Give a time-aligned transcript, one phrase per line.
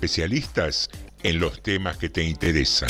[0.00, 0.88] especialistas
[1.22, 2.88] en los temas que te interesan.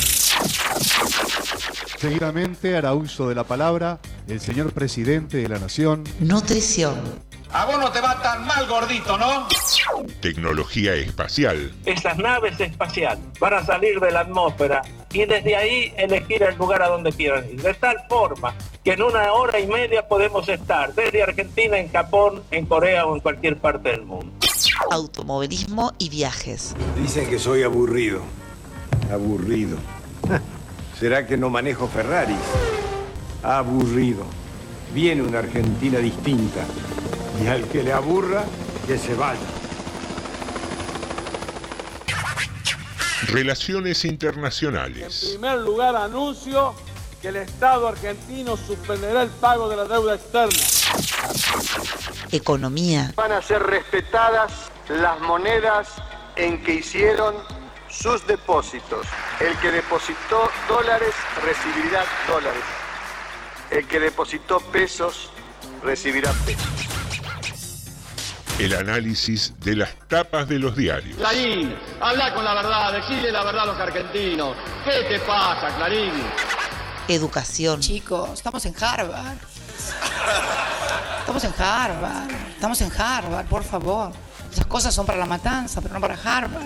[1.98, 3.98] Seguidamente hará uso de la palabra
[4.28, 6.04] el señor presidente de la Nación.
[6.20, 6.94] Nutrición.
[7.52, 9.48] A vos no te va tan mal, gordito, ¿no?
[10.20, 11.72] Tecnología espacial.
[11.84, 14.80] Esas naves espaciales van a salir de la atmósfera
[15.12, 17.60] y desde ahí elegir el lugar a donde quieran ir.
[17.60, 18.54] De tal forma
[18.84, 23.16] que en una hora y media podemos estar desde Argentina, en Japón, en Corea o
[23.16, 24.49] en cualquier parte del mundo.
[24.90, 26.74] Automovilismo y viajes.
[27.00, 28.22] Dicen que soy aburrido.
[29.12, 29.78] Aburrido.
[30.98, 32.36] ¿Será que no manejo Ferraris?
[33.42, 34.24] Aburrido.
[34.94, 36.64] Viene una Argentina distinta.
[37.42, 38.44] Y al que le aburra,
[38.86, 39.40] que se vaya.
[43.28, 45.26] Relaciones En internacionales.
[45.30, 46.74] primer lugar, anuncio
[47.22, 50.58] que el Estado argentino suspenderá el pago de la deuda externa.
[52.32, 53.12] Economía.
[53.16, 54.52] Van a ser respetadas
[54.88, 55.88] las monedas
[56.36, 57.34] en que hicieron
[57.88, 59.06] sus depósitos.
[59.40, 61.14] El que depositó dólares
[61.44, 62.62] recibirá dólares.
[63.70, 65.30] El que depositó pesos
[65.82, 66.66] recibirá pesos.
[68.58, 71.16] El análisis de las tapas de los diarios.
[71.16, 74.54] Clarín, habla con la verdad, decide la verdad a los argentinos.
[74.84, 76.12] ¿Qué te pasa, Clarín?
[77.08, 77.80] Educación.
[77.80, 79.38] Chicos, estamos en Harvard.
[81.30, 82.30] Estamos en Harvard.
[82.50, 84.10] Estamos en Harvard, por favor.
[84.50, 86.64] Esas cosas son para la matanza, pero no para Harvard.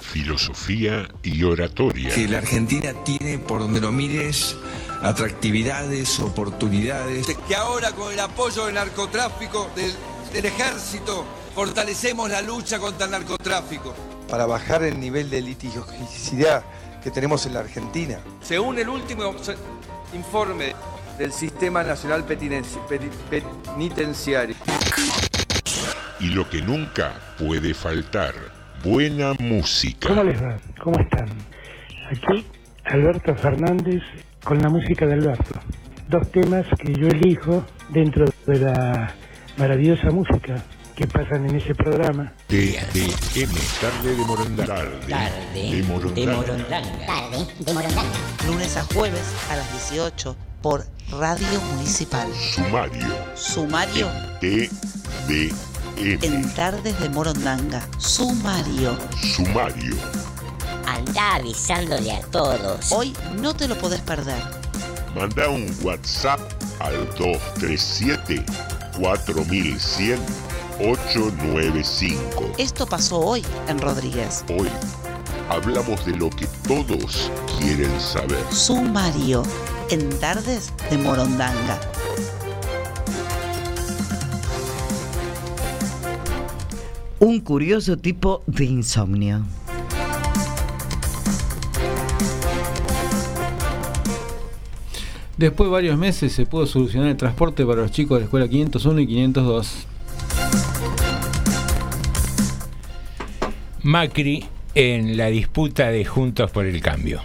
[0.00, 2.14] Filosofía y oratoria.
[2.14, 4.56] que la Argentina tiene, por donde lo mires,
[5.02, 7.26] atractividades, oportunidades.
[7.46, 9.94] Que ahora con el apoyo del narcotráfico, del,
[10.32, 13.94] del ejército, fortalecemos la lucha contra el narcotráfico.
[14.30, 16.64] para bajar el nivel de litigiosidad
[17.02, 18.18] que tenemos en la Argentina.
[18.40, 19.34] Según el último
[20.14, 20.74] informe
[21.20, 24.56] del Sistema Nacional Penitenciario.
[26.18, 28.32] Y lo que nunca puede faltar,
[28.82, 30.08] buena música.
[30.08, 30.56] ¿Cómo les va?
[30.82, 31.28] ¿Cómo están?
[32.10, 32.46] Aquí
[32.86, 34.02] Alberto Fernández
[34.42, 35.60] con la música de Alberto.
[36.08, 39.14] Dos temas que yo elijo dentro de la
[39.58, 40.64] maravillosa música
[41.00, 42.30] que pasan en ese programa.
[42.46, 44.66] TDM, tarde de Morondanga.
[45.08, 46.82] Tarde de Morondanga.
[47.06, 48.18] Tarde de Morondanga.
[48.46, 52.28] Lunes a jueves a las 18 por Radio Municipal.
[52.34, 53.06] Sumario.
[53.34, 54.08] Sumario
[54.40, 55.54] TDM.
[55.96, 57.80] en Tardes de Morondanga.
[57.96, 58.94] Sumario.
[59.22, 59.96] Sumario.
[60.86, 62.92] Anda avisándole a todos.
[62.92, 64.42] Hoy no te lo podés perder.
[65.14, 66.40] Manda un WhatsApp
[66.78, 68.44] al 237
[68.98, 72.54] 4100 895.
[72.56, 74.44] Esto pasó hoy en Rodríguez.
[74.48, 74.68] Hoy
[75.50, 78.38] hablamos de lo que todos quieren saber.
[78.50, 79.42] Sumario
[79.90, 81.78] en Tardes de Morondanga.
[87.18, 89.44] Un curioso tipo de insomnio.
[95.36, 98.48] Después de varios meses se pudo solucionar el transporte para los chicos de la escuela
[98.48, 99.86] 501 y 502.
[103.82, 107.22] Macri en la disputa de Juntos por el Cambio.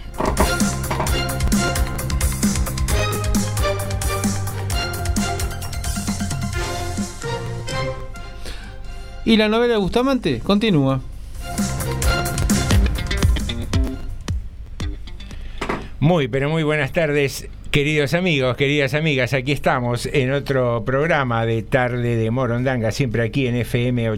[9.26, 11.02] Y la novela de Bustamante continúa.
[16.00, 19.34] Muy, pero muy buenas tardes, queridos amigos, queridas amigas.
[19.34, 24.10] Aquí estamos en otro programa de Tarde de Morondanga, siempre aquí en FM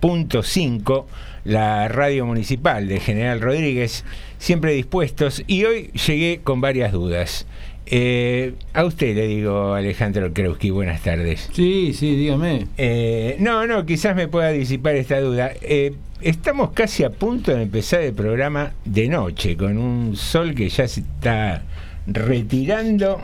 [0.00, 1.04] 89.5,
[1.44, 4.04] la radio municipal de General Rodríguez,
[4.38, 5.42] siempre dispuestos.
[5.46, 7.46] Y hoy llegué con varias dudas.
[7.92, 11.50] Eh, a usted le digo, Alejandro Kreuski, buenas tardes.
[11.52, 12.68] Sí, sí, dígame.
[12.78, 15.52] Eh, no, no, quizás me pueda disipar esta duda.
[15.60, 20.68] Eh, estamos casi a punto de empezar el programa de noche, con un sol que
[20.68, 21.64] ya se está
[22.06, 23.20] retirando,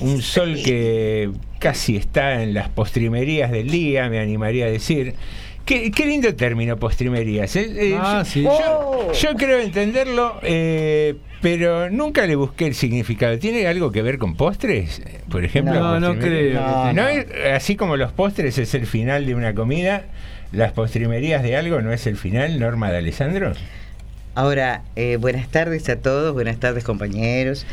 [0.00, 5.14] un sol que casi está en las postrimerías del día, me animaría a decir.
[5.66, 7.54] Qué, qué lindo término, postrimerías.
[7.56, 7.66] ¿eh?
[7.90, 8.42] Eh, Ah, yo, sí.
[8.44, 13.36] yo- yo creo entenderlo, eh, pero nunca le busqué el significado.
[13.38, 15.02] ¿Tiene algo que ver con postres?
[15.28, 15.74] Por ejemplo.
[15.74, 16.60] No, no creo.
[16.60, 17.08] No, ¿No no.
[17.08, 20.04] es- así como los postres es el final de una comida,
[20.52, 23.52] las postrimerías de algo no es el final, Norma de Alessandro.
[24.36, 27.66] Ahora, eh, buenas tardes a todos, buenas tardes compañeros.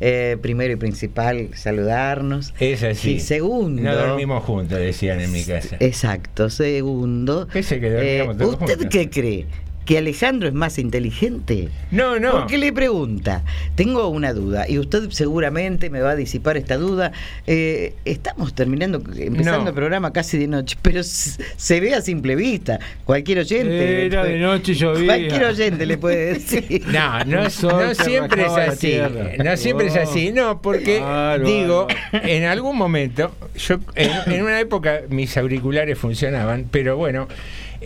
[0.00, 2.52] Eh, primero y principal, saludarnos.
[2.60, 3.12] Es así.
[3.14, 3.82] Y segundo.
[3.82, 5.76] No dormimos juntos, decían en mi casa.
[5.80, 7.48] Exacto, segundo.
[7.48, 8.86] ¿Qué sé que eh, ¿Usted juntos?
[8.90, 9.46] qué cree?
[9.86, 11.70] Que Alejandro es más inteligente?
[11.90, 12.32] No, no.
[12.32, 13.42] Porque le pregunta,
[13.76, 17.12] tengo una duda, y usted seguramente me va a disipar esta duda.
[17.46, 19.68] Eh, estamos terminando, empezando No.
[19.68, 22.78] el programa casi de noche, pero se ve a simple vista.
[23.04, 24.06] Cualquier oyente.
[24.06, 25.06] Era de noche llovía.
[25.06, 26.82] Cualquier oyente le puede decir.
[26.96, 28.98] No, no, no siempre es así.
[29.42, 30.32] No siempre es así.
[30.32, 31.02] No, porque
[31.44, 37.28] digo, en algún momento, yo en, en una época mis auriculares funcionaban, pero bueno.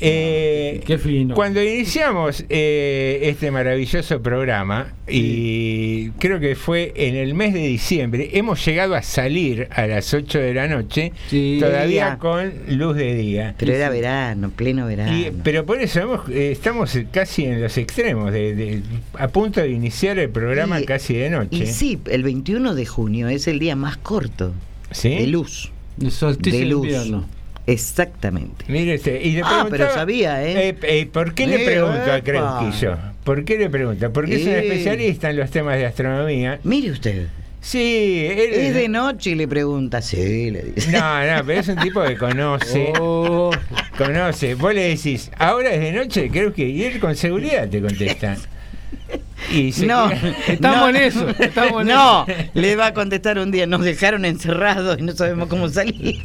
[0.00, 1.34] Eh, Qué fino.
[1.34, 8.30] Cuando iniciamos eh, este maravilloso programa, y creo que fue en el mes de diciembre,
[8.34, 11.58] hemos llegado a salir a las 8 de la noche, Sí.
[11.60, 12.18] todavía Día.
[12.18, 13.54] con luz de día.
[13.58, 15.16] Pero era verano, pleno verano.
[15.16, 18.82] Y- pero por eso hemos- eh, estamos casi en los extremos, de, de-
[19.18, 21.56] a punto de iniciar el programa Y- casi de noche.
[21.64, 24.52] Y sí, el 21 de junio es el día más corto
[24.90, 25.10] ¿Sí?
[25.10, 25.72] de luz.
[26.00, 26.84] El solsticio de de luz.
[26.86, 27.28] invierno.
[27.66, 28.64] Exactamente.
[28.68, 30.76] Mire usted, y le Ah, pero sabía, ¿eh?
[30.82, 32.24] eh, ¿Por qué le Eh, pregunto a epa.
[32.24, 32.96] Creusquillo?
[33.24, 34.12] ¿Por qué le pregunto?
[34.12, 34.58] Porque es un Eh.
[34.66, 36.58] especialista en los temas de astronomía.
[36.64, 37.26] Mire usted.
[37.62, 40.90] Sí, él Es de noche y le pregunta, sí, le dice.
[40.92, 42.92] No, no, pero es un tipo que conoce.
[43.00, 43.50] Oh,
[43.98, 44.54] Conoce.
[44.54, 46.66] Vos le decís, ahora es de noche, creo que.
[46.66, 48.36] Y él con seguridad te contesta.
[49.52, 53.38] Y se No, queda- Estamos no, en eso, estamos en no, le va a contestar
[53.38, 56.22] un día, nos dejaron encerrados y no sabemos cómo salir.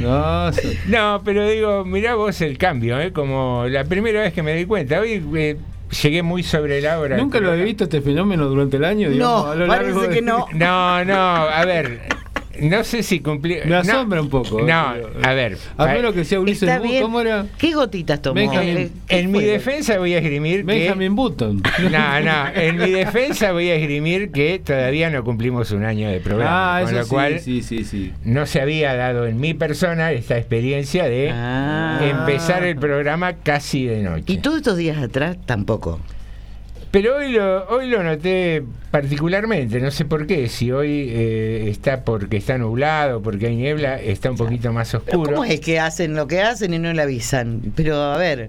[0.00, 0.50] no,
[0.88, 3.12] No, pero digo, mirá vos el cambio, ¿eh?
[3.12, 5.00] Como la primera vez que me di cuenta.
[5.00, 5.56] Hoy eh,
[6.02, 7.16] llegué muy sobre la hora.
[7.16, 9.10] ¿Nunca lo había visto este fenómeno durante el año?
[9.10, 10.46] digamos, No, a lo parece largo de- que no.
[10.52, 12.00] No, no, a ver.
[12.60, 13.56] No sé si cumplí.
[13.64, 14.60] Me asombra un poco.
[14.62, 15.58] No, pero- a ver.
[15.76, 16.68] A menos que sea Ulises.
[17.02, 17.46] ¿cómo era?
[17.58, 18.34] ¿Qué gotitas tomó?
[18.40, 20.64] Benjamin- Eh, ¿qué En mi defensa voy a esgrimir que.
[20.66, 21.62] Benjamin Button.
[21.90, 26.20] No, no, en mi defensa voy a esgrimir que todavía no cumplimos un año de
[26.20, 26.78] programa.
[26.78, 28.12] Ah, con eso lo cual sí, sí, sí.
[28.24, 31.98] no se había dado en mi persona esta experiencia de Ah.
[32.02, 34.24] empezar el programa casi de noche.
[34.32, 36.00] Y todos estos días atrás tampoco.
[36.96, 42.02] Pero hoy lo, hoy lo noté particularmente, no sé por qué, si hoy eh, está
[42.06, 45.30] porque está nublado, porque hay niebla, está un poquito más Pero oscuro.
[45.32, 47.60] ¿Cómo es que hacen lo que hacen y no le avisan?
[47.76, 48.48] Pero a ver.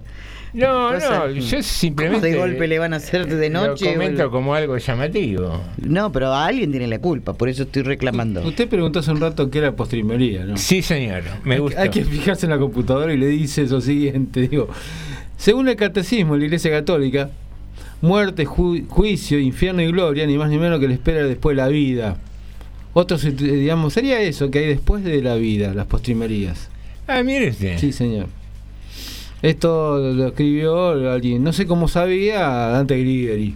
[0.53, 3.83] No, no, yo simplemente ¿Cómo de golpe le van a hacer de noche?
[3.88, 5.61] lo comento o- como algo llamativo.
[5.85, 8.44] No, pero a alguien tiene la culpa, por eso estoy reclamando.
[8.44, 10.55] Usted preguntó hace un rato qué era postrimería, ¿no?
[10.55, 11.81] Sí, señor, me gusta.
[11.81, 14.69] Hay que fijarse en la computadora y le dice eso siguiente, digo,
[15.35, 17.29] según el catecismo de la Iglesia Católica,
[18.01, 21.61] muerte, ju- juicio, infierno y gloria, ni más ni menos que le espera después de
[21.63, 22.17] la vida.
[22.94, 26.69] Otros, eh, digamos, sería eso que hay después de la vida, las postrimerías.
[27.07, 27.77] Ah, mire usted.
[27.77, 28.27] Sí, señor.
[29.41, 33.55] Esto lo escribió alguien, no sé cómo sabía, Dante Alighieri.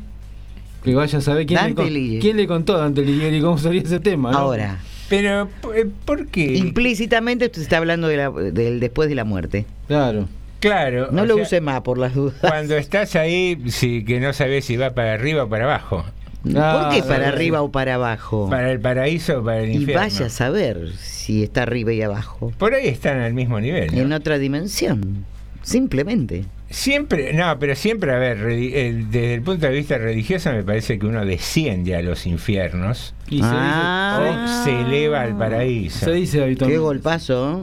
[0.84, 2.20] Que vaya a saber quién, le, Dante con- Alighieri.
[2.22, 4.32] quién le contó a Dante Alighieri cómo salía ese tema.
[4.32, 4.38] ¿no?
[4.38, 4.80] Ahora,
[5.10, 6.56] Pero, eh, ¿por qué?
[6.56, 9.66] implícitamente usted está hablando de la- del después de la muerte.
[9.88, 10.28] Claro.
[10.62, 11.10] Claro.
[11.12, 12.38] No lo sea, use más por las dudas.
[12.40, 16.06] Cuando estás ahí, sí, que no sabes si va para arriba o para abajo.
[16.44, 18.50] ¿Por qué Ah, para arriba o para abajo?
[18.50, 20.02] Para el paraíso o para el y infierno.
[20.02, 22.52] vaya a saber si está arriba y abajo.
[22.58, 23.94] Por ahí están al mismo nivel.
[23.94, 24.02] ¿no?
[24.02, 25.26] En otra dimensión.
[25.62, 26.46] Simplemente.
[26.72, 30.98] Siempre, no, pero siempre, a ver, el- desde el punto de vista religioso me parece
[30.98, 34.48] que uno desciende a los infiernos Y se Ah.
[34.58, 36.00] o se eleva al paraíso.
[36.00, 36.80] dice, se dice Qué habitualmente.
[36.84, 37.62] golpazo.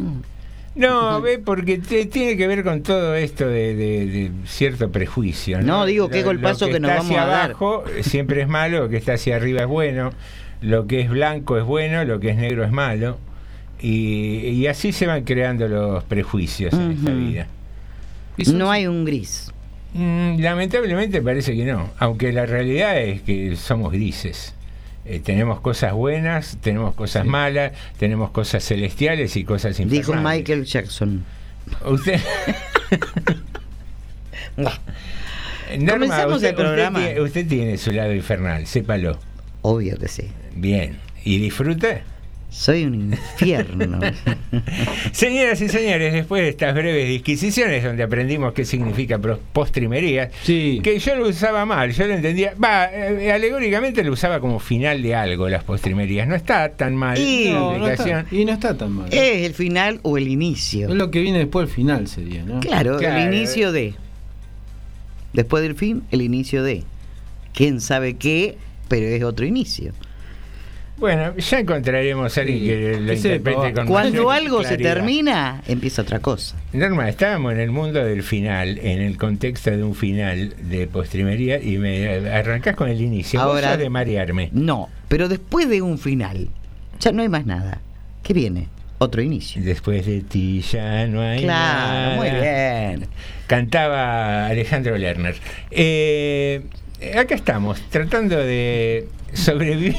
[0.78, 5.60] No, ve, porque te- tiene que ver con todo esto de, de- de cierto prejuicio.
[5.60, 7.44] No, No, digo, qué golpazo lo que nos está vamos hacia a dar.
[7.50, 10.12] abajo siempre es malo, lo que está hacia arriba es bueno,
[10.60, 13.18] lo que es blanco es bueno, lo que es negro es malo.
[13.80, 17.46] Y, y así se van creando los prejuicios en esta vida.
[18.52, 19.52] No hay un gris.
[19.94, 24.54] Mm, lamentablemente parece que no, aunque la realidad es que somos grises.
[25.10, 30.06] Eh, tenemos cosas buenas, tenemos cosas malas, tenemos cosas celestiales y cosas infernales.
[30.06, 31.24] Dijo Michael Jackson.
[31.86, 32.20] Usted.
[34.58, 34.78] Norma,
[35.92, 36.98] Comenzamos usted, el programa.
[36.98, 39.18] Usted tiene, usted tiene su lado infernal, sépalo.
[39.62, 40.30] Obvio que sí.
[40.54, 40.98] Bien.
[41.24, 42.02] ¿Y disfruta?
[42.50, 44.00] Soy un infierno.
[45.12, 49.18] Señoras y señores, después de estas breves disquisiciones donde aprendimos qué significa
[49.52, 50.80] postrimería, Sí.
[50.82, 55.02] que yo lo usaba mal, yo lo entendía, va, eh, alegóricamente lo usaba como final
[55.02, 58.76] de algo las postrimerías, no está tan mal Y- la No, está, y no está
[58.76, 59.08] tan mal.
[59.12, 60.94] ¿Es el final o el Es inicio?
[60.94, 62.60] lo que viene después del final sería, ¿no?
[62.60, 63.18] Claro, Claro.
[63.28, 63.94] el inicio de.
[65.34, 66.84] Después del fin, el inicio de.
[67.52, 68.56] ¿Quién sabe qué?
[68.88, 69.92] Pero es otro inicio.
[70.98, 76.02] Bueno, ya encontraremos a alguien Sí, que lo interprete con Cuando algo se termina, empieza
[76.02, 76.56] otra cosa.
[76.72, 81.62] Norma, estábamos en el mundo del final, en el contexto de un final de postrimería
[81.62, 83.40] y me arrancás con el inicio.
[83.40, 84.50] Ahora- de marearme.
[84.52, 86.48] No, pero después de un final,
[86.98, 87.80] ya no hay más nada.
[88.24, 88.66] ¿Qué viene?
[88.98, 89.62] Otro inicio.
[89.62, 92.16] Después de ti ya no hay Claro, nada.
[92.16, 93.06] muy bien.
[93.46, 95.36] cantaba Alejandro Lerner.
[95.70, 96.62] Eh,
[97.16, 99.94] acá estamos, tratando de sobrevivir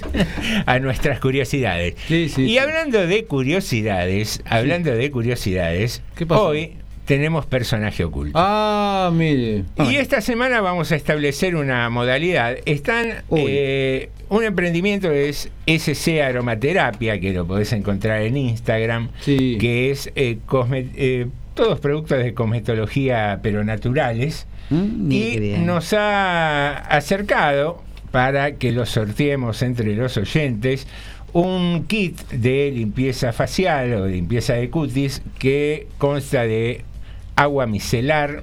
[0.66, 1.94] a nuestras curiosidades.
[2.08, 6.72] y hablando de curiosidades, hablando de curiosidades, hoy
[7.04, 8.32] tenemos personaje oculto.
[8.40, 9.64] Ah, mire.
[9.90, 12.56] Y esta semana vamos a establecer una modalidad.
[12.64, 20.10] Están eh, un emprendimiento es SC Aromaterapia, que lo podés encontrar en Instagram, que es
[20.14, 24.46] eh, cosme- eh, todos productos de cosmetología pero naturales.
[24.70, 30.86] Mm, y nos ha acercado para que lo sorteemos entre los oyentes
[31.32, 36.84] un kit de limpieza facial o de limpieza de cutis que consta de
[37.36, 38.42] agua micelar,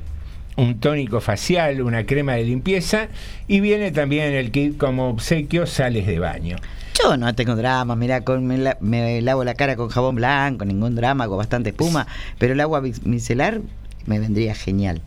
[0.56, 3.08] un tónico facial, una crema de limpieza
[3.48, 6.58] y viene también el kit como obsequio sales de baño.
[7.03, 10.65] Yo no tengo drama, mira, con, me, la- me lavo la cara con jabón blanco,
[10.65, 13.62] ningún drama, con bastante espuma, pero el agua micelar
[14.06, 15.01] me vendría genial.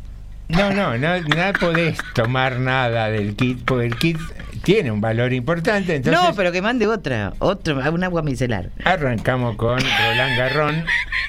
[0.49, 4.19] No, no, no, no podés tomar nada del kit, porque el kit
[4.65, 8.71] tiene un valor importante, entonces no, pero que mande otra, otro, un agua micelar.
[8.85, 10.85] arrancamos con Roland Garrón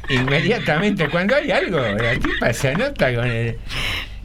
[0.09, 3.57] inmediatamente cuando hay algo, la tipa se anota con el...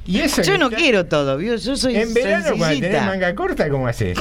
[0.04, 1.54] Y eso Yo no está- quiero todo, ¿vio?
[1.56, 2.88] yo soy En verano cuando sencillita.
[2.88, 4.18] tenés manga corta, ¿cómo haces?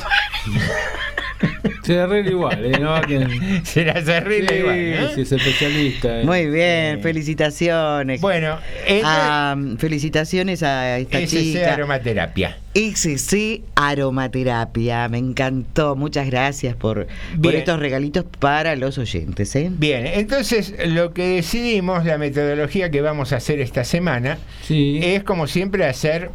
[1.84, 2.80] Se arregla igual, ¿eh?
[2.80, 3.62] No, que...
[3.64, 5.10] Se las arregla Sí, igual, ¿no?
[5.16, 6.22] sí, es especialista.
[6.22, 6.26] ¿eh?
[6.26, 8.22] Muy bien, felicitaciones.
[8.22, 8.58] Bueno,
[9.04, 11.74] Ah, felicitaciones a esta SC chica.
[11.74, 12.58] aromaterapia.
[12.76, 15.96] XC Aromaterapia, me encantó.
[15.96, 17.08] Muchas gracias por,
[17.44, 19.56] estos regalitos para los oyentes.
[19.56, 19.72] ¿eh?
[19.72, 24.38] Bien, entonces lo que decidimos, la metodología que vamos a hacer esta semana,
[24.70, 26.30] es como siempre hacer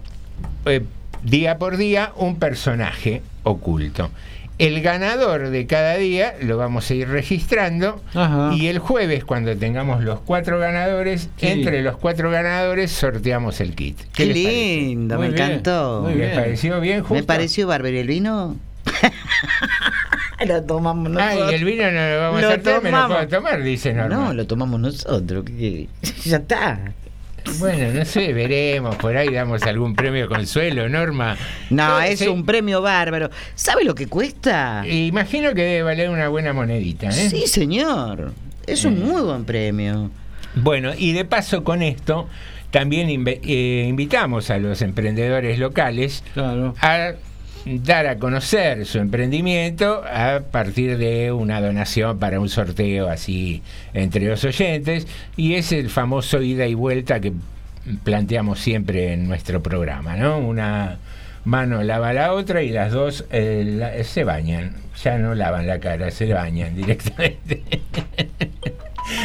[0.67, 0.83] eh,
[1.23, 4.11] día por día un personaje oculto.
[4.59, 8.01] El ganador de cada día lo vamos a ir registrando
[8.55, 11.47] y el jueves cuando tengamos los cuatro ganadores, Sí.
[11.49, 13.99] entre los cuatro ganadores sorteamos el kit.
[14.13, 16.03] Qué, lindo, Muy me bien, encantó.
[16.05, 16.29] muy bien.
[16.29, 17.27] ¿Les pareció bien, Me justo?
[17.27, 17.97] pareció bárbaro.
[17.97, 18.57] ¿El vino?
[20.47, 21.49] lo tomamos nosotros.
[21.49, 24.15] Ay, el vino no lo vamos Lo a me lo puedo tomar, dice Norma.
[24.15, 25.45] No, lo tomamos nosotros.
[26.25, 26.79] ya está.
[27.59, 31.37] Bueno, no sé, veremos, por ahí damos algún premio consuelo, Norma.
[31.71, 33.31] No, Eh, es sí, un premio bárbaro.
[33.55, 34.85] ¿Sabe lo que cuesta?
[34.87, 37.13] Imagino que debe valer una buena monedita, ¿eh?
[37.31, 38.33] Sí, señor.
[38.67, 40.11] Es un muy buen premio.
[40.55, 42.29] Bueno, y de paso con esto,
[42.71, 47.13] también eh, invitamos a los emprendedores locales a
[47.65, 53.63] dar a conocer su emprendimiento a partir de una donación para un sorteo así
[53.95, 57.33] entre los oyentes y es el famoso ida y vuelta que
[58.05, 60.39] planteamos siempre en nuestro programa, ¿no?
[60.39, 60.99] Una
[61.45, 65.79] mano lava la otra y las dos eh, la- se bañan, ya no lavan la
[65.81, 67.63] cara, se bañan directamente.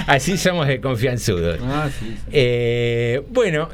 [0.07, 1.59] Así somos de confianzudos.
[1.63, 2.17] Ah, sí, sí.
[2.31, 3.69] Eh, bueno,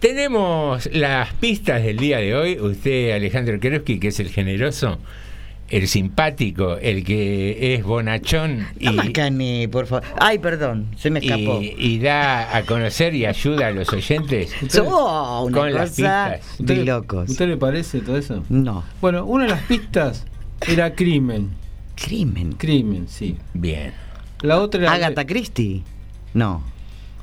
[0.00, 2.58] tenemos las pistas del día de hoy.
[2.60, 4.98] Usted, Alejandro Keroski, que es el generoso,
[5.68, 10.04] el simpático, el que es bonachón y, No macané, por favor.
[10.18, 11.60] Ay, perdón, se me escapó.
[11.60, 16.40] y, y da a conocer y ayuda a los oyentes Oh, una con las pistas.
[16.58, 17.30] de locos.
[17.30, 18.44] ¿Usted le parece todo eso?
[18.48, 18.84] No.
[19.00, 20.24] Bueno, una de las pistas
[20.68, 21.50] era crimen.
[21.96, 22.52] ¿Crimen?
[22.52, 23.36] Crimen, sí.
[23.54, 23.92] Bien.
[24.42, 25.82] La otra era Agatha Christie.
[26.34, 26.62] No.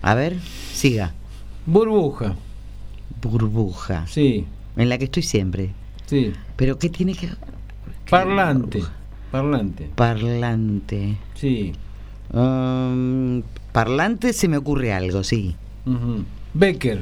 [0.02, 0.36] A ver,
[0.74, 1.14] siga.
[1.66, 2.36] burbuja.
[3.30, 4.06] Burbuja.
[4.08, 5.70] Sí, En la que estoy siempre.
[6.06, 6.34] sí.
[6.56, 7.30] Pero ¿qué tiene que
[8.10, 8.84] Parlante.
[9.32, 9.90] Parlante.
[9.96, 11.18] Parlante.
[11.36, 11.74] Sí.
[12.32, 15.56] Um, parlante se me ocurre algo, sí.
[15.86, 16.24] Ujú.
[16.54, 17.02] Becker.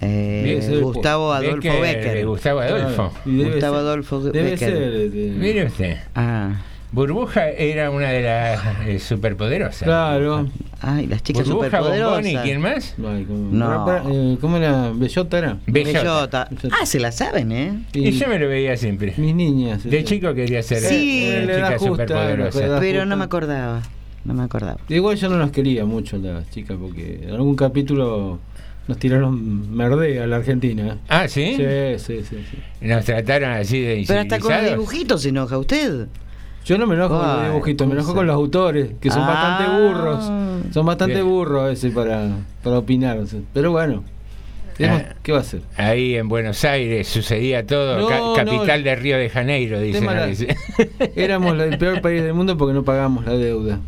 [0.00, 2.14] Eh, Gustavo Adolfo Becker, Becker.
[2.14, 3.12] de Gustavo Adolfo.
[3.24, 4.58] Debe Gustavo ser- Adolfo Debe Becker.
[4.58, 4.82] ser.
[4.82, 5.96] eh, Mire usted.
[6.14, 9.82] Ah, Burbuja era una de las eh, superpoderosas.
[9.84, 10.48] Claro.
[10.82, 12.26] Ay, las chicas Burbuja, superpoderosas.
[12.26, 12.94] Y quién más?
[12.98, 13.84] Ay, ¿cómo, No.
[13.86, 14.90] Para- eh, ¿Cómo era?
[14.94, 15.58] ¿Bellota era?
[15.66, 15.98] Bellota.
[16.02, 16.48] Bellota.
[16.80, 17.82] Ah, se la saben, ¿eh?
[17.92, 19.14] Y yo me lo veía siempre.
[19.16, 19.84] Mis niñas.
[19.84, 21.28] De chico quería ser Sí.
[21.30, 22.58] una Le da chica justa, superpoderosa.
[22.80, 23.04] Pero justa.
[23.06, 23.82] no me acordaba.
[24.24, 24.78] No me acordaba.
[24.88, 28.38] Igual yo no las quería mucho las chicas porque en algún capítulo
[28.88, 30.98] nos tiraron merdea a la Argentina.
[31.08, 31.54] Ah, ¿sí?
[31.56, 31.64] Sí,
[31.98, 32.36] sí, sí.
[32.50, 32.58] sí.
[32.86, 36.06] Nos trataron así de Pero hasta con los dibujitos se enoja usted.
[36.64, 39.26] Yo no me enojo con los dibujitos, me enojo con los autores, que son Ah.
[39.26, 40.32] bastante burros.
[40.72, 41.26] Son bastante Bien.
[41.28, 42.28] burros a veces para,
[42.62, 43.18] para opinar.
[43.18, 43.40] o sea.
[43.52, 44.04] Pero bueno,
[44.84, 45.02] Ah.
[45.22, 45.60] ¿qué va a hacer?
[45.76, 48.32] Ahí en Buenos Aires sucedía todo, No, ca- no.
[48.34, 50.06] capital de Río de Janeiro, dicen.
[50.06, 50.28] La-.
[51.16, 53.80] Éramos el peor país del mundo porque no pagamos la deuda.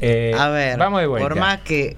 [0.00, 1.28] eh, a ver, vamos de vuelta.
[1.28, 1.96] por más que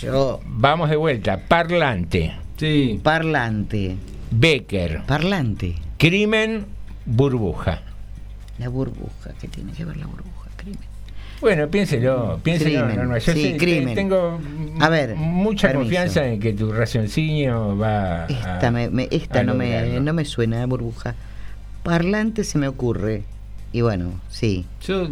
[0.00, 0.40] yo...
[0.46, 1.38] Vamos de vuelta.
[1.48, 2.34] Parlante.
[2.56, 3.00] Sí.
[3.02, 3.96] Parlante.
[4.30, 5.02] Becker.
[5.06, 5.74] Parlante.
[5.98, 6.66] Crimen,
[7.04, 7.82] burbuja.
[8.58, 10.48] La burbuja, ¿qué tiene que ver la burbuja?
[10.56, 10.78] Crimen.
[11.40, 13.18] Bueno, piénselo, piénselo, Crimen, Norma.
[13.18, 13.94] Yo sí, sé- te- crimen.
[13.94, 14.40] tengo
[14.80, 15.82] A ver, mucha permiso.
[15.84, 20.12] confianza en que tu raciocinio va Esta, a, me, me- esta a no, me, no
[20.14, 21.14] me suena burbuja.
[21.82, 23.24] Parlante se me ocurre.
[23.74, 24.64] Y bueno, sí.
[24.86, 25.08] Yo,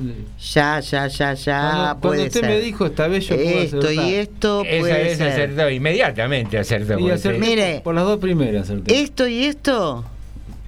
[0.55, 1.97] Ya, ya, ya, ya.
[2.01, 2.49] cuando, usted ser.
[2.49, 4.07] me dijo esta vez yo puedo Esto acertar.
[4.07, 5.29] y esto Esa puede vez ser.
[5.33, 6.97] acertó, inmediatamente acertó.
[6.97, 7.81] Y Mire.
[7.83, 9.03] por las dos primeras acerté.
[9.03, 10.05] Esto y esto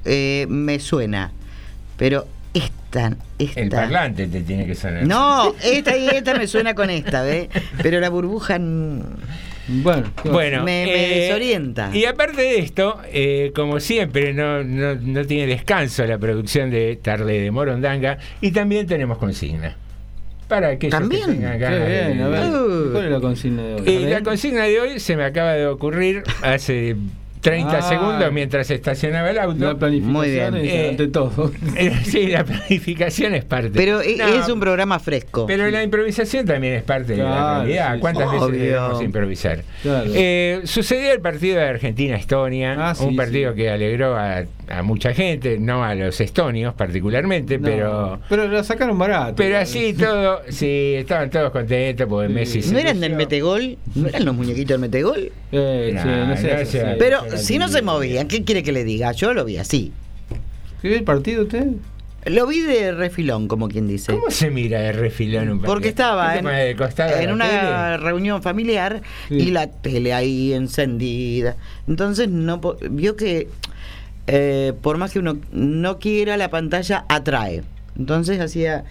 [0.04, 1.30] eh, me suena.
[1.96, 3.60] Pero esta, esta.
[3.60, 5.06] El parlante te tiene que sonar.
[5.06, 7.46] No, esta y esta me suena con esta, ¿ves?
[7.80, 8.58] Pero la burbuja.
[9.68, 10.04] Bueno.
[10.24, 11.90] Bueno, Me- me eh, desorienta.
[11.94, 16.96] Y aparte de esto, eh, como siempre, no, no, no tiene descanso la producción de
[16.96, 19.76] Tarde de Morondanga y también tenemos consigna.
[20.48, 21.24] Para aquellos ¿También?
[21.26, 22.50] que tengan Qué ganas de- bien, a ver.
[22.50, 22.92] Uh.
[22.92, 23.82] ¿Cuál es la consigna de hoy?
[23.86, 26.96] Eh, la consigna de hoy se me acaba de ocurrir hace
[27.44, 27.82] 30 Ah.
[27.82, 29.62] segundos mientras estacionaba el auto.
[29.66, 30.56] La planificación Muy bien.
[30.56, 31.52] es Eh, ante todo.
[31.76, 33.70] Eh, sí, la planificación es parte.
[33.74, 35.44] Pero e- No, es un programa fresco.
[35.46, 37.94] Pero la improvisación también es parte de la realidad.
[37.94, 38.32] sí, ¿Cuántas sí.
[38.32, 38.60] veces Obvio.
[38.62, 39.62] debemos improvisar?
[39.82, 40.10] Claro.
[40.14, 43.58] Eh, sucedió el partido de Argentina-Estonia, Ah, sí, un partido sí.
[43.58, 48.64] que alegró a, a mucha gente, no a los estonios particularmente, No, pero pero la
[48.64, 49.34] sacaron barato.
[49.36, 52.32] pero así todo, sí, estaban todos contentos porque Sí.
[52.34, 53.18] Messi se ¿No eran del lució.
[53.26, 53.76] metegol?
[53.94, 55.30] ¿No eran los muñequitos del metegol?
[55.52, 56.96] Eh, no sé, no sé.
[56.98, 59.12] Pero si no se movían, ¿qué quiere que le diga?
[59.12, 59.92] Yo lo vi así.
[60.82, 61.66] ¿Qué ve el partido usted?
[62.26, 64.12] Lo vi de refilón, como quien dice.
[64.12, 65.74] ¿Cómo se mira de refilón un partido?
[65.74, 67.96] Porque estaba ¿Qué te en, en una tele?
[67.98, 69.34] reunión familiar Sí.
[69.34, 71.56] y la tele ahí encendida.
[71.86, 72.60] Entonces no
[72.90, 73.48] vio que
[74.26, 77.62] eh, por más que uno no quiera, la pantalla atrae.
[77.98, 78.84] Entonces hacía,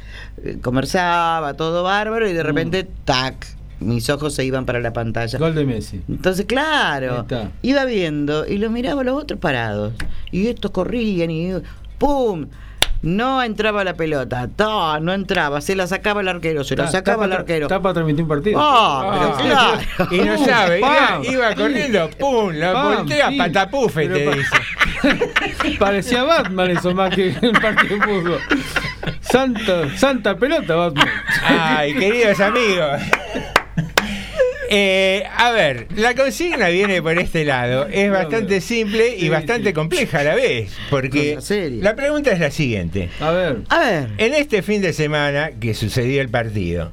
[0.44, 2.30] eh, conversaba, todo bárbaro Mm.
[2.30, 3.48] y de repente, tac,
[3.84, 5.38] mis ojos se iban para la pantalla.
[5.40, 6.02] Gol de Messi.
[6.10, 7.26] Entonces, claro,
[7.62, 9.94] iba viendo y los miraba a los otros parados.
[10.32, 11.52] Y estos corrían y
[11.98, 12.48] ¡pum!
[13.02, 14.98] No entraba la pelota, ¡Ta!
[15.02, 17.66] no entraba, se la sacaba el arquero, se la sacaba el arquero.
[17.66, 18.58] Está para transmitir un partido.
[18.62, 20.16] Ah, pero Ah, claro.
[20.16, 23.38] Y no sabe, iba, iba corriendo, pum, lo Pam, voltea, sí.
[23.38, 25.76] patapufe, Pero te pa- dice.
[25.80, 28.40] Parecía Batman eso más que el partido de fútbol.
[29.20, 31.08] Santa, santa pelota, Batman.
[31.46, 33.02] Ay, queridos amigos.
[34.76, 37.88] Eh, a ver, la consigna viene por este lado.
[37.92, 39.74] Es bastante simple y Sí, bastante sí.
[39.74, 40.72] compleja a la vez.
[40.90, 41.38] Porque
[41.80, 43.10] la pregunta es la siguiente.
[43.20, 43.58] A ver.
[43.70, 46.92] A ver, En este fin de semana que sucedió el partido,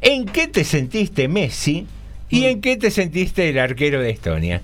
[0.00, 1.86] ¿en qué te sentiste Messi
[2.28, 4.60] y en qué te sentiste el arquero de Estonia?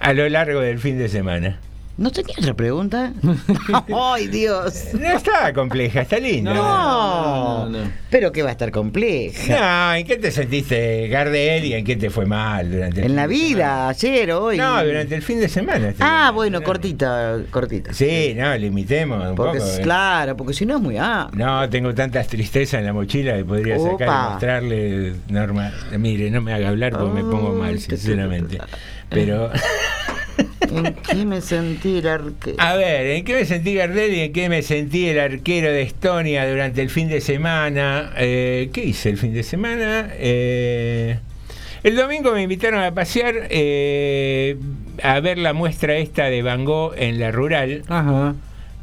[0.00, 1.60] A lo largo del fin de semana.
[1.98, 3.12] ¿No tenía otra pregunta?
[4.14, 4.88] ¡Ay, Dios!
[4.92, 6.52] No está compleja, está linda.
[6.54, 7.90] No, no, no.
[8.10, 9.58] pero que va a estar compleja.
[9.90, 13.08] No, ¿en qué te sentiste Gardel y en qué te fue mal durante el En
[13.10, 14.56] fin la de vida, ayer, hoy.
[14.58, 15.94] No, durante el fin de semana.
[16.00, 17.92] Ah, bueno, cortita, cortita.
[17.92, 19.70] Sí, no, limitemos un Porque poco.
[19.70, 19.82] es eh.
[19.82, 21.28] claro, porque si no es muy ah.
[21.32, 25.72] No, tengo tantas tristezas en la mochila que podría sacar y mostrarle, Norma.
[25.98, 28.58] Mire, no me haga hablar porque me pongo mal, te- sinceramente.
[29.08, 29.50] Pero,
[30.70, 32.56] ¿En qué me sentí el arquero?
[32.58, 35.82] a ver, ¿en qué me sentí Gardel y en qué me sentí el arquero de
[35.82, 38.12] Estonia durante el fin de semana?
[38.16, 40.10] Eh, ¿Qué hice el fin de semana?
[40.14, 41.18] Eh,
[41.82, 44.56] el domingo me invitaron a pasear eh,
[45.02, 47.82] a ver la muestra esta de Van Gogh en la rural.
[47.88, 48.34] Ajá.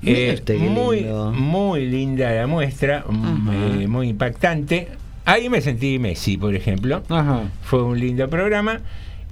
[0.02, 4.90] Muy, muy linda la muestra, muy impactante.
[5.26, 7.04] Ahí me sentí Messi, por ejemplo.
[7.08, 7.44] Ajá.
[7.62, 8.82] Fue un lindo programa.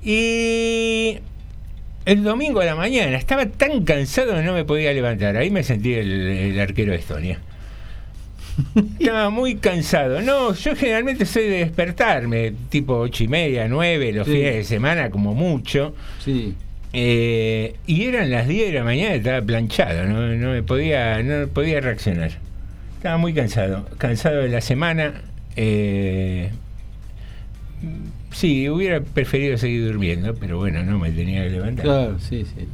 [0.04, 1.20] Y
[2.06, 5.38] el domingo a la mañana estaba tan cansado que no me podía levantar.
[5.38, 7.40] Ahí me sentí el, el arquero de Estonia.
[9.00, 10.22] Estaba muy cansado.
[10.22, 14.34] No, yo generalmente soy de despertarme, tipo ocho y media, nueve, los Sí.
[14.34, 15.96] fines de semana, como mucho.
[16.24, 16.56] Sí.
[16.94, 21.48] Eh, y eran las 10 de la mañana, estaba planchado, no, no me podía, no
[21.48, 22.32] podía reaccionar.
[22.98, 25.22] Estaba muy cansado, cansado de la semana.
[25.56, 26.50] eh,
[28.32, 31.86] sí, hubiera preferido seguir durmiendo, pero bueno, no me tenía que levantar.
[31.86, 32.68] Claro, sí, sí.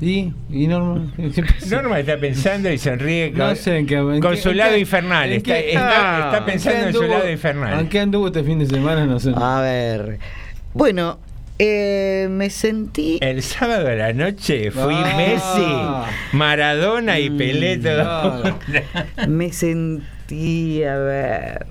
[0.00, 0.32] ¿Y?
[0.50, 1.12] ¿Y Norma?
[1.70, 3.96] Norma está pensando y sonríe con, No sé en qué.
[3.96, 5.30] en con qué- su en lado qué- infernal.
[5.32, 5.90] en Está, qué- está-
[6.22, 7.80] Ah, está pensando en su lado infernal.
[7.80, 9.04] ¿En qué anduvo este fin de semana?
[9.06, 9.32] No sé.
[9.34, 10.18] A ver.
[10.74, 11.18] Bueno,
[11.56, 13.18] Eh, me sentí.
[13.22, 15.14] El sábado a la noche fui Ah.
[15.16, 18.58] Messi, Maradona y Pelé todo.
[19.28, 21.66] Me sentí, a ver,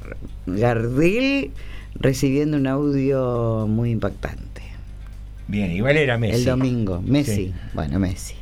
[0.45, 1.51] Gardel
[1.95, 4.61] recibiendo un audio muy impactante.
[5.47, 6.39] Bien, igual era Messi.
[6.39, 7.35] El domingo, Messi.
[7.35, 7.53] Sí.
[7.73, 8.35] Bueno, Messi.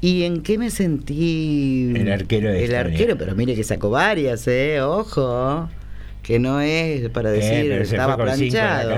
[0.00, 1.92] ¿Y en qué me sentí?
[1.94, 2.80] El arquero de El Estonia.
[2.80, 4.80] arquero, pero mire que sacó varias, ¿eh?
[4.80, 5.68] Ojo.
[6.22, 8.92] Que no es para Eh, decir se estaba planchado.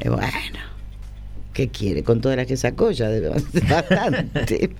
[0.00, 0.58] Eh, bueno,
[1.54, 2.02] ¿qué quiere?
[2.02, 3.08] Con todas las que sacó ya
[3.70, 4.70] bastante.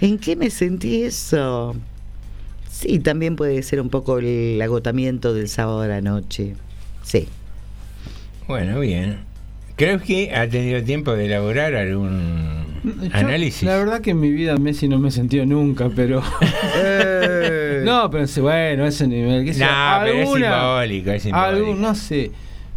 [0.00, 1.74] ¿En qué me sentí eso?
[2.70, 6.54] Sí, también puede ser un poco el agotamiento del sábado a la noche.
[7.02, 7.28] Sí.
[8.48, 9.18] Bueno, bien.
[9.76, 13.62] Creo que ha tenido tiempo de elaborar algún Yo, análisis.
[13.62, 16.20] La verdad que en mi vida Messi no me he sentido nunca, pero.
[17.84, 19.44] no, pero bueno, ese nivel.
[19.44, 21.48] qué sé yo, No, pero es simbólico, es simbólico.
[21.48, 22.30] algún- no sé.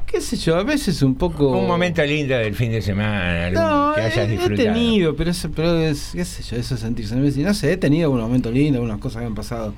[0.05, 0.57] ¿Qué sé yo?
[0.57, 1.57] A veces un poco.
[1.57, 4.73] Un momento lindo del fin de semana, algún No, que hayas he, he disfrutado.
[4.73, 7.41] tenido, pero, eso, pero es, qué sé yo, eso es sentirse Messi.
[7.41, 9.73] No sé, he tenido algún momento lindo, algunas cosas que han pasado.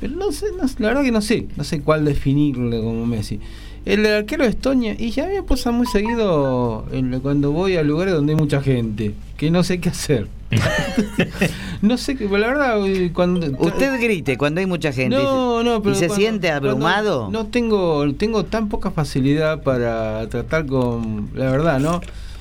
[0.00, 3.40] Pero no sé, no- la verdad que no sé, no sé cuál definirle como Messi.
[3.84, 8.14] El arquero de Estonia, y ya me pasa muy seguido en- cuando voy a lugares
[8.14, 10.28] donde hay mucha gente, que no sé qué hacer.
[11.82, 13.46] no sé qué, la verdad, eh, cuando...
[13.58, 15.16] Usted grite cuando hay mucha gente.
[15.16, 17.28] No, no, pero ¿Y se cuando- siente abrumado?
[17.30, 22.00] No tengo, tengo tan poca facilidad para tratar con, la verdad, ¿no?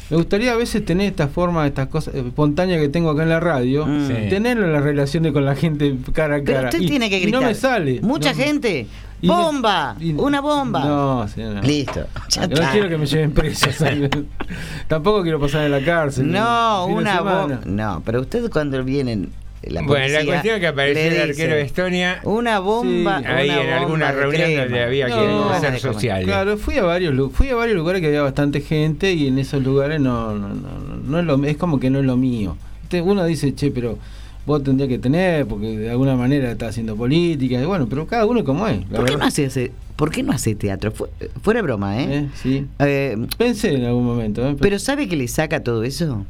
[0.10, 3.40] Me gustaría a veces tener esta forma, estas cosas espontáneas que tengo acá en la
[3.42, 4.08] radio, Mm.
[4.08, 4.14] Sí.
[4.30, 6.70] tenerlo en las relaciones con la gente cara a Pero cara.
[6.70, 7.42] usted Y- tiene que y gritar.
[7.42, 8.00] no me sale.
[8.02, 8.88] Mucha No- gente.
[9.22, 9.96] y me- ¡Bomba!
[10.00, 10.86] y- ¡Una bomba!
[10.86, 11.62] No, no.
[11.62, 12.06] Listo.
[12.30, 12.72] Ya no está.
[12.72, 13.68] quiero que me lleven preso.
[14.88, 16.32] Tampoco quiero pasar en la cárcel.
[16.32, 17.60] No, una bomba.
[17.66, 19.30] No, pero usted cuando vienen.
[19.70, 23.20] La Bueno, la cuestión es que apareció el arquero de Estonia Una bomba.
[23.20, 26.26] Sí, ahí una en alguna reunión donde había que hacer sociales.
[26.26, 29.64] Claro, fui a varios fui a varios lugares que había bastante gente y en esos
[29.64, 32.58] lugares no no, no, no, no es lo es como que no es lo mío.
[33.04, 33.98] Uno dice, "Che, pero
[34.46, 38.26] vos tendrías que tener porque de alguna manera está haciendo política." Y bueno, pero cada
[38.26, 38.80] uno como es.
[38.86, 40.92] ¿Por qué, no hace, hace- ¿Por qué no hace teatro?
[40.92, 41.08] Fu-
[41.42, 42.08] fuera broma, ¿eh?
[42.10, 42.66] Eh, sí.
[42.80, 44.56] Eh, Pensé en algún momento, ¿eh?
[44.60, 46.26] pero ¿sabe que le saca todo eso?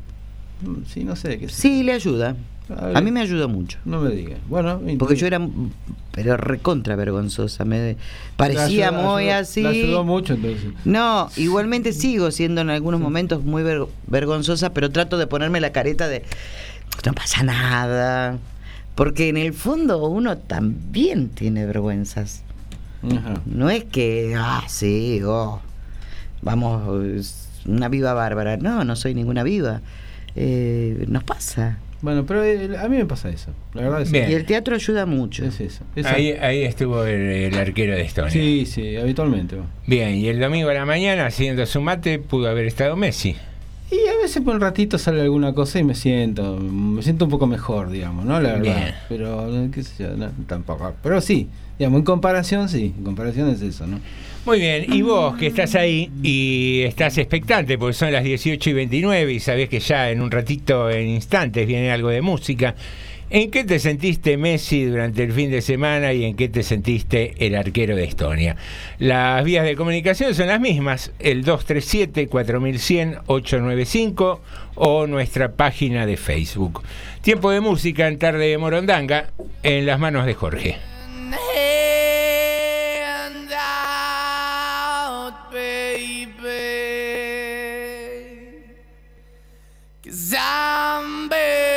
[0.61, 1.53] Mm, sí, no sé qué sé.
[1.61, 2.35] Sí, le ayuda.
[2.69, 3.77] A mí me ayudó mucho.
[3.85, 4.39] No me digas.
[4.49, 5.39] Bueno, Porque yo era,
[6.11, 7.63] pero recontra vergonzosa.
[7.65, 7.95] Me
[8.35, 9.61] parecía ayudó- muy ayudó- así.
[9.63, 10.71] la ayudó mucho entonces.
[10.83, 15.71] No, igualmente sigo siendo en algunos momentos muy ver- vergonzosa, pero trato de ponerme la
[15.71, 16.23] careta de
[17.05, 18.37] no pasa nada.
[18.95, 22.41] Porque en el fondo uno también tiene vergüenzas.
[23.03, 23.35] Ajá.
[23.45, 25.61] No es que, ah, sí, oh,
[26.41, 27.31] vamos,
[27.65, 28.57] una viva bárbara.
[28.57, 29.81] No, no soy ninguna viva.
[30.35, 31.77] Eh, nos pasa.
[32.01, 33.51] Bueno, pero eh, a mí me pasa eso.
[33.73, 34.11] La verdad es.
[34.11, 35.43] Y el teatro ayuda mucho.
[35.45, 35.83] Es eso.
[35.95, 38.31] es Ahí, ahí estuvo el, el arquero de Estonia.
[38.31, 39.57] Sí, sí, habitualmente.
[39.87, 43.35] Bien, y el domingo a la mañana, haciendo su mate, pudo haber estado Messi.
[43.89, 47.31] Y a veces por un ratito sale alguna cosa y me siento, me siento un
[47.31, 48.39] poco mejor, digamos, ¿no?
[48.41, 48.61] La verdad.
[48.61, 48.95] Bien.
[49.07, 50.93] Pero, eh, qué sé yo, no, tampoco.
[51.01, 51.47] Pero sí,
[51.79, 53.99] digamos, en comparación, sí, en comparación es eso, ¿no?
[54.47, 58.73] Muy bien, y vos que estás ahí y estás expectante porque son las 18 y
[58.73, 62.73] 29 y sabés que ya en un ratito, en instantes, viene algo de música.
[63.29, 67.33] ¿En qué te sentiste Messi durante el fin de semana y en qué te sentiste
[67.45, 68.55] el arquero de Estonia?
[68.99, 74.39] Las vías de comunicación son las mismas, el 237-4100-895
[74.75, 76.83] o nuestra página de Facebook.
[77.21, 79.27] Tiempo de música en tarde de Morondanga
[79.63, 80.77] en las manos de Jorge.
[90.09, 91.76] Begging.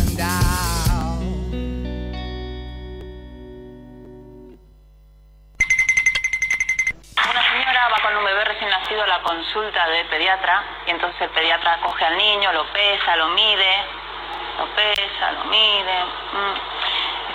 [7.89, 11.79] Va con un bebé recién nacido a la consulta del pediatra y entonces el pediatra
[11.81, 13.85] coge al niño, lo pesa, lo mide,
[14.59, 16.05] lo pesa, lo mide.
[16.31, 16.81] mm.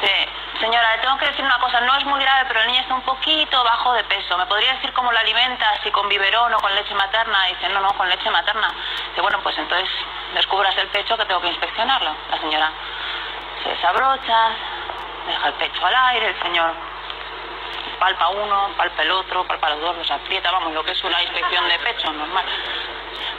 [0.01, 0.29] Dice,
[0.61, 2.95] señora, le tengo que decir una cosa, no es muy grave, pero el niño está
[2.95, 4.39] un poquito bajo de peso.
[4.39, 7.47] ¿Me podría decir cómo lo alimenta, si con biberón o con leche materna?
[7.47, 8.73] dice, no, no, con leche materna.
[9.09, 9.89] Dice, bueno, pues entonces
[10.35, 12.15] descubras el pecho que tengo que inspeccionarlo.
[12.31, 12.71] La señora
[13.63, 14.51] se desabrocha,
[15.27, 16.73] deja el pecho al aire, el señor
[17.99, 21.23] palpa uno, palpa el otro, palpa los dos, los aprieta, vamos, lo que es una
[21.23, 22.45] inspección de pecho normal.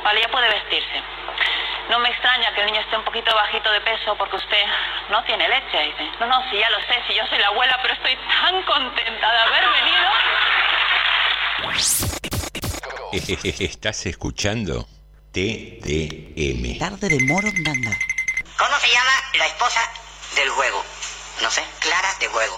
[0.04, 1.04] Vale, ya puede vestirse.
[1.90, 4.64] No me extraña que el niño esté un poquito bajito de peso porque usted
[5.10, 6.12] no tiene leche, dice.
[6.20, 9.32] No, no, sí, ya lo sé, si yo soy la abuela, pero estoy tan contenta
[9.32, 10.08] de haber venido.
[13.60, 14.86] Estás escuchando
[15.32, 16.78] TDM.
[16.78, 17.98] Tarde de Morondanga.
[18.58, 19.80] ¿Cómo se llama la esposa
[20.36, 20.84] del juego?
[21.42, 22.58] No sé, Clara de juego.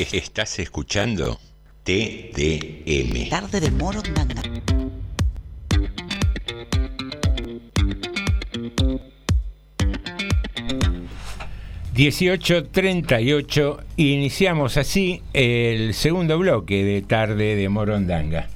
[0.00, 1.40] Estás escuchando
[1.82, 3.28] TDM.
[3.30, 4.42] Tarde de Morondanga.
[11.96, 13.82] ...18.38...
[13.96, 18.48] iniciamos así el segundo bloque de Tarde de Morondanga.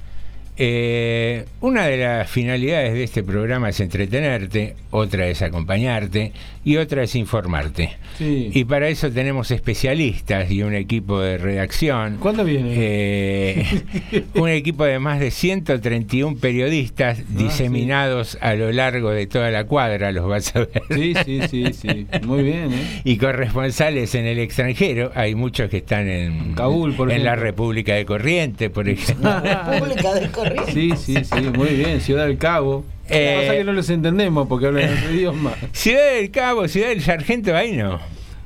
[0.57, 6.31] Eh, una de las finalidades de este programa es entretenerte, otra es acompañarte
[6.63, 7.97] y otra es informarte.
[8.17, 8.51] Sí.
[8.53, 12.17] Y para eso tenemos especialistas y un equipo de redacción.
[12.19, 12.73] ¿Cuándo viene?
[12.75, 13.65] Eh,
[14.35, 19.65] un equipo de más de 131 periodistas Ah, diseminados a lo largo de toda la
[19.65, 20.83] cuadra, los vas a ver.
[20.91, 22.07] Sí, sí, sí, sí.
[22.23, 23.01] Muy bien, ¿eh?
[23.03, 27.33] Y corresponsales en el extranjero, hay muchos que están en Kabul, por en la.
[27.35, 29.29] República de Corrientes, por ejemplo.
[29.41, 30.42] República del Corrientes.
[30.73, 32.01] Sí, sí, sí, muy bien.
[32.01, 32.85] Ciudad del Cabo.
[33.09, 35.51] Eh, Pasa que no los entendemos porque hablan otro idioma.
[35.73, 37.99] Ciudad del Cabo, Ciudad del Sargento, ahí no.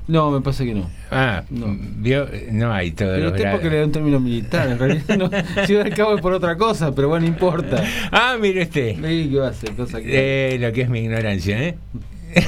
[0.08, 0.90] No, me pasa que no.
[1.12, 5.18] Ah, vio, no hay todos Pero usted porque le da un término militar, en realidad
[5.18, 5.30] no.
[5.66, 7.84] Ciudad del Cabo es por otra cosa, pero bueno, no importa.
[8.12, 8.96] Ah, mire usted.
[8.96, 9.72] Sí, ¿qué va a hacer?
[9.74, 10.54] Cosa que...
[10.54, 11.78] Eh, lo que es mi ignorancia, ¿eh?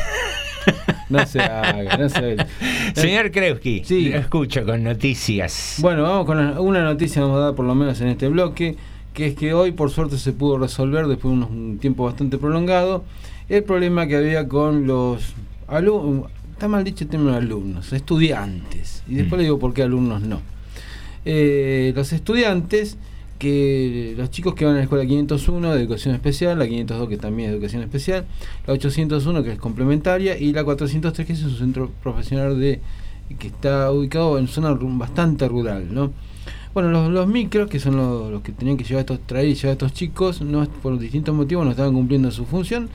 [1.09, 2.47] No se haga, no se haga.
[2.93, 4.09] Señor Krewski, Sí.
[4.09, 5.77] lo escucho con noticias.
[5.79, 8.75] Bueno, vamos con una noticia, vamos a dar por lo menos en este bloque,
[9.13, 13.03] que es que hoy por suerte se pudo resolver después de un tiempo bastante prolongado
[13.49, 15.33] el problema que había con los
[15.67, 20.21] alumnos, está mal dicho el término alumnos, estudiantes, y después le digo por qué alumnos
[20.21, 20.41] no.
[21.25, 22.97] Eh, los estudiantes,
[23.39, 27.17] que los chicos que van a la escuela 501 de educación especial, la 502 que
[27.17, 28.25] también es educación especial,
[28.67, 32.81] la 801 que es complementaria y la 403 que es un centro profesional de
[33.37, 36.11] que está ubicado en zona bastante rural, ¿no?
[36.79, 39.55] Bueno, los, los micros, que son los, los que tenían que llevar estos, traer y
[39.55, 42.87] llevar a estos chicos, no, por distintos motivos no estaban cumpliendo su función.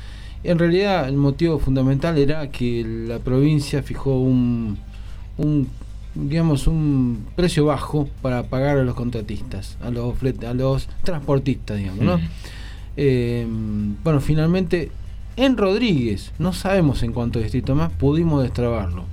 [0.42, 4.78] En realidad, el motivo fundamental era que la provincia fijó un,
[5.36, 5.68] un
[6.14, 10.14] digamos, un precio bajo para pagar a los contratistas, a los,
[10.48, 12.20] a los transportistas, digamos, ¿no?
[12.96, 13.46] Eh,
[14.02, 14.92] bueno, finalmente,
[15.36, 19.04] en Rodríguez, no sabemos en cuántos distritos más, pudimos destrabarlo.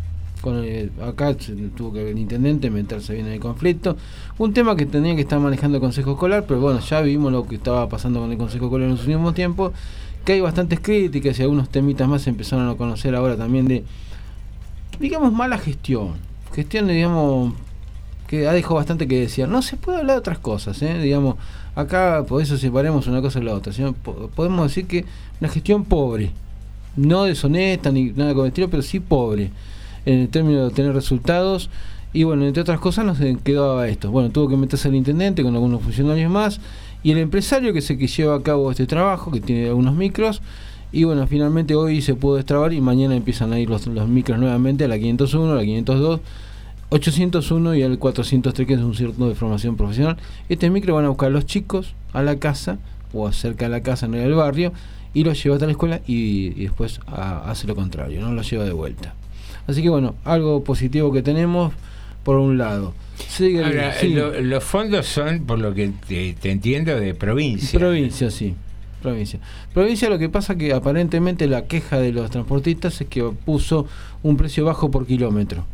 [0.41, 1.35] Con el- acá
[1.77, 3.95] tuvo que el intendente meterse bien en el conflicto.
[4.39, 7.47] Un tema que tenía que estar manejando el Consejo Escolar, pero bueno, ya vimos lo
[7.47, 9.71] que estaba pasando con el Consejo Escolar en los últimos tiempos,
[10.25, 13.83] que hay bastantes críticas y algunos temitas más se empezaron a conocer ahora también de,
[14.99, 16.13] digamos, mala gestión.
[16.53, 17.53] Gestión, digamos,
[18.27, 19.47] que ha dejado bastante que decir.
[19.47, 20.97] No se puede hablar de otras cosas, ¿eh?
[20.99, 21.35] digamos,
[21.75, 23.73] acá por eso separemos una cosa de la otra.
[23.73, 25.05] sino po- podemos decir que
[25.39, 26.31] una gestión pobre,
[26.95, 29.51] no deshonesta ni nada con el estilo, pero sí pobre,
[30.05, 31.69] en el término de obtener resultados.
[32.13, 34.11] Y bueno, entre otras cosas nos quedaba esto.
[34.11, 36.59] Bueno, tuvo que meterse el intendente con algunos funcionarios más
[37.03, 40.41] y el empresario que se que lleva a cabo este trabajo, que tiene algunos micros.
[40.91, 44.37] Y bueno, finalmente hoy se pudo destrabar y mañana empiezan a ir los, los micros
[44.39, 46.19] nuevamente a la 501, a la 502,
[46.89, 50.17] 801 y al 403, que es un cierto de formación profesional.
[50.49, 52.77] Este micro van a buscar a los chicos a la casa
[53.13, 54.73] o cerca de la casa en el barrio
[55.13, 58.73] y los lleva hasta la escuela y, después hace lo contrario, no los lleva de
[58.73, 59.13] vuelta.
[59.67, 61.73] Así que bueno, algo positivo que tenemos
[62.23, 62.93] por un lado.
[63.27, 67.79] Sigue Ahora, lo- los fondos son, por lo que te, te entiendo, de provincia.
[67.79, 68.55] Provincia, sí.
[69.01, 69.39] Provincia.
[69.73, 73.87] Provincia lo que pasa que aparentemente la queja de los transportistas es que puso
[74.23, 75.65] un precio bajo por kilómetro.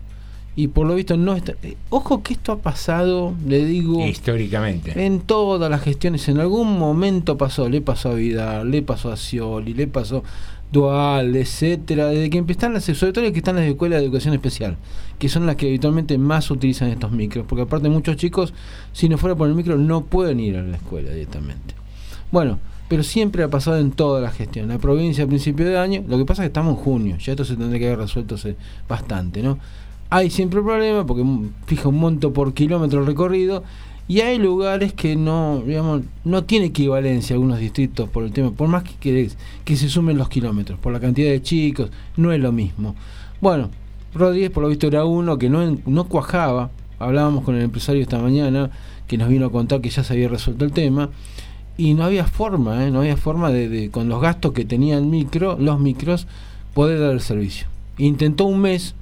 [0.56, 1.54] Y por lo visto no está...
[1.62, 4.04] eh, ojo que esto ha pasado, le digo...
[4.06, 5.06] Históricamente.
[5.06, 9.18] En todas las gestiones, en algún momento pasó, le pasó a Vidal, le pasó a
[9.18, 10.24] Scioli, le pasó
[10.72, 14.78] Dual, etcétera, desde que empezaron las, sobre que están las escuelas de educación especial,
[15.18, 18.54] que son las que habitualmente más utilizan estos micros, porque aparte muchos chicos,
[18.92, 21.74] si no fuera por el micro, no pueden ir a la escuela directamente.
[22.32, 22.60] Bueno,
[22.90, 24.68] pero siempre ha pasado en toda la gestión.
[24.68, 27.32] La provincia a principio de año, lo que pasa es que estamos en junio, ya
[27.32, 28.36] esto se tendría que haber resuelto
[28.90, 29.60] bastante, ¿no?
[30.10, 31.26] Hay siempre problema porque
[31.66, 33.64] fija un monto por kilómetro recorrido
[34.08, 38.70] y hay lugares que no, digamos, no tiene equivalencia algunos distritos por el tema, por
[38.70, 39.30] más que, que,
[39.66, 42.96] que se sumen los kilómetros, por la cantidad de chicos, no es lo mismo.
[43.42, 43.70] Bueno,
[44.14, 48.20] Rodríguez por lo visto era uno que no, no cuajaba, hablábamos con el empresario esta
[48.20, 48.72] mañana
[49.08, 51.10] que nos vino a contar que ya se había resuelto el tema
[51.78, 52.92] y no había forma, ¿eh?
[52.92, 56.28] no había forma de, de, con los gastos que tenía el micro, los micros,
[56.74, 57.68] poder dar el servicio.
[57.98, 58.96] Intentó un mes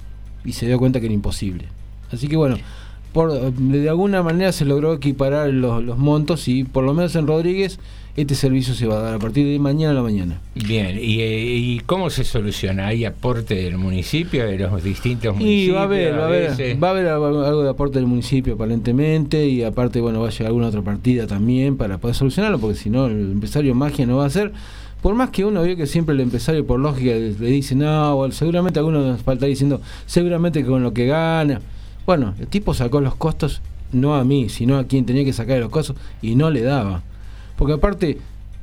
[0.44, 1.66] y se dio cuenta que era imposible.
[2.12, 2.56] Así que bueno,
[3.16, 7.26] por, de alguna manera se logró equiparar los, los montos y por lo menos en
[7.26, 7.80] Rodríguez
[8.14, 10.38] este servicio se va a dar a partir de mañana a la mañana.
[10.54, 12.88] Bien, ¿y, eh, y cómo se soluciona?
[12.88, 15.76] ¿Hay aporte del municipio, de los distintos Y municipios?
[15.76, 19.46] va a haber, va a haber, va a haber algo de aporte del municipio aparentemente
[19.46, 22.90] y aparte bueno va a llegar alguna otra partida también para poder solucionarlo porque si
[22.90, 24.52] no el empresario magia no va a hacer.
[25.00, 28.78] Por más que uno ve que siempre el empresario por lógica le dice no, seguramente
[28.78, 31.62] algunos nos falta diciendo seguramente con lo que gana.
[32.06, 33.60] Bueno, el tipo sacó los costos
[33.92, 37.02] no a mí, sino a quien tenía que sacar los costos y no le daba.
[37.56, 38.18] Porque aparte,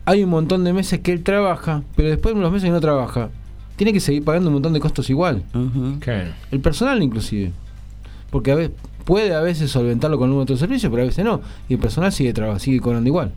[0.05, 2.81] hay un montón de meses que él trabaja, pero después de los meses que no
[2.81, 3.29] trabaja,
[3.75, 5.43] tiene que seguir pagando un montón de costos igual.
[5.99, 6.31] Claro.
[6.51, 7.51] El personal inclusive.
[8.29, 8.75] Porque a veces,
[9.05, 11.41] puede a veces solventarlo con un otro servicio, pero a veces no.
[11.69, 13.31] Y el personal sigue sigue cobrando igual.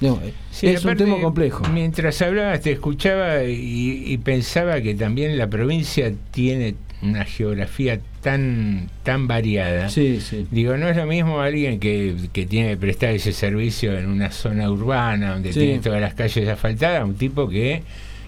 [0.00, 1.64] Digamos, Sí, es un tema complejo.
[1.72, 8.88] Mientras hablabas, te escuchaba y, y pensaba que también la provincia tiene una geografía tan
[9.02, 9.88] tan variada.
[9.88, 10.46] Sí, sí.
[10.50, 14.30] Digo, no es lo mismo alguien que, que tiene que prestar ese servicio en una
[14.30, 15.60] zona urbana donde Sí.
[15.60, 17.82] tiene todas las calles asfaltadas, un tipo que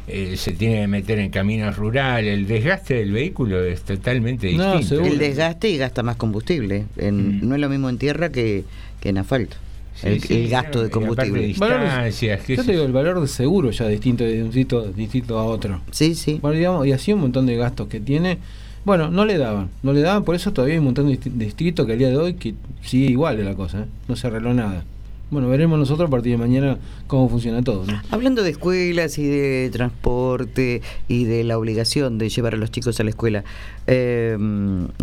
[0.07, 2.35] eh, se tiene que meter en caminos rurales.
[2.35, 5.03] El desgaste del vehículo es totalmente distinto.
[5.05, 6.85] El desgaste y gasta más combustible.
[6.99, 8.65] En- No es lo mismo en tierra que,
[9.01, 9.57] que en asfalto.
[9.95, 11.41] Sí, el, sí, el gasto de combustible.
[11.41, 15.45] Qué Yo te digo, el valor de seguro ya distinto de un sitio distinto a
[15.45, 15.81] otro.
[15.91, 16.39] Sí, sí.
[16.43, 18.39] Bueno, digamos, y así un montón de gastos que tiene.
[18.85, 21.87] Bueno, no le daban, no le daban, por eso todavía hay un montón de distritos
[21.87, 23.87] que al día de hoy que sigue igual de la cosa, ¿eh?
[24.09, 24.85] no se arregló nada.
[25.31, 27.85] Bueno, veremos nosotros a partir de mañana cómo funciona todo.
[27.87, 28.01] ¿no?
[28.11, 33.01] Hablando de escuelas y de transporte y de la obligación de llevar a los chicos
[33.01, 33.43] a la escuela,
[33.87, 34.37] eh,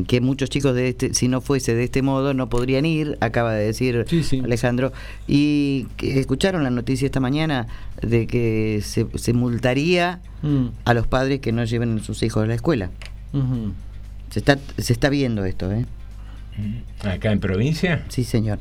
[0.07, 3.53] que muchos chicos de este, si no fuese de este modo, no podrían ir, acaba
[3.53, 4.05] de decir
[4.43, 4.93] Alejandro,
[5.27, 7.67] y que escucharon la noticia esta mañana
[8.01, 10.69] de que se, se multaría Mm.
[10.85, 12.89] a los padres que no lleven a sus hijos a la escuela.
[14.31, 15.85] Se está, se está viendo esto, ¿eh?
[17.03, 18.03] ¿Acá en provincia?
[18.09, 18.59] Sí, señor.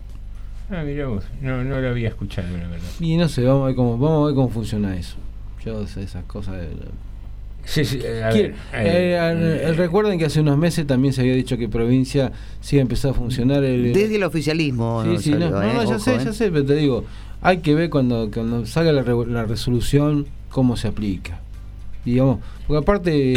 [0.70, 2.86] Ah, mira vos, no, no lo había escuchado, la verdad.
[3.00, 5.16] Y no sé, vamos a ver cómo, vamos a ver cómo funciona eso.
[5.64, 6.56] Yo sé esas cosas.
[6.56, 6.68] de-
[7.64, 11.12] Sí, sí, eh, a Quiere- ver, eh, eh, eh, recuerden que hace unos meses también
[11.12, 15.02] se había dicho que provincia sí iba a funcionar el, Desde el oficialismo.
[15.04, 15.74] Sí, sí, no, salió, no, ¿eh?
[15.74, 16.20] no, ya Ojo, sé, ¿eh?
[16.24, 17.04] ya sé, pero te digo,
[17.42, 21.40] hay que ver cuando, cuando salga la, re- la resolución cómo se aplica.
[22.04, 23.34] Digamos, porque aparte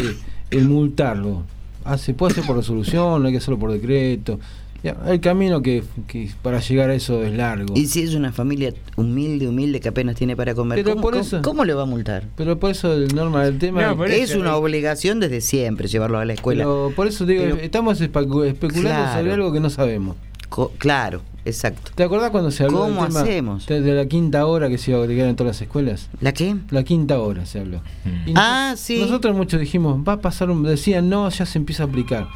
[0.52, 1.44] el multarlo,
[1.84, 4.40] ah, se puede hacer por resolución, no hay que hacerlo por decreto.
[4.84, 7.74] El camino que, que para llegar a eso es largo.
[7.76, 11.14] Y si es una familia humilde, humilde que apenas tiene para comer, Pero ¿cómo, por
[11.14, 12.26] cómo- eso- cómo le va a multar?
[12.36, 16.34] Pero por eso el norma del tema es una obligación desde siempre llevarlo a la
[16.34, 16.66] escuela.
[16.66, 19.20] Pero por eso digo, Pero- estamos especu- especulando Claro.
[19.20, 20.18] sobre algo que no sabemos.
[20.50, 21.92] Co- claro, exacto.
[21.96, 23.66] ¿Te acordás cuando se habló ¿Cómo del tema hacemos?
[23.66, 26.10] de de la quinta hora que se iba a agregar en todas las escuelas?
[26.22, 26.58] ¿La qué?
[26.70, 27.82] La quinta hora se habló.
[28.28, 29.00] Y Ah, noso- sí.
[29.00, 30.62] Nosotros muchos dijimos, va a pasar un...
[30.64, 32.28] Decían, no, ya se empieza a aplicar.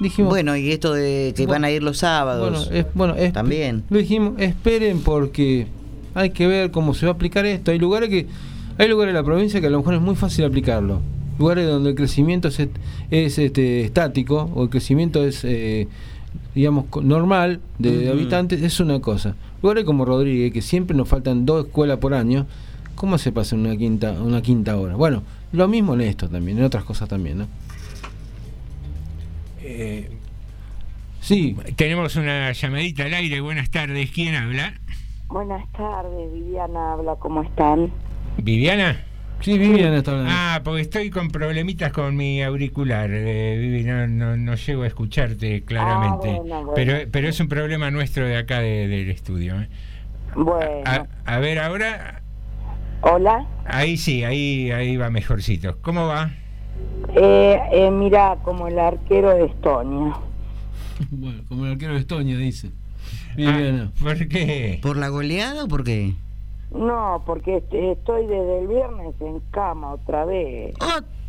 [0.00, 2.68] Dijimos, Bueno, y esto de que van a ir los sábados.
[2.68, 3.82] bueno, es, bueno es- También.
[3.90, 5.66] Lo dijimos, esperen porque
[6.14, 7.70] hay que ver cómo se va a aplicar esto.
[7.72, 8.26] Hay lugares que
[8.78, 11.00] hay lugares en la provincia que a lo mejor es muy fácil aplicarlo.
[11.38, 12.76] Lugares donde el crecimiento es, est-
[13.10, 15.88] es, este, estático o el crecimiento es, eh,
[16.54, 19.34] digamos, normal de, de habitantes, es una cosa.
[19.62, 22.46] Lugares como Rodríguez, que siempre nos faltan dos escuelas por año,
[22.94, 24.94] ¿cómo se pasa una quinta, una quinta hora?
[24.94, 25.22] Bueno,
[25.52, 27.46] lo mismo en esto también, en otras cosas también, ¿no?
[29.68, 30.10] Eh,
[31.20, 31.56] sí.
[31.76, 33.40] Tenemos una llamadita al aire.
[33.40, 34.10] Buenas tardes.
[34.10, 34.74] ¿Quién habla?
[35.28, 37.92] Buenas tardes, Viviana habla, ¿cómo están?
[38.38, 39.04] ¿Viviana?
[39.40, 40.32] Sí, Viviana está hablando.
[40.34, 44.86] Ah, porque estoy con problemitas con mi auricular, eh, Vivi, no, no, no llego a
[44.86, 46.30] escucharte claramente.
[46.30, 46.72] Ah, bueno, bueno.
[46.74, 49.60] Pero, pero es un problema nuestro de acá de- del estudio.
[49.60, 49.68] ¿eh?
[50.34, 52.22] Bueno, A, a ver, ahora,
[53.02, 53.46] hola.
[53.66, 55.78] ahí sí, ahí, ahí va mejorcito.
[55.82, 56.30] ¿Cómo va?
[57.14, 60.14] Eh, eh, mira, como el arquero de Estonia.
[61.10, 62.70] Bueno, como el arquero de Estonia dice.
[63.46, 64.80] Ah, ¿Por qué?
[64.82, 66.14] ¿Por la goleada o por qué?
[66.74, 70.74] No, porque est- estoy desde el viernes en cama otra vez.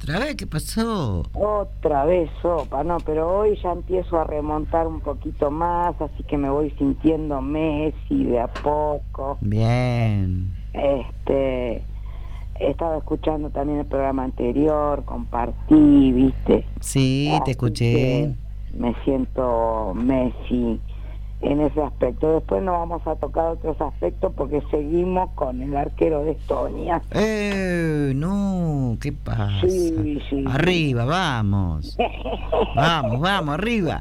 [0.01, 0.35] ¿Otra vez?
[0.35, 1.23] ¿Qué pasó?
[1.33, 6.35] Otra vez sopa, no, pero hoy ya empiezo a remontar un poquito más, así que
[6.37, 9.37] me voy sintiendo Messi de a poco.
[9.41, 10.51] Bien.
[10.73, 11.83] Este,
[12.59, 16.65] estaba escuchando también el programa anterior, compartí, viste.
[16.79, 18.35] Sí, te escuché.
[18.73, 20.79] Me siento Messi
[21.41, 22.33] en ese aspecto.
[22.35, 27.01] Después no vamos a tocar otros aspectos porque seguimos con el arquero de Estonia.
[27.11, 29.61] Eh, no, ¿qué pasa?
[29.61, 30.43] Sí, sí.
[30.47, 31.97] Arriba, vamos.
[32.75, 33.99] Vamos, vamos, arriba.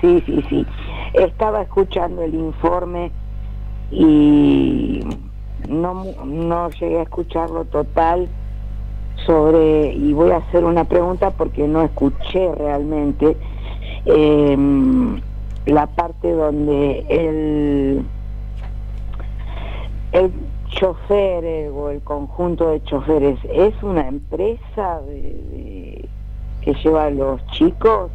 [0.00, 0.66] Sí, sí, sí.
[1.14, 3.10] Estaba escuchando el informe
[3.90, 5.00] y
[5.68, 8.28] no, no llegué a escucharlo total
[9.26, 13.36] sobre, y voy a hacer una pregunta porque no escuché realmente
[14.04, 15.20] em,
[15.66, 18.02] la parte donde el,
[20.12, 20.32] el
[20.68, 26.08] chofer eh, o el conjunto de choferes es una empresa de- de-
[26.62, 28.10] que lleva a los chicos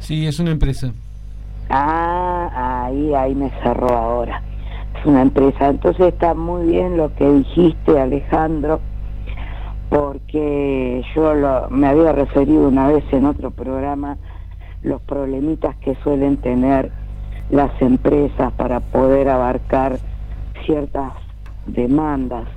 [0.00, 0.92] Sí, es una empresa.
[1.68, 4.42] Ah, ahí, ahí me cerró ahora.
[5.04, 5.68] Una empresa.
[5.68, 8.80] Entonces está muy bien lo que dijiste, Alejandro,
[9.88, 14.18] porque yo lo- me había referido una vez en otro programa
[14.82, 16.92] los problemitas que suelen tener
[17.48, 20.00] las empresas para poder abarcar
[20.64, 21.12] ciertas
[21.66, 22.48] demandas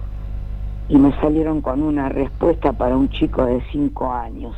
[0.87, 4.55] y me salieron con una respuesta para un chico de 5 años.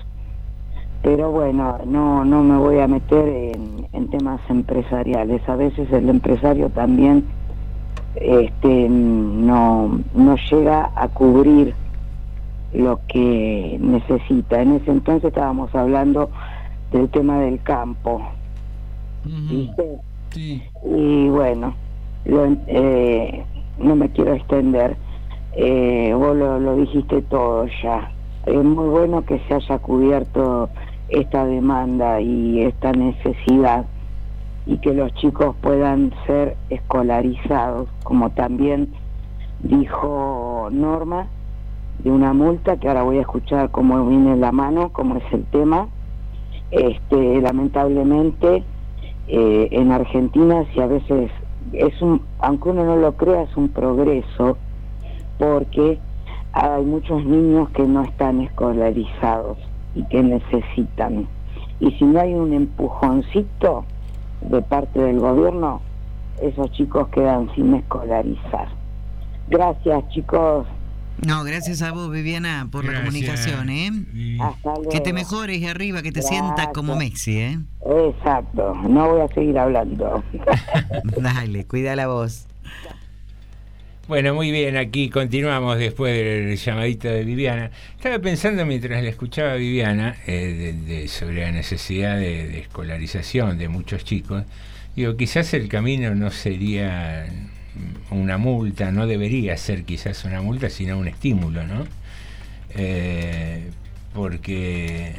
[1.02, 3.28] Pero bueno, no, no me voy a meter
[3.92, 5.48] en temas empresariales.
[5.48, 7.28] A veces el empresario también
[8.16, 11.74] este, no, no llega a cubrir
[12.74, 14.62] lo que necesita.
[14.62, 16.30] En ese entonces estábamos hablando
[16.92, 18.22] del tema del campo.
[19.50, 19.98] ¿viste?
[20.86, 21.74] Y bueno,
[22.26, 23.44] lo- eh,
[23.80, 24.96] no me quiero extender.
[25.56, 28.12] Eh, vos lo, lo dijiste todo ya.
[28.46, 30.70] Es muy bueno que se haya cubierto
[31.10, 33.86] esta demanda y esta necesidad
[34.66, 38.90] y que los chicos puedan ser escolarizados, como también
[39.60, 41.28] dijo Norma,
[42.00, 45.44] de una multa que ahora voy a escuchar cómo viene la mano, cómo es el
[45.46, 45.88] tema.
[46.72, 48.64] Este, lamentablemente
[49.28, 51.32] eh, en Argentina si a veces
[51.74, 54.58] es un, aunque uno no lo crea, es un progreso
[55.38, 56.00] porque
[56.54, 59.58] hay muchos niños que no están escolarizados
[59.94, 61.28] y que necesitan.
[61.80, 63.86] Y si no hay un empujoncito
[64.50, 65.82] de parte del gobierno,
[66.42, 68.68] esos chicos quedan sin escolarizar.
[69.48, 70.66] Gracias chicos.
[71.26, 73.90] No, gracias a vos, Viviana, por la comunicación, ¿eh?
[74.42, 74.90] Hasta luego.
[74.90, 77.60] Que te mejores y arriba, que te sientas como Messi, ¿eh?
[77.86, 80.22] Exacto, no voy a seguir hablando.
[81.22, 82.48] Dale, cuida la voz.
[84.08, 87.72] Bueno, muy bien, aquí continuamos después del llamadito de Viviana.
[87.96, 93.58] Estaba pensando mientras la escuchaba a Viviana eh, de- sobre la necesidad de, de escolarización
[93.58, 94.44] de muchos chicos.
[94.96, 97.26] Digo, quizás el camino no sería
[98.12, 101.88] una multa, no debería ser quizás una multa, sino un estímulo, ¿no?
[102.76, 103.70] Eh,
[104.14, 105.14] porque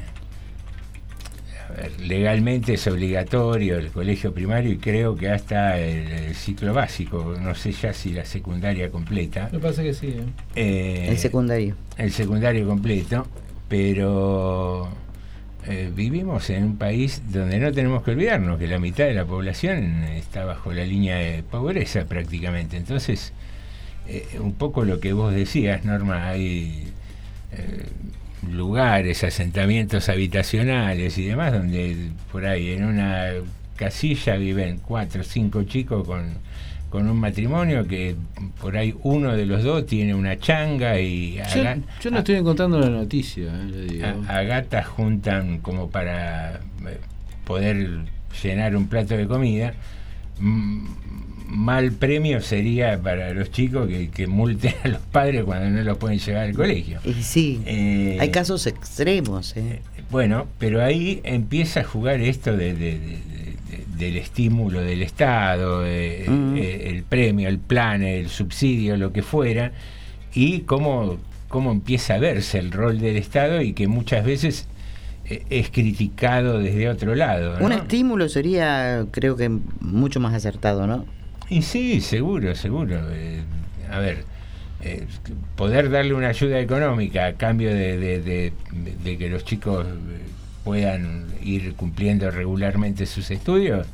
[2.01, 7.55] legalmente es obligatorio el colegio primario y creo que hasta el, el ciclo básico, no
[7.55, 9.49] sé ya si la secundaria completa.
[9.53, 10.09] Me pasa que sí.
[10.09, 10.25] ¿eh?
[10.55, 11.75] Eh, El secundario.
[11.99, 13.27] El secundario completo,
[13.69, 14.89] pero
[15.67, 19.25] eh, vivimos en un país donde no tenemos que olvidarnos que la mitad de la
[19.25, 22.77] población está bajo la línea de pobreza prácticamente.
[22.77, 23.33] Entonces,
[24.09, 26.93] eh, un poco lo que vos decías, Norma, hay
[27.53, 27.87] eh,
[28.51, 33.29] lugares, asentamientos habitacionales y demás donde por ahí en una
[33.77, 36.35] casilla viven cuatro o cinco chicos con,
[36.91, 38.17] con un matrimonio que
[38.61, 41.63] por ahí uno de los dos tiene una changa y Yo,
[42.01, 44.07] yo no estoy encontrando la noticia, eh, le digo.
[44.29, 46.99] a, a gatas juntan como para eh,
[47.45, 48.01] poder
[48.43, 49.75] llenar un plato de comida.
[50.39, 50.87] Mm,
[51.49, 55.97] Mal premio sería para los chicos que, que multen a los padres cuando no los
[55.99, 56.99] pueden llevar al colegio.
[57.05, 59.81] Y sí, Eh, hay casos extremos, ¿eh?
[60.11, 65.81] Bueno, pero ahí empieza a jugar esto de, de- de- de- del estímulo del Estado,
[65.83, 66.57] Mm.
[66.57, 69.73] eh, el premio, el plan, el subsidio, lo que fuera,
[70.35, 71.19] y cómo,
[71.49, 74.67] cómo empieza a verse el rol del Estado y que muchas veces
[75.29, 77.59] es criticado desde otro lado.
[77.59, 77.67] ¿no?
[77.67, 79.49] Un estímulo sería, creo que,
[79.81, 81.05] mucho más acertado, ¿no?
[81.49, 83.01] Y sí, seguro, seguro.
[83.13, 83.41] Eh,
[83.91, 84.25] a ver,
[84.83, 85.07] eh,
[85.57, 88.53] poder darle una ayuda económica a cambio de, de- de-
[89.05, 89.91] de que los chicos eh,
[90.65, 93.87] puedan ir cumpliendo regularmente sus estudios,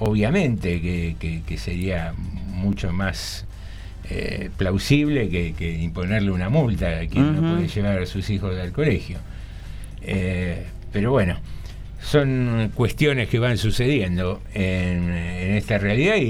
[0.00, 2.12] obviamente que, que- que sería
[2.52, 3.44] mucho más
[4.10, 8.58] eh, plausible que, que imponerle una multa a quien no puede llevar a sus hijos
[8.58, 9.18] al colegio.
[10.02, 11.38] Eh, pero bueno,
[12.00, 16.22] son cuestiones que van sucediendo en, en esta realidad y,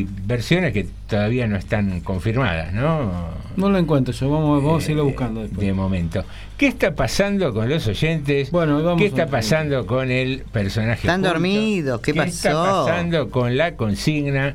[0.00, 3.28] y versiones que todavía no están confirmadas, ¿no?
[3.56, 5.66] No lo encuentro yo, vamos, vamos a Eh, irlo buscando después.
[5.66, 6.24] De momento.
[6.56, 8.50] ¿Qué está pasando con los oyentes?
[8.50, 11.00] vamos ¿Qué está pasando con el personaje?
[11.02, 12.84] Están dormidos, ¿qué está pasó?
[12.86, 14.54] pasando con la consigna?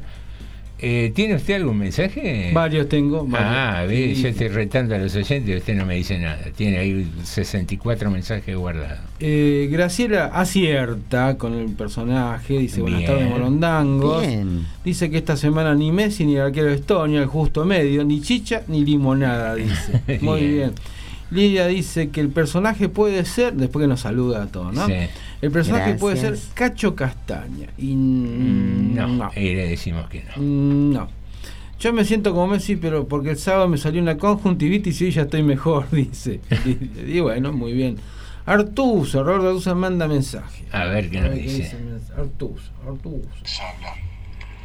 [0.83, 2.49] Eh, ¿Tiene usted algún mensaje?
[2.53, 3.27] Varios tengo.
[3.33, 3.89] Ah, varios.
[3.89, 4.23] ve, Sí.
[4.23, 6.39] yo estoy retando a los oyentes y usted no me dice nada.
[6.55, 8.99] Tiene ahí 64 mensajes guardados.
[9.19, 14.25] Eh, Graciela acierta con el personaje, dice buenas tardes Morondangos.
[14.25, 14.65] Bien.
[14.83, 18.19] Dice que esta semana ni Messi ni el arquero de Estonia, el justo medio, ni
[18.21, 20.01] chicha ni limonada, dice.
[20.21, 20.51] Muy Bien.
[20.53, 20.71] bien.
[21.29, 24.85] Lidia dice que el personaje puede ser, después que nos saluda a todos, ¿no?
[24.87, 24.93] Sí.
[25.41, 26.37] El personaje puede ser.
[26.53, 27.67] Cacho Castaña.
[27.77, 29.07] Y Mm, no.
[29.07, 30.31] No, ahí le decimos que no.
[30.41, 31.07] Mm, No.
[31.79, 35.11] Yo me siento como Messi, pero porque el sábado me salió una conjuntivitis y hoy
[35.11, 36.39] ya estoy mejor, dice.
[36.63, 37.97] Y, y bueno, muy bien.
[38.45, 40.65] Artuso, Roberto Artuso manda mensaje.
[40.71, 41.57] A ver qué nos ver qué dice.
[41.77, 42.13] dice.
[42.15, 43.27] Artuso, Artuso.
[43.45, 43.95] se habla.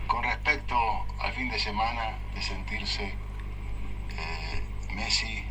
[0.07, 0.75] Con respecto
[1.21, 5.43] al fin de semana de sentirse eh, Messi,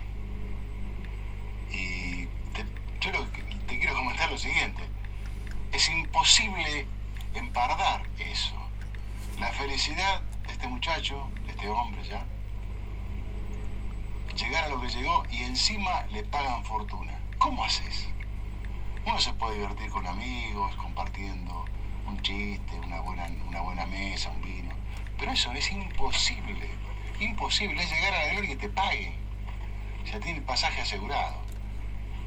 [1.71, 2.63] y te,
[3.01, 4.81] yo lo que- te quiero comentar lo siguiente.
[5.75, 6.87] Es, imp- imposible
[7.33, 8.55] empardar eso.
[9.39, 12.25] La felicidad de este muchacho, de este hombre ya,
[14.35, 17.19] llegar a lo que llegó y encima le pagan fortuna.
[17.37, 18.07] ¿Cómo haces?
[19.05, 21.65] Uno se puede divertir con amigos, compartiendo
[22.07, 24.73] un chiste, una buena, una buena mesa, un vino.
[25.19, 26.69] Pero eso es imposible.
[27.19, 29.13] Imposible es llegar a la gloria y que te pague.
[30.05, 31.44] Ya tiene el pasaje asegurado.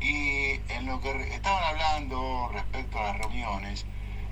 [0.01, 3.85] Y en lo que estaban hablando respecto a las reuniones,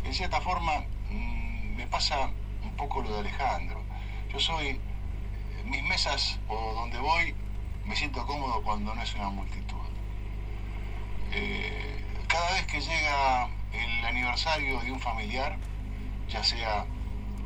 [0.05, 2.31] en cierta forma mm, me pasa
[2.63, 3.83] un poco lo de Alejandro.
[4.33, 4.81] Yo soy,
[5.65, 7.35] mis mesas o donde voy,
[7.85, 9.77] me siento cómodo cuando no es una multitud.
[11.33, 15.57] Eh, cada vez que llega el aniversario de un familiar,
[16.29, 16.87] ya sea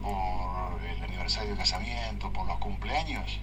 [0.02, 3.40] por el aniversario de casamiento, por los cumpleaños,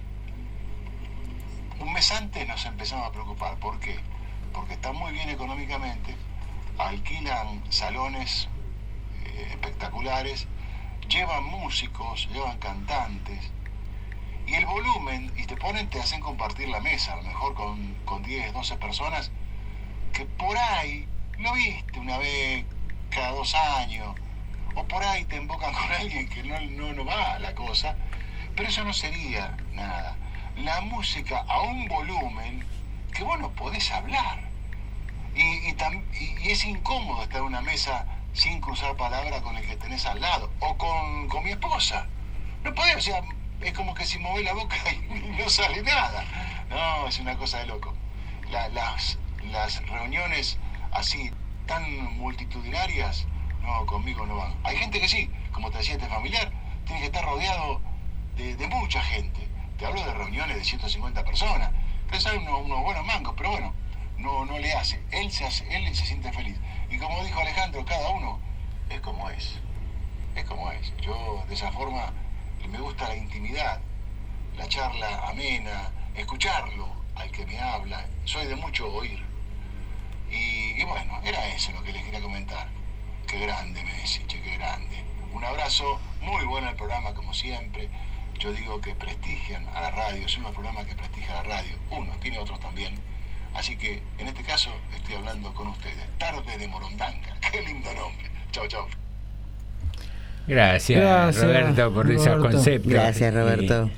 [1.80, 3.56] un mes antes nos empezamos a preocupar.
[3.58, 3.98] ¿Por qué?
[4.58, 6.16] Porque están muy bien económicamente,
[6.78, 8.48] alquilan salones
[9.24, 10.48] eh, espectaculares,
[11.08, 13.52] llevan músicos, llevan cantantes,
[14.48, 17.94] y el volumen, y te ponen, te hacen compartir la mesa, a lo mejor con,
[18.04, 19.30] con 10, 12 personas,
[20.12, 21.06] que por ahí
[21.38, 22.64] lo viste una vez
[23.10, 24.16] cada dos años,
[24.74, 27.94] o por ahí te embocan con alguien que no, no, no va a la cosa,
[28.56, 30.16] pero eso no sería nada.
[30.56, 32.66] La música a un volumen
[33.14, 34.47] que vos no podés hablar.
[35.38, 39.64] Y, y tam- y- es incómodo estar en una mesa sin cruzar palabra con el
[39.66, 42.06] que tenés al lado, o con, con mi esposa.
[42.64, 43.22] No podés, o sea,
[43.60, 44.76] es como que si movés la boca
[45.10, 46.24] y no sale nada.
[46.70, 47.94] No, es una cosa de loco.
[48.50, 49.18] La- las,
[49.50, 50.58] las reuniones
[50.92, 51.30] así
[51.66, 53.26] tan multitudinarias,
[53.62, 54.54] no, conmigo no van.
[54.64, 56.50] Hay gente que sí, como te decía este familiar,
[56.84, 57.80] tiene que estar rodeado
[58.36, 59.46] de, de mucha gente.
[59.78, 61.70] Te hablo de reuniones de 150 personas.
[62.36, 63.74] Unos, unos buenos mangos, pero bueno,
[64.18, 65.00] no, no le hace.
[65.10, 66.56] Él se hace, él se siente feliz.
[66.90, 68.38] Y como dijo Alejandro, cada uno
[68.90, 69.58] es como es.
[70.34, 70.92] Es como es.
[71.00, 72.12] Yo de esa forma
[72.68, 73.80] me gusta la intimidad,
[74.56, 78.06] la charla amena, escucharlo al que me habla.
[78.24, 79.24] Soy de mucho oír.
[80.30, 82.68] Y, bueno, era eso lo que les quería comentar.
[83.26, 85.04] Qué grande Messi, che, qué grande.
[85.32, 87.88] Un abrazo, muy bueno el programa como siempre.
[88.38, 91.76] Yo digo que prestigian a la radio, es los programas que prestigia a la radio.
[91.90, 93.00] Uno, tiene otros también.
[93.54, 95.96] Así que en este caso estoy hablando con ustedes.
[96.18, 97.36] Tarde de Morondanga.
[97.52, 98.30] Qué lindo nombre.
[98.52, 98.86] Chao, chao.
[100.46, 102.90] Gracias, Gracias, Roberto, por esos conceptos.
[102.92, 103.90] Gracias, Roberto.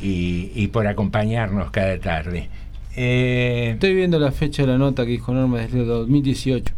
[0.00, 2.48] Y, y- y por acompañarnos cada tarde.
[2.96, 6.74] Eh, Estoy viendo la fecha de la nota que dijo Norma desde el 2018.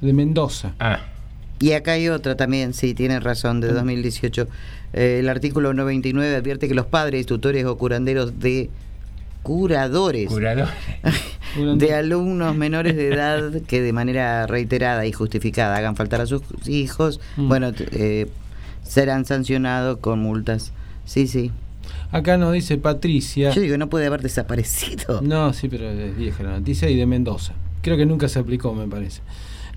[0.00, 0.74] De Mendoza.
[0.78, 1.00] Ah.
[1.58, 4.46] Y acá hay otra también, sí, tiene razón, de 2018.
[4.92, 8.70] Eh, el artículo 99 advierte que los padres, tutores o curanderos de
[9.48, 10.74] curadores Curadores.
[11.76, 16.42] de alumnos menores de edad que de manera reiterada y justificada hagan faltar a sus
[16.66, 17.48] hijos, Mm.
[17.48, 18.28] bueno, eh,
[18.82, 20.72] serán sancionados con multas.
[21.06, 21.50] Sí, sí.
[22.12, 23.50] Acá nos dice Patricia.
[23.50, 25.20] Yo digo, no puede haber desaparecido.
[25.22, 27.54] No, sí, pero es vieja la noticia y de Mendoza.
[27.80, 29.22] Creo que nunca se aplicó, me parece.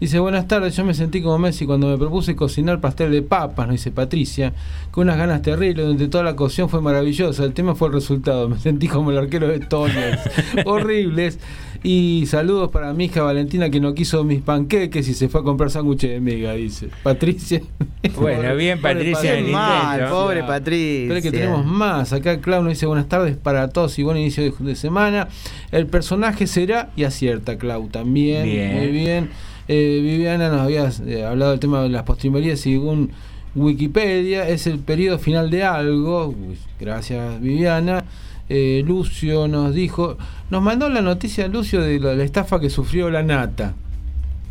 [0.02, 3.68] Dice, buenas tardes, yo me sentí como Messi cuando me propuse cocinar pastel de papas,
[3.68, 4.52] nos dice Patricia,
[4.90, 8.50] con unas ganas terribles, donde toda la cocción fue maravillosa, el tema fue el resultado,
[8.50, 10.20] me sentí como el arquero de Toners,
[10.66, 11.38] horribles.
[11.84, 15.44] Y saludos para mi hija Valentina que no quiso mis panqueques y se fue a
[15.44, 17.62] comprar sándwiches de miga, dice Patricia.
[18.20, 21.08] Bueno, bien, Patricia, el mal, pobre Patricia.
[21.08, 22.12] Pero es que tenemos más.
[22.14, 25.28] Acá Clau nos dice buenas tardes para todos y buen inicio de, de semana.
[25.72, 28.44] El personaje será, y acierta Clau también.
[28.44, 28.76] Bien.
[28.76, 29.30] Muy bien.
[29.68, 33.12] Eh, Viviana nos había eh, hablado del tema de las postrimerías según
[33.56, 34.48] Wikipedia.
[34.48, 36.34] Es el periodo final de algo.
[36.80, 38.04] Gracias, Viviana.
[38.50, 40.18] Eh, Lucio nos dijo,
[40.50, 43.74] nos mandó la noticia Lucio de la, la estafa que sufrió la Nata.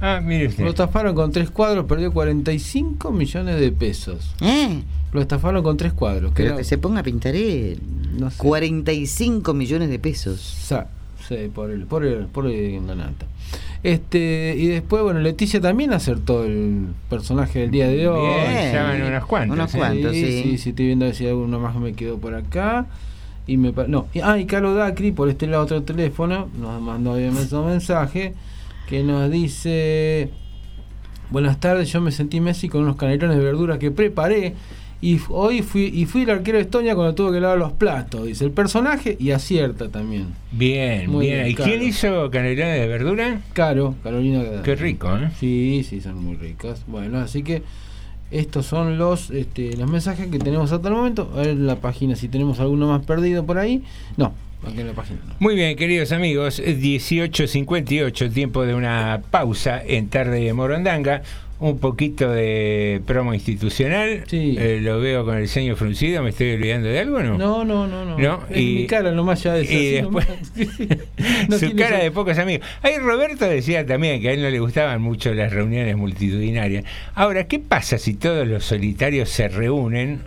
[0.00, 0.64] Ah, mire usted.
[0.64, 4.34] Lo estafaron con tres cuadros, perdió 45 millones de pesos.
[4.40, 4.80] ¿Eh?
[5.12, 6.32] Lo estafaron con tres cuadros.
[6.34, 7.78] Pero era- que se ponga a pintar él.
[8.38, 10.40] 45 millones de pesos.
[10.40, 10.86] Sa-
[11.28, 13.26] sí, por el, por el, por el- la nata.
[13.82, 18.20] Este, y después, bueno, Leticia también acertó el personaje del día de hoy.
[18.52, 20.42] Bien, ya van unos cuantos, Unos cuantos, sí.
[20.42, 22.86] sí, sí, estoy viendo a ver si alguno más me quedó por acá.
[23.46, 27.12] Y me no, y- ah, y Carlos Dacri, por este lado otro teléfono, nos mandó
[27.12, 28.34] obviamente un mensaje
[28.86, 30.30] que nos dice
[31.30, 34.54] Buenas tardes, yo me sentí Messi con unos canelones de verdura que preparé
[35.02, 38.26] y hoy fui y fui el arquero de Estonia cuando tuvo que lavar los platos,
[38.26, 40.26] dice el personaje y acierta también.
[40.52, 41.46] Bien, Muy bien.
[41.48, 41.70] ¿Y Caro.
[41.70, 43.40] quién hizo canelones de verdura?
[43.54, 44.42] Caro, Carolina.
[44.62, 45.30] Qué rico, ¿eh?
[45.38, 46.84] Sí, sí, son muy ricas.
[46.86, 47.62] Bueno, así que
[48.30, 51.32] estos son los este, los mensajes que tenemos hasta el momento.
[51.34, 53.82] A ver la página si tenemos alguno más perdido por ahí.
[54.18, 54.34] No,
[54.66, 55.34] aquí en la página no.
[55.38, 61.22] Muy bien, queridos amigos, es 18.58, tiempo de una pausa en tarde de Morondanga.
[61.60, 64.24] Un poquito de promo institucional.
[64.32, 66.22] Eh, lo veo con el ceño fruncido.
[66.22, 67.36] ¿Me estoy olvidando de algo no?
[67.36, 68.18] No, no, no, no.
[68.18, 68.40] ¿No?
[68.48, 70.26] Es mi cara nomás ya y así después
[71.48, 72.66] No su cara de pocos amigos.
[72.82, 76.84] Ahí Roberto decía también que a él no le gustaban mucho las reuniones multitudinarias.
[77.14, 80.20] Ahora, ¿qué pasa si todos los solitarios se reúnen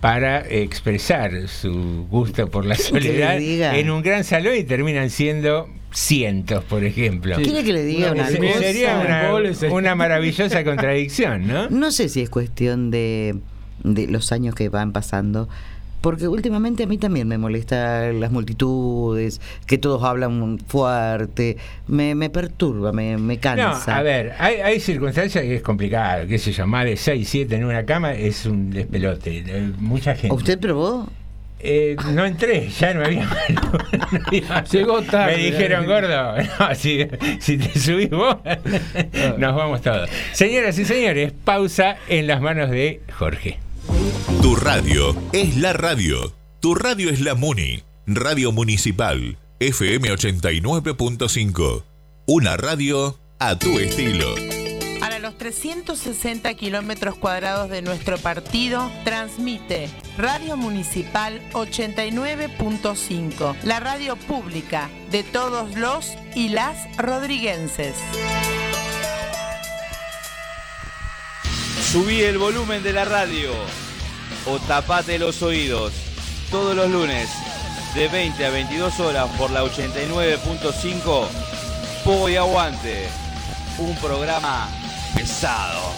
[0.00, 4.62] para expresar su gusto por la ¿Quiere que le soledad en un gran salón y
[4.62, 7.36] terminan siendo cientos, por ejemplo?
[7.36, 7.42] Sí.
[7.44, 8.94] ¿Quiere que le diga una Sería
[9.30, 9.32] cosa?
[9.70, 11.68] una, una maravillosa contradicción, ¿no?
[11.70, 13.36] No sé si es cuestión de,
[13.84, 15.48] de los años que van pasando,
[16.00, 21.56] porque últimamente a mí también me molesta las multitudes, que todos hablan fuerte,
[21.88, 23.96] me, me perturba, me, me No, cansa.
[23.96, 27.56] a ver, hay, hay circunstancias que es complicado, qué sé yo, más de 6, 7
[27.56, 29.42] en una cama es un despelote.
[29.44, 30.34] eh, Mucha gente.
[30.36, 31.08] ¿Usted probó?
[31.60, 33.24] Eh, no entré, ya no había
[34.12, 35.36] no había- Llegó tarde.
[35.36, 37.06] Me dijeron, gordo, no, si,
[37.40, 38.36] si te subís vos,
[39.38, 40.08] nos vamos todos.
[40.32, 43.58] Señoras y señores, pausa en las manos de Jorge.
[44.42, 46.32] Tu radio es la radio.
[46.60, 47.82] Tu radio es la MUNI.
[48.06, 49.36] Radio Municipal.
[49.60, 51.82] FM 89.5.
[52.26, 54.34] Una radio a tu estilo.
[55.38, 64.90] Para los 360 kilómetros cuadrados de nuestro partido, transmite Radio Municipal 89.5, la radio pública
[65.10, 67.94] de todos los y las rodriguenses.
[71.92, 73.52] Subí el volumen de la radio
[74.46, 75.92] o tapate los oídos
[76.50, 77.28] todos los lunes
[77.94, 81.28] de 20 a 22 horas por la 89.5
[82.04, 83.08] Po y Aguante,
[83.78, 84.68] un programa
[85.14, 85.92] pesado.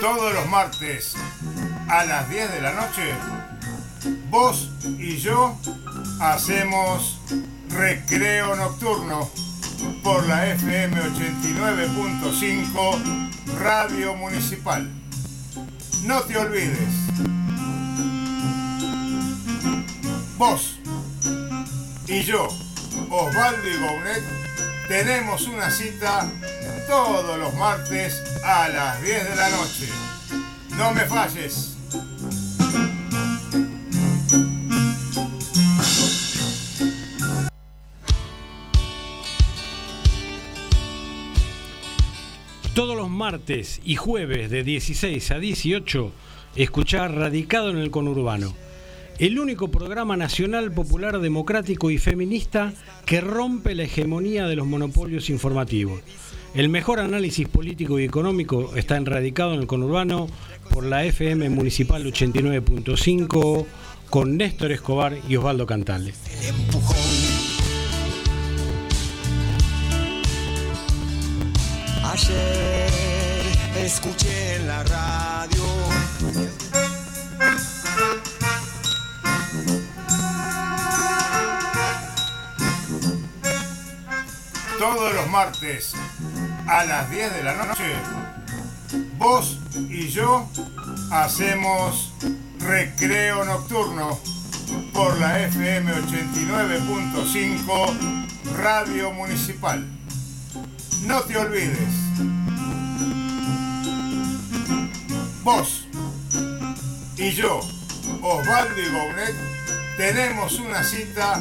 [0.00, 1.14] Todos los martes
[1.88, 3.14] a las 10 de la noche,
[4.30, 4.68] vos
[4.98, 5.56] y yo
[6.20, 7.20] hacemos
[7.68, 9.30] recreo nocturno
[10.02, 14.90] por la FM 89.5 Radio Municipal.
[16.04, 17.41] No te olvides.
[20.44, 20.74] Vos
[22.08, 22.48] y yo,
[23.10, 24.24] Osvaldo y Gounet,
[24.88, 26.28] tenemos una cita
[26.88, 29.86] todos los martes a las 10 de la noche.
[30.76, 31.76] No me falles.
[42.74, 46.12] Todos los martes y jueves de 16 a 18,
[46.56, 48.52] escuchar Radicado en el Conurbano,
[49.18, 52.72] el único programa nacional, popular, democrático y feminista
[53.06, 56.00] que rompe la hegemonía de los monopolios informativos.
[56.54, 60.28] El mejor análisis político y económico está en Radicado en el Conurbano
[60.70, 63.66] por la FM Municipal 89.5
[64.10, 66.18] con Néstor Escobar y Osvaldo Cantales.
[84.82, 85.94] Todos los martes
[86.66, 87.94] a las 10 de la noche,
[89.16, 90.50] vos y yo
[91.12, 92.12] hacemos
[92.58, 94.18] recreo nocturno
[94.92, 99.86] por la FM 89.5 Radio Municipal.
[101.06, 101.94] No te olvides.
[105.44, 105.86] Vos
[107.16, 107.60] y yo,
[108.20, 109.36] Osvaldo y Gounet,
[109.96, 111.40] tenemos una cita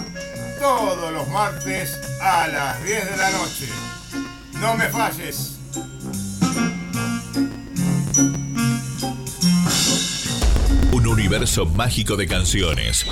[0.61, 3.67] todos los martes a las 10 de la noche.
[4.59, 5.57] No me falles.
[10.91, 13.07] Un universo mágico de canciones.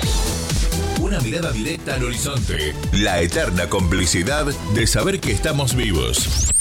[1.00, 2.72] Una mirada directa al horizonte.
[2.92, 6.52] La eterna complicidad de saber que estamos vivos.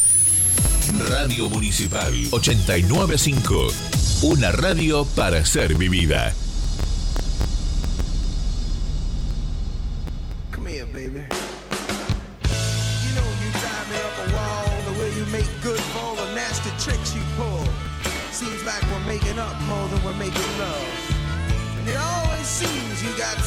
[1.08, 3.68] Radio Municipal 895.
[4.24, 6.34] Una radio para ser vivida.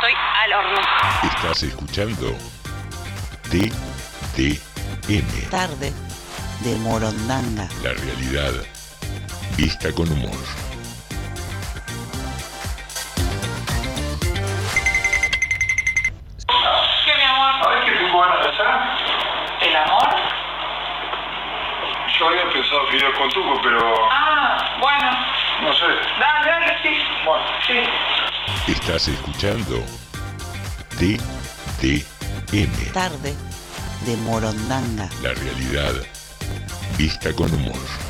[0.00, 0.80] estoy al horno.
[1.24, 2.32] Estás escuchando
[3.50, 4.60] TTM.
[5.50, 5.92] Tarde
[6.60, 7.68] de Morondanga.
[7.82, 8.52] La realidad
[9.56, 10.30] vista con humor.
[16.46, 17.52] ¿Qué, mi amor?
[17.62, 18.66] ¿Sabes qué tengo ganas de hacer?
[19.68, 20.08] ¿El amor?
[22.18, 25.10] Yo había pensado Fidel con Tuco, pero Ah, bueno.
[25.62, 25.86] no sé.
[26.18, 27.02] Dale, dale, sí.
[27.24, 27.44] Bueno.
[27.66, 27.80] Sí.
[28.68, 29.82] Estás escuchando
[30.98, 32.92] TTM.
[32.92, 33.34] Tarde
[34.06, 35.08] de Morondanga.
[35.22, 35.94] La realidad
[36.96, 38.09] vista con humor.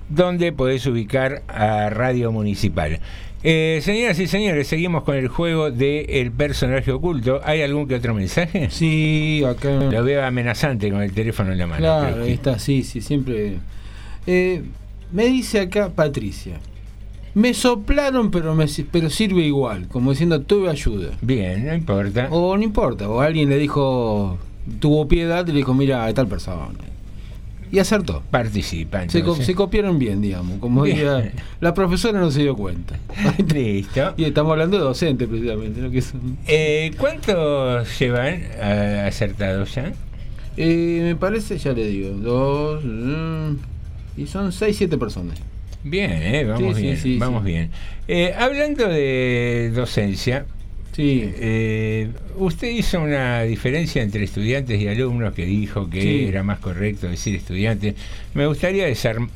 [0.09, 2.99] donde podés ubicar a Radio Municipal.
[3.41, 7.39] Eh, señoras y señores, seguimos con el juego de El personaje oculto.
[7.43, 8.69] ¿Hay algún que otro mensaje?
[8.69, 9.69] Sí, acá.
[9.69, 11.79] Lo veo amenazante con el teléfono en la mano.
[11.79, 13.59] Claro, pero ahí que- está, sí, sí, siempre.
[14.27, 14.63] Eh,
[15.11, 16.59] me dice acá Patricia.
[17.33, 21.11] Me soplaron, pero, me, pero sirve igual, como diciendo tuve ayuda.
[21.21, 22.27] Bien, no importa.
[22.31, 24.37] O no importa, o alguien le dijo,
[24.79, 26.67] tuvo piedad y le dijo, mira, hay tal persona.
[27.71, 28.23] Y acertó.
[28.31, 29.01] Participa.
[29.01, 29.45] Se, co- entonces.
[29.45, 30.59] se copiaron bien, digamos.
[30.59, 30.97] Como Bien.
[30.97, 32.97] diría, la profesora no se dio cuenta.
[33.53, 34.13] Listo.
[34.17, 35.79] Y estamos hablando de docente, precisamente.
[35.81, 35.91] ¿no?
[35.91, 39.93] Que es un- Eh, ¿Cuántos llevan eh, acertados ya?
[40.57, 42.83] Eh, me parece, ya le digo, dos.
[42.83, 43.57] mm,
[44.17, 45.37] y son seis, siete personas.
[45.83, 47.69] Bien, eh, vamos Sí, bien, sí, vamos bien.
[48.07, 50.45] Eh, hablando de docencia,
[50.91, 51.21] Sí.
[51.35, 56.25] eh, usted hizo una diferencia entre estudiantes y alumnos que dijo que Sí.
[56.27, 57.95] era más correcto decir estudiantes.
[58.33, 58.85] Me gustaría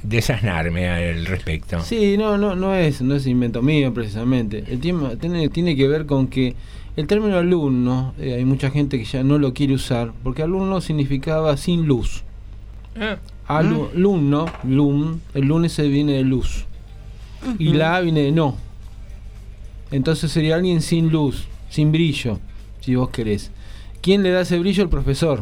[0.03, 1.79] desasnarme al respecto.
[1.81, 4.63] Sí, no, no, no es, no es invento mío precisamente.
[4.69, 6.55] El tema tiene, tiene que ver con que
[6.95, 10.81] el término alumno, eh, hay mucha gente que ya no lo quiere usar, porque alumno
[10.81, 12.23] significaba sin luz.
[12.99, 16.65] Ah, Alu- Alumno, lum, el lunes se viene de luz.
[17.59, 18.55] Y la A viene de no.
[19.93, 22.39] Entonces sería alguien sin luz, sin brillo,
[22.79, 23.51] si vos querés.
[24.01, 24.81] ¿Quién le da ese brillo?
[24.81, 25.39] El profesor.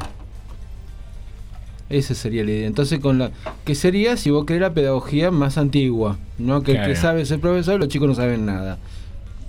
[1.88, 2.68] Esa sería la idea.
[2.68, 3.32] Entonces, con la
[3.64, 6.64] que sería, si vos querés, la pedagogía más antigua, ¿no?
[6.64, 8.78] Que el que sabe es el profesor, los chicos no saben nada.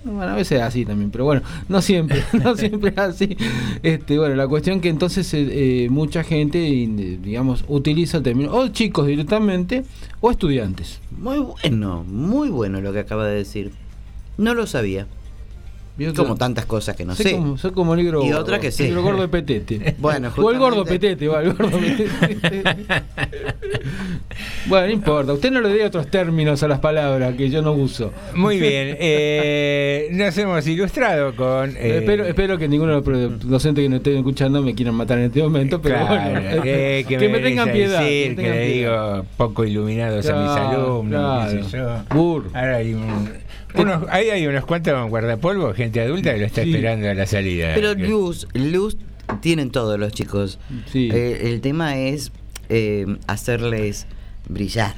[0.05, 3.37] Bueno, a veces es así también, pero bueno, no siempre, no siempre es así.
[3.83, 8.69] Este, bueno, la cuestión que entonces eh, eh, mucha gente, digamos, utiliza el término, o
[8.69, 9.83] chicos directamente,
[10.21, 11.01] o estudiantes.
[11.11, 13.82] Muy bueno, muy bueno lo que acaba de decir.
[14.39, 15.07] No lo sabía.
[16.17, 17.33] Como tantas cosas que no soy sé.
[17.33, 18.85] Como, soy como negro Y otra que sí.
[18.85, 19.95] Negro gordo de petete.
[19.99, 22.09] Bueno, o el gordo justamente- petete, va, el gordo petete.
[24.67, 25.33] bueno, no importa.
[25.35, 28.11] Usted no le dé otros términos a las palabras que yo no uso.
[28.35, 31.71] Muy bien, eh, nos hemos ilustrado con...
[31.77, 34.95] eh, espero, espero que ninguno de los pro- docentes que nos estén escuchando me quieran
[34.95, 38.01] matar en este momento, pero Claro, bueno, eh, que, que, me tengan piedad.
[38.03, 39.13] decir, que, tengan le piedad.
[39.17, 42.05] digo poco iluminados a mis Claro, alumnos, qué sé claro.
[42.15, 42.45] yo.
[42.55, 43.42] Ahora hay un-
[43.75, 46.71] unos, ahí hay unos cuantos guardapolvo, gente adulta que lo está Sí.
[46.71, 47.73] esperando a la salida.
[47.75, 48.97] Pero luz, luz
[49.41, 50.59] tienen todos los chicos.
[50.95, 52.33] Eh, el tema es
[52.69, 54.07] eh, hacerles
[54.49, 54.95] brillar.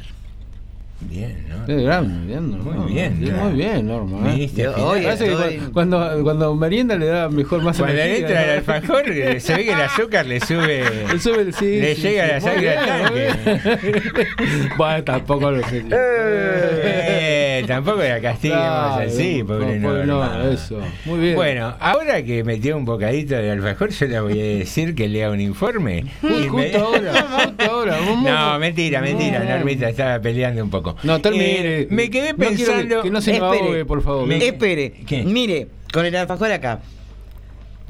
[1.00, 1.66] Bien, ¿no?
[1.82, 2.72] Grande, bien, Norma.
[2.72, 3.20] Muy bien.
[3.20, 4.18] Muy bien, Norma.
[4.34, 4.48] ¿eh?
[4.54, 8.48] Parece que Estoy- cu- cuando, cuando merienda le da mejor más Cuando energía, entra el
[8.48, 8.72] ¿no?
[8.72, 9.04] alfajor,
[9.40, 10.84] se ve que el azúcar le sube.
[11.12, 12.30] Le sube el- sí, le sí, llega sí.
[12.32, 14.26] la sangre al tanque.
[14.78, 15.84] bueno, tampoco lo sé.
[15.90, 20.04] Eh, tampoco la castiguemos Claro, así, no, pobre Norma.
[20.38, 20.80] no, eso.
[21.04, 21.34] Muy bien.
[21.34, 25.30] Bueno, ahora que metió un bocadito de alfajor, yo le voy a decir que lea
[25.30, 26.04] un informe.
[26.20, 27.96] Justo Y me- ahora, justo ahora.
[28.24, 29.50] No, mentira, mentira, No.
[29.50, 30.83] Normita estaba peleando un poco.
[31.02, 31.80] No, termine.
[31.82, 33.02] Eh, me quedé No quiero que- pensando.
[33.02, 34.26] que no se me ahogue, por favor.
[34.26, 35.22] Me- Espere, ¿Qué?
[35.24, 36.82] mire, con el alfajor acá.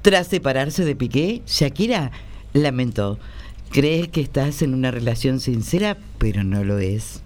[0.02, 2.12] Tras separarse de Piqué, Shakira
[2.52, 3.18] lamentó.
[3.70, 7.22] Crees que estás en una relación sincera, pero no lo es.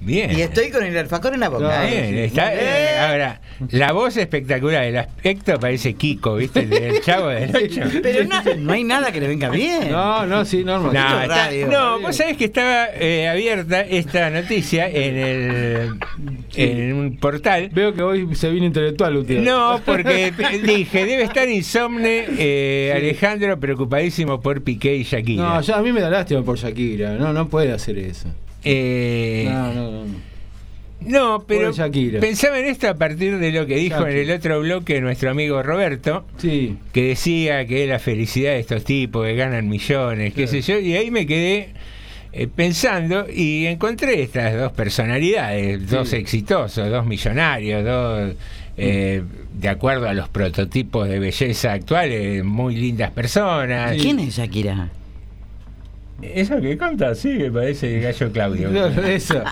[0.00, 0.30] Bien.
[0.36, 1.82] Y estoy con el alfajor en la boca.
[1.84, 2.24] Bien, ¿eh?
[2.24, 3.40] está- eh, ahora,
[3.70, 6.60] la voz espectacular, el aspecto parece Kiko, ¿viste?
[6.60, 7.80] El del chavo del 8.
[8.02, 9.90] Pero no, no hay nada que le venga bien.
[9.90, 10.94] No, no, sí, normal.
[10.94, 11.66] No, está- radio.
[11.66, 15.90] no, vos sabés que estaba eh, abierta esta noticia en el
[16.56, 17.68] en un portal.
[17.72, 19.40] Veo que hoy se vino intelectual usted.
[19.40, 20.32] No, porque
[20.64, 25.42] dije, debe estar insomne eh, Alejandro preocupadísimo por Piqué y Shakira.
[25.42, 27.16] No, ya a mí me da lástima por Shakira.
[27.16, 28.28] No, no puede hacer eso.
[28.64, 30.30] Eh, No, no, no.
[31.02, 31.72] No, pero
[32.20, 35.62] pensaba en esto a partir de lo que dijo en el otro bloque nuestro amigo
[35.62, 36.76] Roberto, Sí.
[36.92, 40.78] que decía que es la felicidad de estos tipos que ganan millones, qué sé yo,
[40.78, 41.70] y ahí me quedé
[42.32, 48.34] eh, pensando y encontré estas dos personalidades, dos exitosos, dos millonarios, dos,
[48.76, 49.22] eh,
[49.54, 53.96] de acuerdo a los prototipos de belleza actuales, muy lindas personas.
[54.00, 54.90] ¿Quién es Shakira?
[56.22, 58.70] Eso que conta, sí, me parece el gallo Claudio.
[58.72, 59.42] Claro, eso.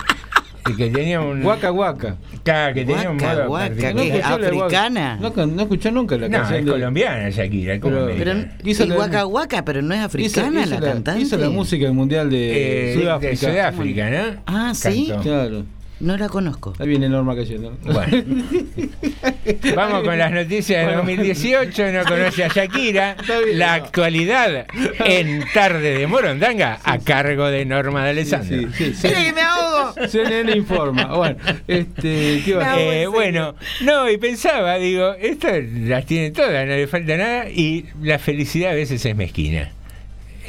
[0.70, 1.40] Y que tenía un.
[1.42, 2.16] Guaca guaca.
[2.42, 3.48] Claro, que tenía un Guaca, modo.
[3.48, 4.66] guaca, escuchó la guaca.
[4.66, 5.18] ¿Africana?
[5.20, 8.44] No, no escuchó nunca la No, canción es de- colombiana Shakira, ¿cómo Pero- me Pero?
[8.64, 11.20] Hizo y la- Waka Waka, pero no es africana hizo la, la, cantante.
[11.22, 13.30] hizo la música del mundial de Eh, Sudáfrica.
[13.30, 14.42] de Sudáfrica, ¿no?
[14.46, 15.06] Ah, ¿sí?
[15.08, 15.22] Cantó.
[15.22, 15.64] Claro.
[16.00, 16.74] No la conozco.
[16.78, 17.76] Ahí viene Norma cayendo.
[17.82, 18.24] Bueno.
[19.74, 20.98] Vamos con las noticias de Bueno.
[20.98, 21.92] 2018.
[21.92, 23.16] No conoce a Shakira.
[23.44, 23.84] Bien, La no.
[23.84, 24.66] actualidad
[25.04, 28.68] en Tarde de Morondanga a cargo de Norma de Alessandro.
[28.72, 29.08] Sí, sí, sí.
[29.08, 29.94] ¡Mira que me ahogo!
[30.08, 31.16] CNN informa.
[31.16, 36.66] Bueno, este, ¿qué va a Eh, bueno, no, y pensaba, digo, estas las tiene todas,
[36.66, 39.72] no le falta nada, y la felicidad a veces es mezquina.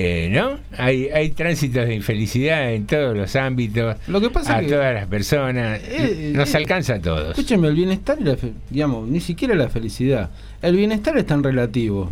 [0.02, 0.58] Eh, ¿No?
[0.78, 4.94] Hay, hay tránsitos de infelicidad en todos los ámbitos, Lo que pasa a que- todas
[4.94, 7.32] las personas, Eh, nos eh, alcanza a todos.
[7.32, 10.30] Escúcheme, el bienestar y la fe- digamos, ni siquiera la felicidad.
[10.62, 12.12] El bienestar es tan relativo.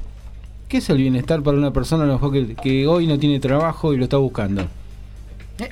[0.68, 3.40] ¿Qué es el bienestar para una persona a lo mejor que, que hoy no tiene
[3.40, 4.68] trabajo y lo está buscando?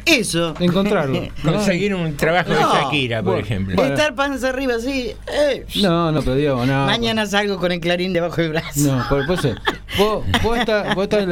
[0.06, 0.54] Eso.
[0.60, 1.28] Encontrarlo.
[1.44, 2.74] Conseguir un trabajo de No.
[2.74, 3.76] Shakira, por Bueno, ejemplo.
[3.76, 3.94] bueno.
[3.94, 5.12] Estar panza arriba así.
[5.32, 6.86] eh, No, no, pero digo, no.
[6.86, 8.80] Mañana salgo con el clarín debajo del brazo.
[8.82, 9.56] No, por, por eso,
[9.98, 11.28] vos, vos estás, vos estás,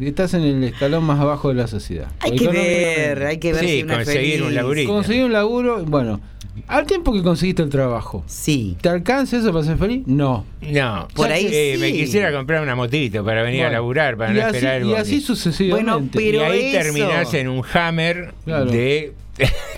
[0.00, 2.08] estás en el escalón más abajo de la sociedad.
[2.20, 4.54] Hay que ver, hay que ver Sí, si es conseguir un feliz.
[4.62, 4.92] laburito.
[4.92, 6.20] Conseguir un laburo, bueno,
[6.68, 8.76] al tiempo que conseguiste el trabajo, Sí.
[8.80, 10.02] ¿te alcanza eso para ser feliz?
[10.06, 10.44] No.
[10.60, 11.80] No, Por ahí eh, sí.
[11.80, 14.94] me quisiera comprar una motito para venir a laburar, para no así, esperar el y
[14.94, 15.90] así sucesivamente.
[15.92, 18.66] Bueno, pero- y ahí eso- terminás en un Hammer Claro.
[18.66, 19.14] de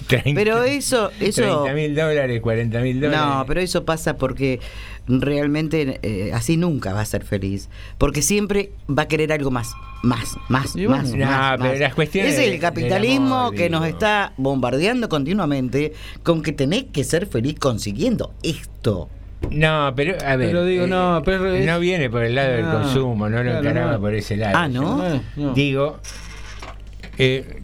[0.06, 1.66] 30 Pero eso, eso.
[1.74, 3.24] mil dólares, 40 mil dólares.
[3.26, 4.60] No, pero eso pasa porque
[5.06, 7.68] realmente eh, así nunca va a ser feliz.
[7.98, 9.72] Porque siempre va a querer algo más,
[10.02, 10.90] más, más, bueno.
[10.90, 11.12] más.
[11.12, 11.78] No, más, pero más.
[11.80, 17.04] las cuestiones Es el capitalismo amor, que nos está bombardeando continuamente con que tenés que
[17.04, 19.08] ser feliz consiguiendo esto.
[19.50, 20.48] No, pero a ver.
[20.48, 23.36] Pero digo, eh, no, pero es- no viene por el lado del No, consumo, no
[23.42, 24.00] lo claro, encaraba no.
[24.00, 24.56] por ese lado.
[24.56, 25.06] Ah, ¿no?
[25.06, 25.52] No, no.
[25.54, 25.98] Digo,
[27.18, 27.62] eh,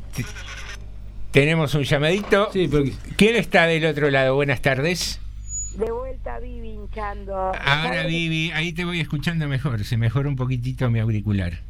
[1.30, 2.50] tenemos un llamadito.
[2.52, 2.84] Sí, pero
[3.16, 4.34] ¿Quién está del otro lado?
[4.34, 5.20] Buenas tardes.
[5.76, 7.34] De vuelta Vivi hinchando.
[7.34, 9.84] Ahora, Vivi, ahí te voy escuchando mejor.
[9.84, 11.60] Se mejora un poquitito mi auricular.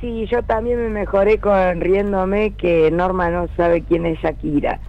[0.00, 4.80] Sí, yo también me mejoré con riéndome que Norma no sabe quién es Shakira.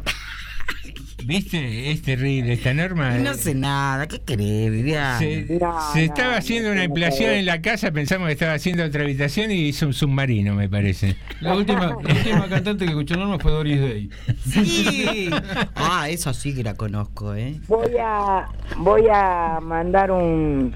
[1.26, 1.92] ¿Viste?
[1.92, 3.12] Es terrible esta norma.
[3.18, 5.20] No sé nada, ¿qué querés, Viviana?
[5.20, 7.40] Se, No, se no, estaba haciendo no una sé.
[7.40, 11.16] en la casa, pensamos que estaba haciendo otra habitación y hizo un submarino, me parece.
[11.40, 14.10] la última, la última cantante que escuchó Norma fue Doris Day.
[14.46, 15.30] Sí.
[15.76, 17.60] Ah, eso sí que la conozco, ¿eh?
[17.68, 18.48] Voy a
[18.78, 20.74] voy a mandar un,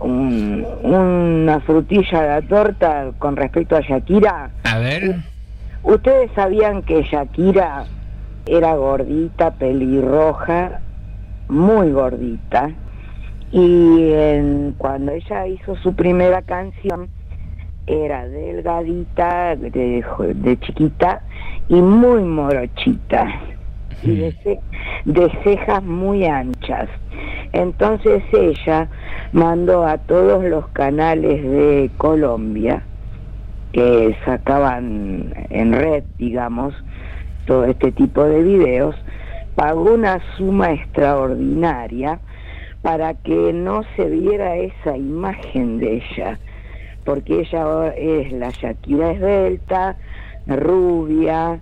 [0.00, 4.50] un- una frutilla a la torta con respecto a Shakira.
[4.64, 5.16] A ver.
[5.82, 7.84] Ustedes sabían que Shakira
[8.46, 10.80] era gordita, pelirroja,
[11.48, 12.70] muy gordita.
[13.50, 17.10] Y en- cuando ella hizo su primera canción,
[17.86, 20.04] era delgadita, de,
[20.34, 21.22] de chiquita
[21.68, 23.40] y muy morochita.
[24.02, 24.60] Y de, ce-
[25.04, 26.88] de cejas muy anchas.
[27.52, 28.88] Entonces ella
[29.32, 32.82] mandó a todos los canales de Colombia
[33.72, 36.74] que sacaban en red, digamos,
[37.46, 38.96] todo este tipo de videos,
[39.54, 42.20] pagó una suma extraordinaria
[42.82, 46.38] para que no se viera esa imagen de ella,
[47.04, 49.96] porque ella es la Shakira esbelta,
[50.46, 51.60] rubia,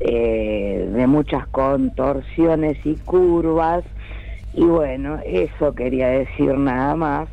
[0.00, 3.84] eh, de muchas contorsiones y curvas,
[4.54, 7.28] y bueno, eso quería decir nada más.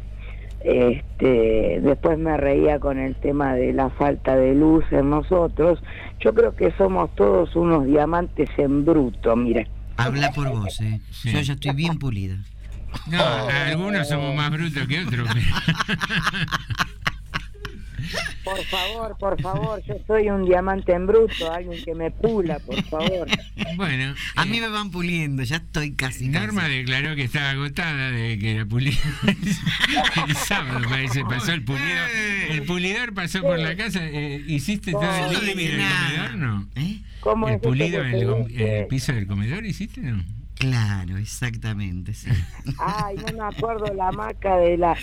[0.61, 5.79] Este, después me reía con el tema de la falta de luz en nosotros.
[6.19, 9.65] Yo creo que somos todos unos diamantes en bruto, mira.
[9.97, 10.99] Habla por vos, ¿eh?
[11.23, 12.37] Yo ya estoy bien pulida.
[13.07, 15.29] No, algunos somos más brutos que otros.
[18.43, 22.81] Por favor, por favor, yo soy un diamante en bruto, alguien que me pula, por
[22.83, 23.27] favor.
[23.75, 26.29] Bueno, A mí me van puliendo, ya estoy casi.
[26.29, 26.77] Norma casi.
[26.77, 28.97] declaró que estaba agotada de que la pulida
[30.27, 32.09] el sábado parece pasó el pulidor
[32.49, 36.67] el pulidor pasó por la casa eh, hiciste todo el no living del comedor no
[36.75, 37.01] ¿Eh?
[37.19, 40.23] ¿Cómo el pulido en el, el piso del comedor hiciste no
[40.59, 42.29] Claro, exactamente, sí.
[42.79, 44.95] Ay, no me acuerdo la marca de la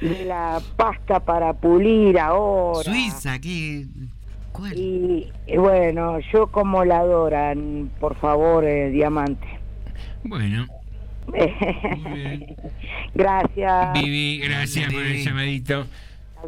[0.00, 2.82] de la pasta para pulir ahora.
[2.82, 3.86] Suiza, ¿qué?
[4.52, 4.76] ¿Cuál?
[4.76, 9.46] Y, y bueno, yo como la adoran, por favor, eh, diamante.
[10.24, 10.66] bueno
[13.14, 13.92] Gracias.
[13.94, 15.86] Vivi gracias por el llamadito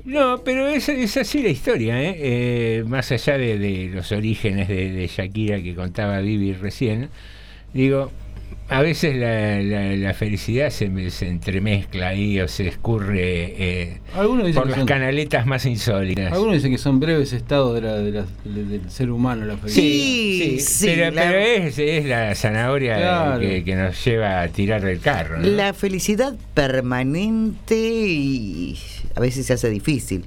[0.05, 2.17] no, pero es, es así la historia, ¿eh?
[2.19, 7.11] Eh, más allá de, de los orígenes de, de Shakira que contaba Vivi recién,
[7.75, 8.13] digo,
[8.71, 13.99] a veces la, la- la felicidad se, me- se entremezcla ahí o se escurre eh,
[14.15, 16.33] Algunos dicen por las son- canaletas más insólitas.
[16.33, 19.57] Algunos dicen que son breves estados de la- de la- de- del ser humano la
[19.57, 19.83] felicidad.
[19.85, 23.41] Sí, sí, pero, pero es, es la zanahoria Claro.
[23.41, 25.39] que, que nos lleva a tirar del carro.
[25.39, 25.47] ¿no?
[25.49, 28.79] La felicidad permanente y
[29.15, 30.25] a veces se hace difícil.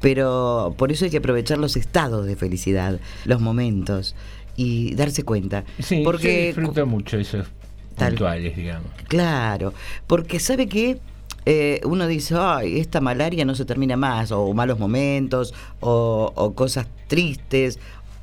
[0.00, 4.14] Pero por eso hay que aprovechar los estados de felicidad, los momentos
[4.56, 5.64] y darse cuenta.
[5.78, 7.46] Sí, porque yo disfruto mucho esos
[7.94, 8.90] puntuales, digamos.
[9.08, 9.74] Claro,
[10.06, 10.98] porque sabe que
[11.46, 16.54] eh, uno dice, ay, esta malaria no se termina más, o malos momentos, o, o
[16.54, 17.78] cosas tristes,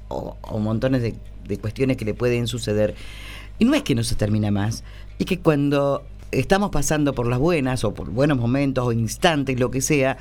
[0.07, 1.15] o, o montones de,
[1.47, 2.95] de cuestiones que le pueden suceder.
[3.59, 4.83] Y no es que no se termina más,
[5.19, 9.69] es que cuando estamos pasando por las buenas, o por buenos momentos, o instantes, lo
[9.69, 10.17] que sea,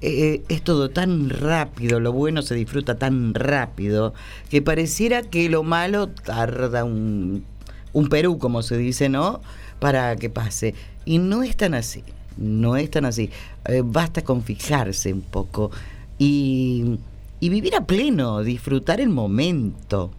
[0.00, 4.14] eh, es todo tan rápido, lo bueno se disfruta tan rápido,
[4.48, 7.44] que pareciera que lo malo tarda un,
[7.92, 9.40] un Perú, como se dice, ¿no?
[9.78, 10.74] Para que pase.
[11.04, 12.04] Y no es tan así,
[12.36, 13.30] no es tan así.
[13.66, 15.70] Eh, basta con fijarse un poco
[16.18, 16.98] y,
[17.40, 20.10] y vivir a pleno, disfrutar el momento.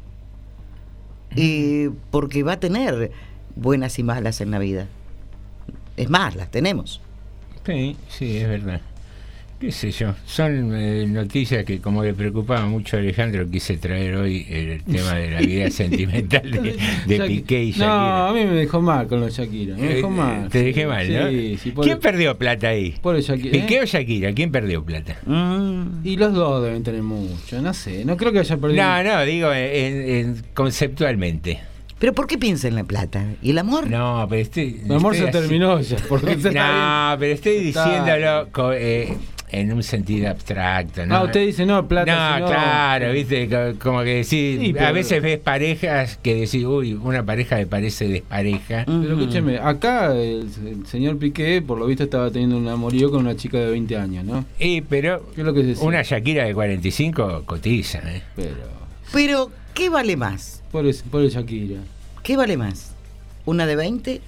[1.35, 3.11] Eh, porque va a tener
[3.55, 4.87] buenas y malas en la vida.
[5.95, 7.01] Es más, las tenemos.
[7.65, 8.81] Sí, sí, es verdad.
[9.60, 14.15] Qué sé yo, son eh, noticias que como le preocupaba mucho a Alejandro, quise traer
[14.15, 16.49] hoy el tema de la vida sentimental
[17.06, 18.27] de, Piqué y No, Shakira.
[18.30, 19.76] a mí me dejó mal con los Shakira.
[19.76, 20.49] Me dejó Eh, mal.
[20.49, 21.30] Te dejé mal, ¿no?
[21.30, 22.95] Sí, sí, por- ¿Quién perdió plata ahí?
[23.02, 23.52] Por Shakira.
[23.52, 23.81] ¿Piqué ¿eh?
[23.81, 24.34] o Shakira?
[24.34, 25.18] ¿Quién perdió plata?
[26.06, 28.06] Y los dos deben tener mucho, no sé.
[28.06, 28.81] No creo que haya perdido.
[28.84, 31.60] No, no, digo en- en- conceptualmente.
[31.99, 33.26] ¿Pero por qué piensa en la plata?
[33.41, 33.90] ¿Y el amor?
[33.90, 34.80] No, pero estoy.
[34.86, 35.98] El amor se así- terminó ya.
[36.07, 39.18] Porque No, pero estoy diciéndolo eh,
[39.51, 41.05] en un sentido abstracto.
[41.05, 41.15] ¿no?
[41.15, 44.73] Ah, usted dice, no, plata, No, sino- claro, viste, Co- como que decís, Sí, a
[44.80, 48.84] pero- veces ves parejas que decís, uy, una pareja me parece despareja.
[48.85, 53.21] Pero escúcheme, acá el, el señor Piqué, por lo visto, estaba teniendo un amorío con
[53.21, 54.45] una chica de 20 años, ¿no?
[54.59, 58.21] Y, pero ¿Qué es lo que una Shakira de 45 cotiza, ¿eh?
[58.35, 58.55] Pero,
[59.11, 60.61] Pero, ¿qué vale más?
[60.71, 61.80] por el, por el Shakira.
[62.21, 62.91] ¿Qué vale más?
[63.45, 64.21] ¿Una de 20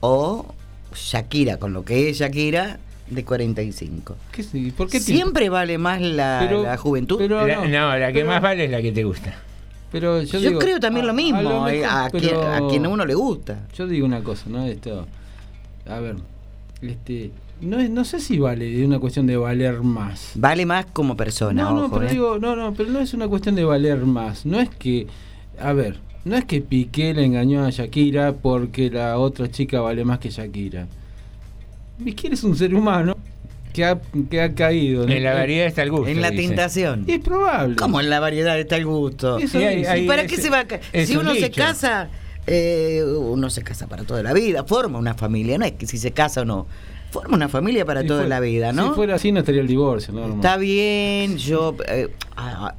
[0.00, 0.46] o
[0.94, 2.78] Shakira, con lo que es Shakira,
[3.10, 4.16] de 45?
[4.32, 4.72] ¿Qué, sí?
[4.76, 7.16] ¿Por qué Siempre vale más la, Pero- la juventud.
[7.18, 9.34] pero La- no, la que pero- más vale es la que te gusta.
[9.92, 12.34] Pero yo, Yo digo, creo también a- lo mismo, a lo eh, mejor, a, quien,
[12.36, 13.60] a quien a uno le gusta.
[13.76, 14.66] Yo digo una cosa, ¿no?
[14.66, 15.06] Esto,
[15.88, 16.16] a ver,
[16.82, 17.30] este,
[17.60, 20.32] no, es, no sé si vale, es una cuestión de valer más.
[20.34, 22.12] Vale más como persona, No, no, ojo, pero eh.
[22.12, 24.44] digo, no, no, pero no es una cuestión de valer más.
[24.44, 25.06] No es que,
[25.60, 30.04] a ver, no es que Piqué le engañó a Shakira porque la otra chica vale
[30.04, 30.88] más que Shakira.
[32.02, 33.16] Piqué es un ser humano
[33.72, 34.00] que ha,
[34.30, 36.08] que ha caído En la variedad está el gusto.
[36.08, 36.46] En la dice.
[36.48, 37.04] tentación.
[37.06, 37.76] Es probable.
[37.76, 39.38] ¿Cómo en la variedad está el gusto?
[39.38, 42.08] Eso ¿Y para es- qué se va a Si un uno se casa,
[42.46, 45.98] eh, uno se casa para toda la vida, forma una familia, no es que si
[45.98, 46.66] se casa o no.
[47.10, 48.88] Forma una familia para Si toda fuera- la vida, ¿no?
[48.88, 50.34] Si fuera así no estaría el divorcio, ¿no?
[50.36, 51.76] Está bien, yo...
[51.88, 52.74] eh, a, a-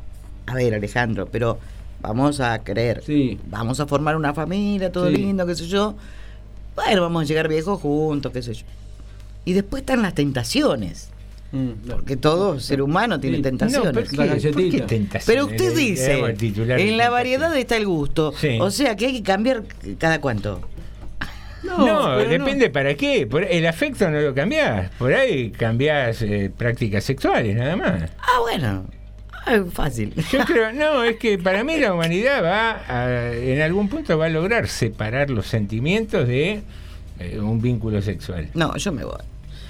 [0.47, 1.57] a ver, Alejandro, pero
[2.01, 3.03] vamos a creer.
[3.05, 3.37] Sí.
[3.47, 5.15] Vamos a formar una familia, todo Sí.
[5.15, 5.95] lindo, qué sé yo.
[6.75, 8.65] Bueno, vamos a llegar viejos juntos, qué sé yo.
[9.47, 11.09] Y después están las tentaciones.
[11.53, 11.89] Mm.
[11.89, 13.43] Porque todo ser humano tiene Sí.
[13.43, 13.93] tentaciones.
[13.93, 14.85] No, ¿por qué, La ¿por qué galletita.
[14.87, 15.25] tentaciones?
[15.25, 16.19] Pero usted dice,
[16.83, 18.33] en la variedad está el gusto.
[18.37, 18.57] Sí.
[18.59, 19.63] O sea que hay que cambiar
[19.97, 20.59] cada cuánto.
[21.63, 23.25] No, depende para qué.
[23.25, 24.91] Por- el afecto no lo cambiás.
[24.97, 28.11] Por ahí cambiás eh, prácticas sexuales, nada más.
[28.19, 28.85] Ah, bueno.
[29.45, 30.13] Ah, fácil.
[30.31, 34.25] Yo creo, no, es que para mí la humanidad va, a- en algún punto va
[34.25, 36.61] a lograr separar los sentimientos de
[37.19, 38.49] eh, un vínculo sexual.
[38.53, 39.15] No, yo me voy.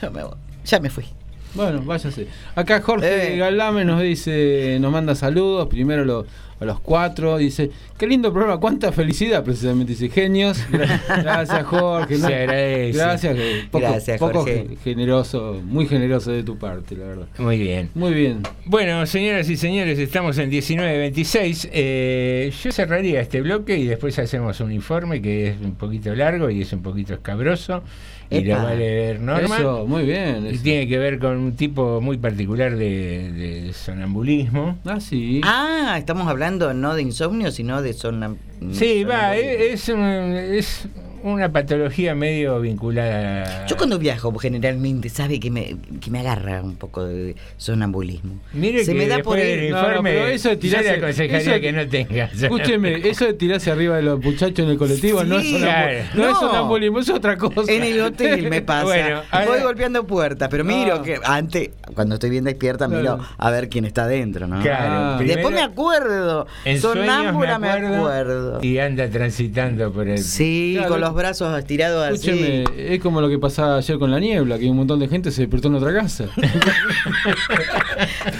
[0.01, 0.33] Yo me voy.
[0.65, 1.05] Ya me fui.
[1.53, 2.27] Bueno, váyase.
[2.55, 3.37] Acá Jorge Eh.
[3.37, 6.25] Galame nos dice, nos manda saludos, primero lo-
[6.59, 7.69] a los cuatro, dice,
[7.99, 10.57] qué lindo programa, cuánta felicidad, precisamente, dice, genios.
[10.71, 12.17] Gra- Gracias Jorge.
[12.17, 12.97] Se agradece.
[12.97, 14.67] Gracias, eh, poco, Gracias, poco Jorge.
[14.69, 17.27] ge- generoso, muy generoso de tu parte, la verdad.
[17.37, 17.89] Muy bien.
[17.93, 18.41] Muy bien.
[18.65, 21.69] Bueno, señoras y señores, estamos en 19.26.
[21.71, 26.49] Eh, yo cerraría este bloque y después hacemos un informe que es un poquito largo
[26.49, 27.83] y es un poquito escabroso.
[28.29, 28.63] Y lo Epa.
[28.63, 29.57] va a leer Norma.
[29.57, 30.45] Eso, muy bien.
[30.45, 30.63] Y eso.
[30.63, 34.77] tiene que ver con un tipo muy particular de, de sonambulismo.
[34.85, 35.41] Ah, sí.
[35.43, 38.37] Ah, estamos hablando no de insomnio, sino de sonam...
[38.73, 39.63] Sí, va, sonambulismo.
[39.73, 40.87] es, es un, es
[41.33, 43.65] una patología medio vinculada.
[43.67, 48.39] Yo cuando viajo generalmente sabe que me, que me agarra un poco de sonambulismo.
[48.53, 50.83] Mire Se que me da por del No, no, informe, pero eso de yo tirarse-
[50.83, 52.25] le aconsejaría eso que no tenga.
[52.25, 56.23] Escúcheme, eso de tirarse arriba de los muchachos en el colectivo no es sonambulismo, no,
[56.27, 56.39] es No.
[56.39, 57.71] sonambulismo, es otra cosa.
[57.71, 58.83] En el hotel me pasa.
[58.87, 61.03] Bueno, ahora- Voy golpeando puertas, pero miro Ah.
[61.03, 63.23] que antes, cuando estoy bien despierta, miro Claro.
[63.37, 64.61] a ver quién está adentro, ¿no?
[64.61, 65.15] Claro, Ah.
[65.17, 66.47] primero- Después me acuerdo.
[66.65, 68.59] En Sonámbula me acuerdo, acuerdo.
[68.63, 70.19] Y anda transitando por el.
[70.19, 70.89] Sí, Claro.
[70.91, 72.29] con los brazos estirados así.
[72.29, 75.31] Escúcheme, es como lo que pasaba ayer con la niebla, que un montón de gente
[75.31, 76.29] se despertó en otra casa.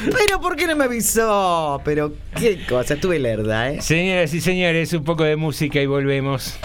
[0.06, 1.82] Pero ¿por qué no me avisó?
[1.84, 3.82] Pero qué cosa, estuve lerda, ¿eh?
[3.82, 6.58] Señoras y señores, un poco de música y volvemos.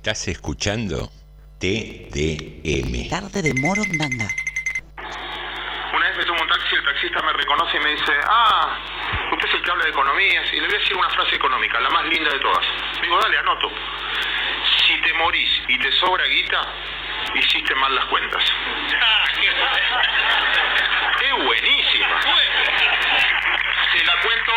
[0.00, 1.10] Estás escuchando
[1.60, 3.10] TDM.
[3.10, 4.32] Tarde de Morondanga.
[5.92, 8.78] Una vez me tomo un taxi, el taxista me reconoce y me dice, ah,
[9.30, 11.78] usted es el que habla de economías, y le voy a decir una frase económica,
[11.80, 12.64] la más linda de todas.
[13.02, 13.70] Digo, dale, anoto.
[14.86, 16.66] Si te morís y te sobra guita,
[17.34, 18.42] hiciste mal las cuentas.
[21.20, 22.20] ¡Qué buenísima!
[23.92, 24.52] Se la cuento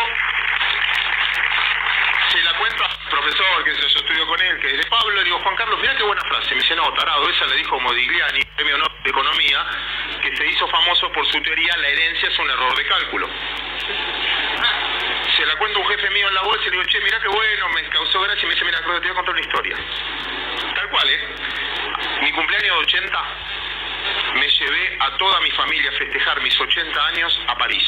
[2.34, 5.54] se la cuento profesor que yo estudio con él, que dice, Pablo, le digo, Juan
[5.54, 6.54] Carlos, mira qué buena frase.
[6.56, 9.64] Me dice, no, tarado, esa le dijo Modigliani, premio Nobel de Economía,
[10.20, 13.28] que se hizo famoso por su teoría, la herencia es un error de cálculo.
[15.36, 17.28] Se la cuento un jefe mío en la bolsa y le digo, che, mira qué
[17.28, 19.40] bueno, me causó gracia y me dice, mira, creo que te voy a contar una
[19.40, 19.76] historia.
[20.74, 21.28] Tal cual, ¿eh?
[22.20, 23.24] Mi cumpleaños de 80,
[24.34, 27.84] me llevé a toda mi familia a festejar mis 80 años a París.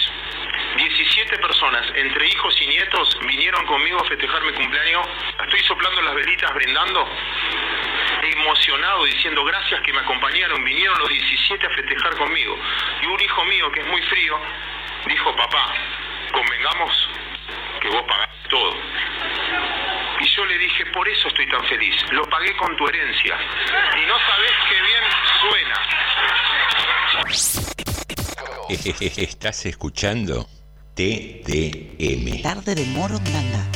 [0.77, 5.07] 17 personas, entre hijos y nietos, vinieron conmigo a festejar mi cumpleaños.
[5.45, 7.09] Estoy soplando las velitas, brindando,
[8.23, 10.65] emocionado, diciendo gracias que me acompañaron.
[10.65, 12.59] Vinieron los 17 a festejar conmigo.
[13.03, 14.39] Y un hijo mío, que es muy frío,
[15.07, 15.75] dijo, papá,
[16.33, 17.09] convengamos
[17.81, 18.77] que vos pagaste todo.
[20.21, 21.95] Y yo le dije, por eso estoy tan feliz.
[22.13, 23.37] Lo pagué con tu herencia.
[23.97, 25.05] Y no sabés qué bien
[25.41, 25.77] suena.
[29.17, 30.47] Estás escuchando
[30.95, 32.43] TDM.
[32.43, 33.67] Tarde de Morondanga.
[33.73, 33.76] I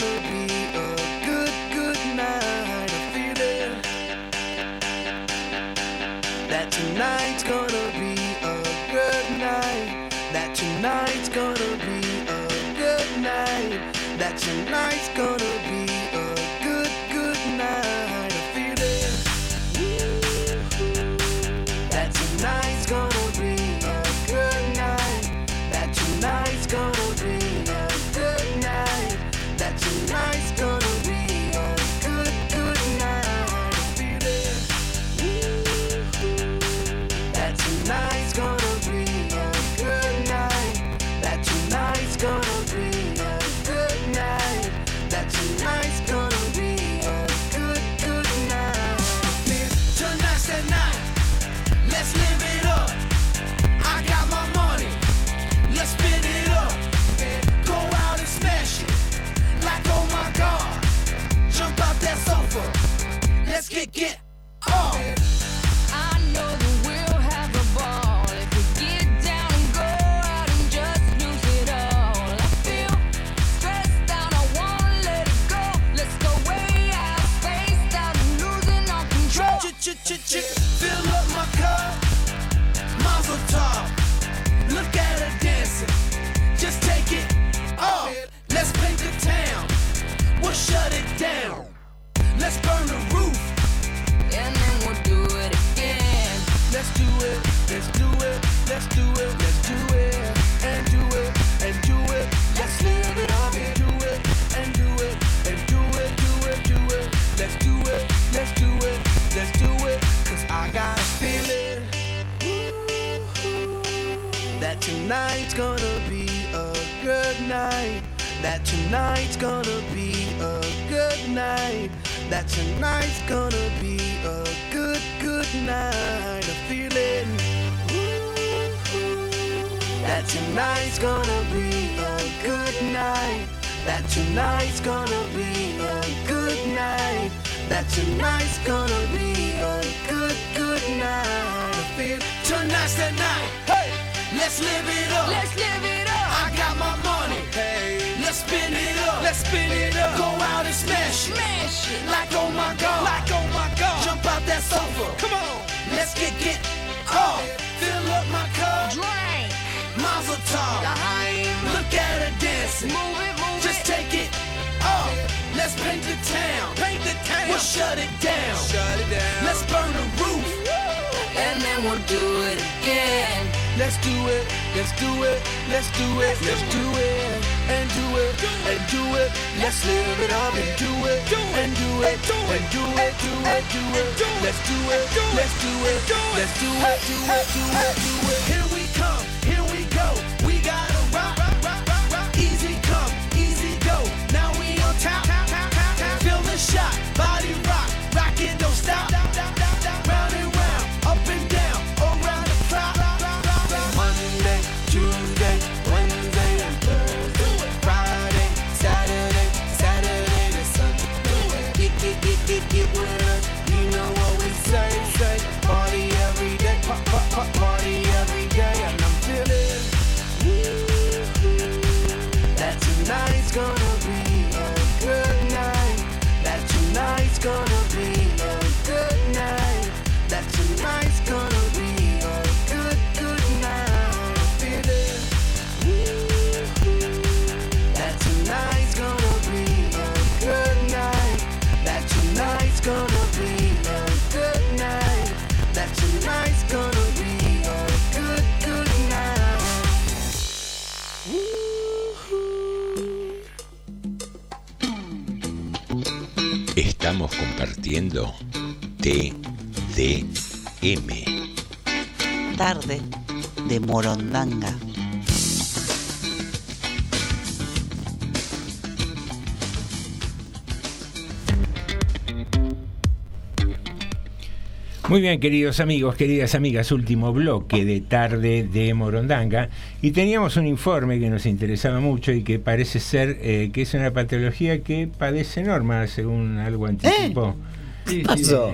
[275.11, 279.67] Muy bien, queridos amigos, queridas amigas, último bloque de tarde de Morondanga.
[280.01, 283.93] Y teníamos un informe que nos interesaba mucho y que parece ser eh, que es
[283.93, 287.57] una patología que padece Norma, según algo anticipó.
[288.05, 288.73] ¿Qué pasó?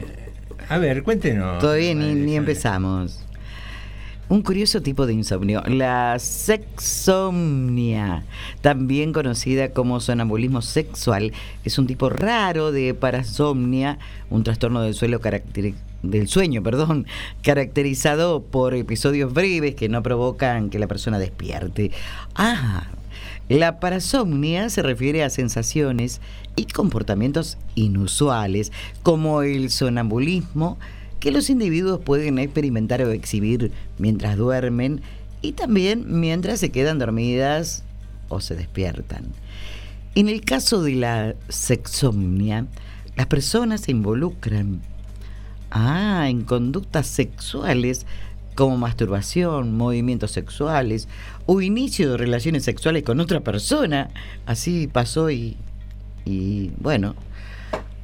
[0.69, 1.57] A ver, cuéntenos.
[1.57, 3.23] Todavía ni, ni empezamos.
[4.29, 8.25] Un curioso tipo de insomnio, la sexomnia,
[8.61, 11.33] también conocida como sonambulismo sexual,
[11.63, 13.97] es un tipo raro de parasomnia,
[14.29, 17.07] un trastorno del suelo caracteri- del sueño, perdón,
[17.41, 21.91] caracterizado por episodios breves que no provocan que la persona despierte.
[22.35, 22.87] Ah,
[23.49, 26.19] la parasomnia se refiere a sensaciones
[26.55, 28.71] y comportamientos inusuales,
[29.03, 30.77] como el sonambulismo,
[31.19, 35.01] que los individuos pueden experimentar o exhibir mientras duermen
[35.41, 37.83] y también mientras se quedan dormidas
[38.27, 39.25] o se despiertan.
[40.15, 42.67] En el caso de la sexomnia,
[43.15, 44.81] las personas se involucran
[45.71, 48.05] ah, en conductas sexuales
[48.55, 51.07] como masturbación, movimientos sexuales
[51.45, 54.09] o inicio de relaciones sexuales con otra persona.
[54.45, 55.57] Así pasó y,
[56.25, 57.15] y bueno,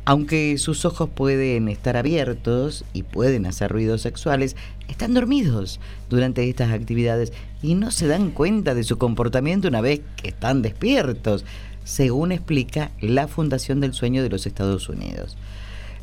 [0.05, 4.55] aunque sus ojos pueden estar abiertos y pueden hacer ruidos sexuales,
[4.89, 5.79] están dormidos
[6.09, 7.31] durante estas actividades
[7.61, 11.45] y no se dan cuenta de su comportamiento una vez que están despiertos,
[11.85, 15.37] según explica la Fundación del Sueño de los Estados Unidos.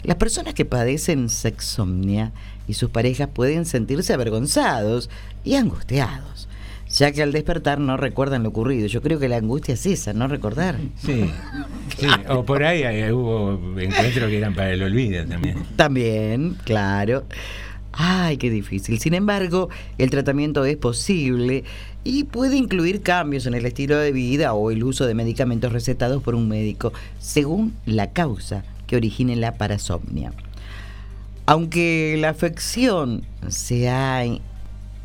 [0.02, 2.32] Las personas que padecen sexomnia
[2.66, 5.10] y sus parejas pueden sentirse avergonzados
[5.44, 6.48] y angustiados,
[6.88, 8.86] ya que al despertar no recuerdan lo ocurrido.
[8.86, 10.76] Yo creo que la angustia es esa, no recordar.
[11.04, 11.30] Sí,
[11.98, 12.06] sí.
[12.28, 15.64] O por ahí eh, hubo encuentros que eran para el olvido también.
[15.76, 17.24] También, claro.
[17.92, 18.98] Ay, qué difícil.
[19.00, 19.68] Sin embargo,
[19.98, 21.64] el tratamiento es posible
[22.04, 26.22] y puede incluir cambios en el estilo de vida o el uso de medicamentos recetados
[26.22, 30.32] por un médico, según la causa que origine la parasomnia.
[31.46, 34.24] Aunque la afección se ha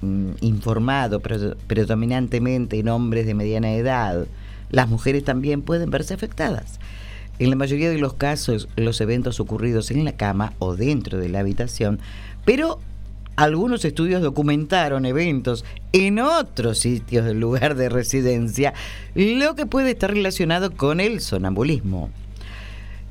[0.02, 4.26] mm, informado pre- predominantemente en hombres de mediana edad,
[4.72, 6.80] las mujeres también pueden verse afectadas.
[7.38, 11.30] En la mayoría de los casos, los eventos ocurridos en la cama o dentro de
[11.30, 12.00] la habitación,
[12.44, 12.80] pero
[13.36, 18.74] algunos estudios documentaron eventos en otros sitios del lugar de residencia,
[19.14, 22.10] lo que puede estar relacionado con el sonambulismo.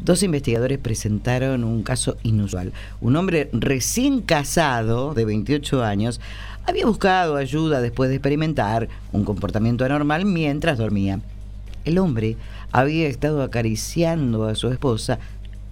[0.05, 2.75] Dos investigadores presentaron un caso inusual.
[3.01, 6.21] Un hombre recién casado, de 28 años,
[6.67, 11.21] había buscado ayuda después de experimentar un comportamiento anormal mientras dormía.
[11.87, 12.37] El hombre
[12.71, 15.21] había estado acariciando a su esposa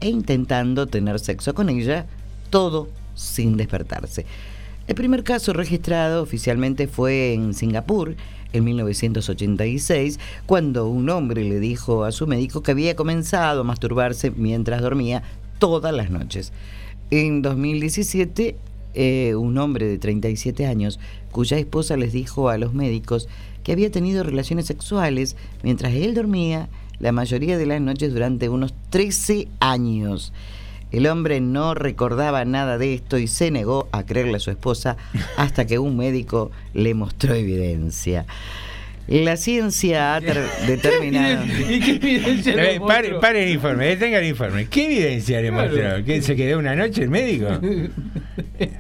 [0.01, 2.07] e intentando tener sexo con ella,
[2.49, 4.25] todo sin despertarse.
[4.87, 8.17] El primer caso registrado oficialmente fue en Singapur
[8.53, 14.31] en 1986, cuando un hombre le dijo a su médico que había comenzado a masturbarse
[14.31, 15.23] mientras dormía
[15.59, 16.53] todas las noches.
[17.11, 18.57] En 2017,
[18.95, 20.99] eh, un hombre de 37 años,
[21.31, 23.29] cuya esposa les dijo a los médicos
[23.65, 26.69] que había tenido relaciones sexuales mientras él dormía
[26.99, 30.33] la mayoría de las noches durante unos 13 años.
[30.93, 34.99] El hombre no recordaba nada de esto y se negó a creerle a su esposa
[35.39, 38.27] hasta que un médico le mostró evidencia.
[39.09, 41.45] La ciencia ha ter- determinado.
[41.69, 43.21] ¿Y qué evidencia le Eh, pare, mostró?
[43.21, 44.67] pare el informe, detenga el informe.
[44.69, 45.69] ¿Qué evidencia le Claro.
[45.71, 46.05] mostró?
[46.05, 47.49] ¿Que se quedó una noche el médico?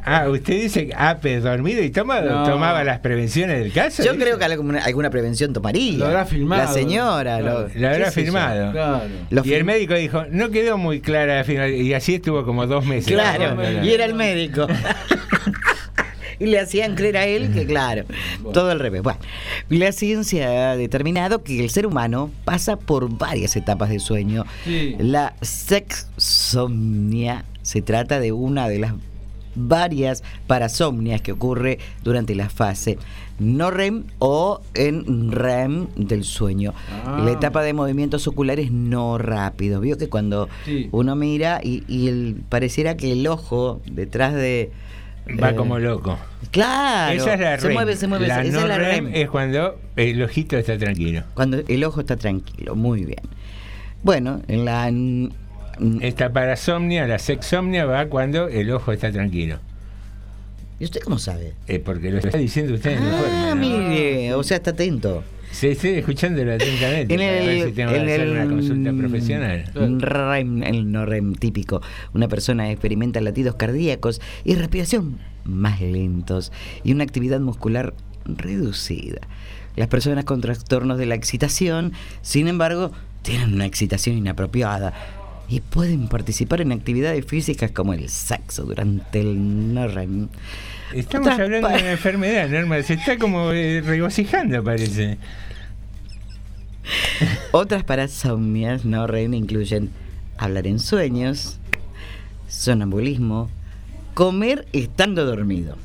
[0.04, 2.44] Ah, usted dice que ha dormido y tomado, No.
[2.48, 4.02] tomaba las prevenciones del caso.
[4.02, 4.24] Yo dice?
[4.24, 5.98] creo que alguna, alguna prevención tomaría.
[5.98, 6.62] Lo habrá filmado.
[6.64, 7.38] La señora.
[7.40, 9.02] Claro, lo, lo habrá.
[9.30, 11.72] Lo y el médico dijo, no quedó muy clara la final.
[11.74, 13.12] Y así estuvo como dos meses.
[13.12, 14.66] Claro, y era el médico.
[16.42, 18.04] y le hacían creer a él que, claro,
[18.52, 19.02] todo al revés.
[19.02, 19.20] Bueno,
[19.68, 24.44] la ciencia ha determinado que el ser humano pasa por varias etapas de sueño.
[24.64, 24.96] Sí.
[24.98, 28.94] La sexsomnia se trata de una de las
[29.54, 32.96] varias parasomnias que ocurre durante la fase
[33.38, 36.74] no REM o en REM del sueño.
[37.04, 37.22] Ah.
[37.24, 39.80] La etapa de movimientos oculares no rápidos.
[39.82, 40.88] Vio que cuando Sí.
[40.92, 44.70] uno mira y, y el- pareciera que el ojo detrás de...
[45.42, 46.18] Va eh, como loco.
[46.50, 47.12] Claro.
[47.14, 47.74] Esa es la se REM.
[47.74, 48.26] mueve, se mueve.
[48.26, 49.14] La esa no es la REM REM.
[49.14, 51.22] es cuando el ojito está tranquilo.
[51.34, 53.22] Cuando el ojo está tranquilo, muy bien.
[54.02, 54.92] Bueno, en la...
[56.00, 59.58] Esta parasomnia, la sexomnia, va cuando el ojo está tranquilo.
[60.78, 61.54] ¿Y usted cómo sabe?
[61.68, 63.46] Eh, porque lo está diciendo usted en el Ah.
[63.50, 63.56] ¿no?
[63.56, 65.22] mire, o sea, está atento.
[65.52, 67.14] Sí, estoy escuchándolo atentamente.
[67.14, 70.00] En ver el, si tengo que en hacer el, una consulta profesional.
[70.00, 71.82] REM, el no REM típico,
[72.14, 76.52] una persona experimenta latidos cardíacos y respiración más lentos
[76.84, 79.20] y una actividad muscular reducida.
[79.76, 81.92] Las personas con trastornos de la excitación,
[82.22, 82.92] sin embargo,
[83.22, 84.92] tienen una excitación inapropiada
[85.48, 90.28] y pueden participar en actividades físicas como el sexo durante el no REM.
[90.94, 92.82] Estamos hablando de una enfermedad, Norma.
[92.82, 95.18] Se está como eh, regocijando, parece.
[97.52, 99.90] Otras parasomnias no REM incluyen
[100.36, 101.58] hablar en sueños,
[102.48, 103.50] sonambulismo,
[104.14, 105.76] comer estando dormido.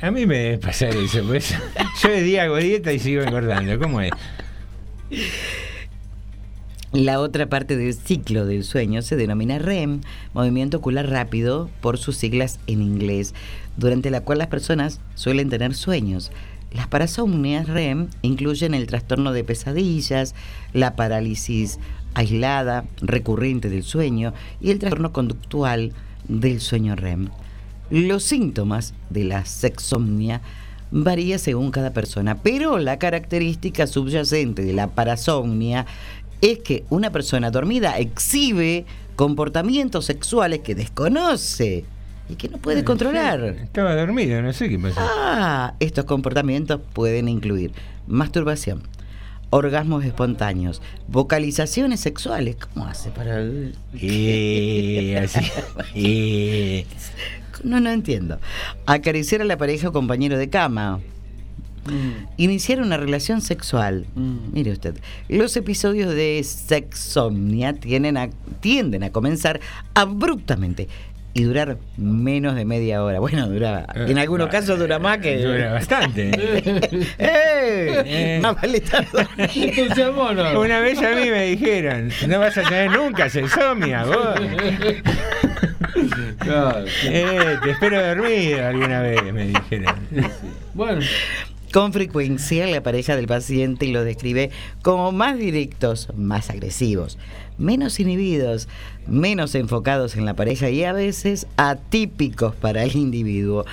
[0.00, 1.54] A mí me debe pasar eso, pues.
[2.02, 3.78] Yo de día hago dieta y sigo engordando.
[3.78, 4.12] ¿Cómo es?
[6.92, 10.00] La otra parte del ciclo del sueño se denomina REM,
[10.34, 13.32] movimiento ocular rápido, por sus siglas en inglés,
[13.76, 16.32] durante la cual las personas suelen tener sueños.
[16.72, 20.34] Las parasomnias REM incluyen el trastorno de pesadillas,
[20.72, 21.78] la parálisis
[22.14, 25.92] aislada, recurrente del sueño y el trastorno conductual
[26.26, 27.28] del sueño REM.
[27.90, 30.40] Los síntomas de la sexomnia
[30.90, 35.86] varía según cada persona, pero la característica subyacente de la parasomnia
[36.40, 38.84] es que una persona dormida exhibe
[39.16, 41.84] comportamientos sexuales que desconoce
[42.28, 43.42] y que no puede controlar.
[43.62, 44.96] Estaba dormido, no sé qué pasó.
[44.98, 47.72] Ah, estos comportamientos pueden incluir
[48.06, 48.82] masturbación,
[49.50, 52.56] orgasmos espontáneos, vocalizaciones sexuales.
[52.56, 53.42] ¿Cómo hace para.?
[53.92, 55.50] Y así.
[55.94, 56.86] Y...
[57.62, 58.38] No, no entiendo.
[58.86, 61.00] Acariciar a la pareja o compañero de cama.
[62.36, 64.06] Iniciar una relación sexual.
[64.52, 64.96] Mire usted,
[65.28, 68.30] los episodios de sexomnia tienden a,
[68.60, 69.60] tienden a comenzar
[69.94, 70.88] abruptamente
[71.32, 73.20] y durar menos de media hora.
[73.20, 75.38] Bueno, dura, en algunos casos dura más que...
[75.38, 76.30] Dura bastante.
[77.18, 78.02] ¡Eh!
[78.04, 78.42] Eh.
[80.56, 84.40] Una vez a mí me dijeron, no vas a tener nunca sexomia, vos.
[87.04, 89.94] Eh, te espero dormido alguna vez, me dijeron.
[90.74, 91.00] Bueno.
[91.72, 94.50] Con frecuencia la pareja del paciente lo describe
[94.82, 97.16] como más directos, más agresivos,
[97.58, 98.66] menos inhibidos,
[99.06, 103.66] menos enfocados en la pareja y a veces atípicos para el individuo.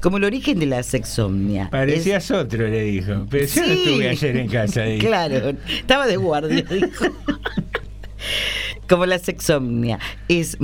[0.00, 1.68] Como el origen de la sexomnia.
[1.70, 3.26] Parecías otro, le dijo.
[3.28, 3.72] Pero yo no Sí.
[3.84, 4.82] estuve ayer en casa.
[4.84, 5.06] dijo.
[5.06, 7.04] Claro, estaba de guardia, dijo.
[8.88, 9.98] Como la sexomnia
[10.28, 10.58] es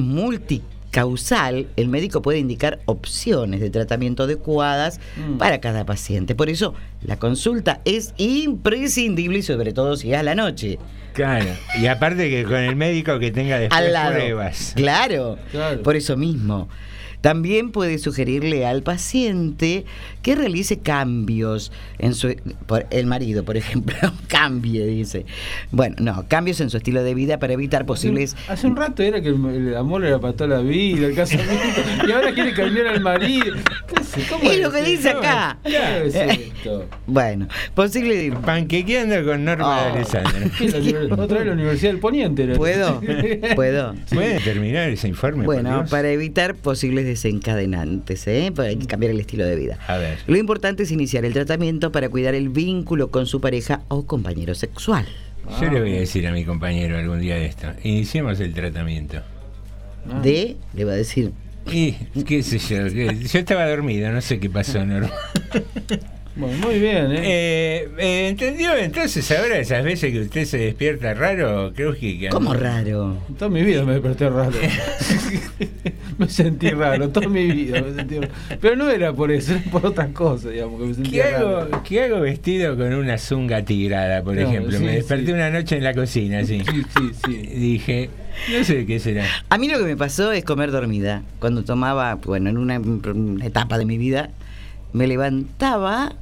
[0.88, 5.36] multicausal, el médico puede indicar opciones de tratamiento adecuadas Mm.
[5.38, 6.34] para cada paciente.
[6.34, 10.78] Por eso, la consulta es imprescindible y sobre todo si es a la noche.
[11.12, 11.46] Claro.
[11.80, 14.12] Y aparte que con el médico que tenga después Al lado.
[14.14, 14.72] pruebas.
[14.76, 15.82] Claro, Claro.
[15.82, 16.68] por eso mismo.
[17.20, 19.84] También puede sugerirle al paciente
[20.28, 22.36] que realice cambios en su
[22.66, 23.96] por- el marido, por ejemplo,
[24.28, 25.24] cambie, dice.
[25.70, 29.22] Bueno, no, cambios en su estilo de vida para evitar posibles Hace un rato era
[29.22, 32.88] que el, el amor era para toda la vida, el casamiento, y ahora quiere cambiar
[32.88, 33.56] al marido.
[34.28, 35.58] ¿Cómo Es lo que dice acá.
[35.64, 36.86] ¿Qué es esto?
[37.06, 40.50] Bueno, posible Panquequeando con Norma de Alessandro.
[40.58, 42.42] ¿Qué es la univers- Otra vez la Universidad del Poniente.
[42.44, 42.54] era.
[42.56, 43.00] ¿Puedo?
[43.54, 43.94] ¿Puedo?
[44.12, 45.44] ¿Puede terminar ese informe?
[45.44, 48.52] Bueno, para evitar posibles desencadenantes, ¿eh?
[48.54, 49.78] Para hay que cambiar el estilo de vida.
[49.86, 50.17] A ver.
[50.26, 54.54] Lo importante es iniciar el tratamiento para cuidar el vínculo con su pareja o compañero
[54.54, 55.06] sexual.
[55.60, 57.68] Yo le voy a decir a mi compañero algún día de esto.
[57.82, 59.22] Iniciemos el tratamiento.
[60.22, 61.32] De, le va a decir,
[61.70, 61.92] Y
[62.24, 65.10] qué sé yo, yo estaba dormido, no sé qué pasó, Norma.
[66.38, 67.20] Bueno, muy bien, ¿eh?
[67.24, 68.76] Eh, eh, ¿Entendió?
[68.76, 72.16] Entonces ahora esas veces que usted se despierta raro, creo que...
[72.16, 73.16] que ¿cómo raro?
[73.36, 74.52] Toda mi vida me desperté raro.
[76.18, 78.32] me sentí raro, toda mi vida me sentí raro.
[78.60, 81.58] Pero no era por eso, era por otras cosas, digamos, que me ¿Qué sentía raro.
[81.58, 84.78] hago, ¿Qué hago vestido con una zunga tigrada, por No, ejemplo?
[84.78, 85.32] sí, me desperté sí.
[85.32, 86.60] una noche en la cocina, así.
[86.60, 87.36] Sí, sí, sí.
[87.58, 88.10] Dije,
[88.56, 89.24] no sé qué será.
[89.48, 91.22] A mí lo que me pasó es comer dormida.
[91.40, 94.30] Cuando tomaba, bueno, en una, una etapa de mi vida,
[94.92, 96.12] me levantaba,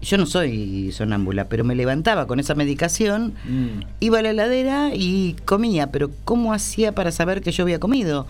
[0.00, 3.80] yo no soy sonámbula, pero me levantaba con esa medicación, Mm.
[4.00, 8.26] iba a la heladera y comía, pero ¿cómo hacía para saber que yo había comido?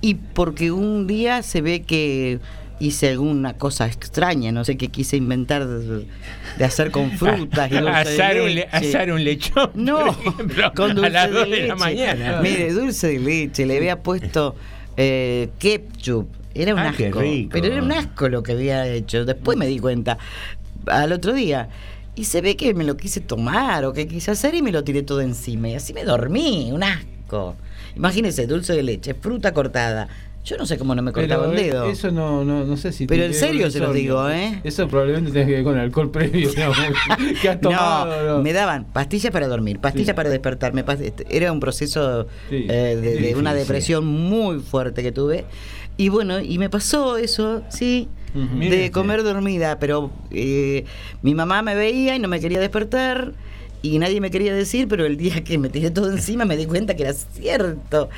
[0.00, 2.38] Y porque un día se ve que
[2.78, 6.06] hice alguna cosa extraña, no sé qué quise inventar de,
[6.56, 7.90] de hacer con frutas y dulce de
[8.22, 11.50] asar, un le- asar un lechón, No, por ejemplo, con dulce a las de 2
[11.50, 12.40] de, la mañana.
[12.42, 14.54] Mire, dulce de leche, le había puesto
[14.96, 16.28] eh, ketchup.
[16.54, 17.20] Era un Ah, asco.
[17.52, 19.24] Pero era un asco lo que había hecho.
[19.24, 20.18] Después me di cuenta,
[20.86, 21.68] al otro día.
[22.14, 24.84] Y se ve que me lo quise tomar o que quise hacer y me lo
[24.84, 25.68] tiré todo encima.
[25.68, 27.56] Y así me dormí, un asco.
[27.96, 30.08] Imagínese, dulce de leche, fruta cortada.
[30.44, 31.90] Yo no sé cómo no me cortaba un Pero, dedo.
[31.90, 33.06] Eso no, no, no sé si.
[33.06, 34.60] Pero en serio se lo digo, ¿eh?
[34.64, 36.50] Eso probablemente tenga que ver con el alcohol previo,
[37.42, 38.06] que has tomado.
[38.24, 38.42] no, ¿no?
[38.42, 40.14] me daban pastillas para dormir, pastillas Sí.
[40.14, 40.82] para despertarme.
[41.02, 45.44] este, Era un proceso Sí, eh, de, una depresión muy fuerte que tuve.
[45.98, 50.84] Y bueno, y me pasó eso, sí, De comer dormida, pero eh,
[51.22, 53.32] mi mamá me veía y no me quería despertar.
[53.82, 56.66] Y nadie me quería decir, pero el día que me tiré todo encima me di
[56.66, 58.10] cuenta que era cierto,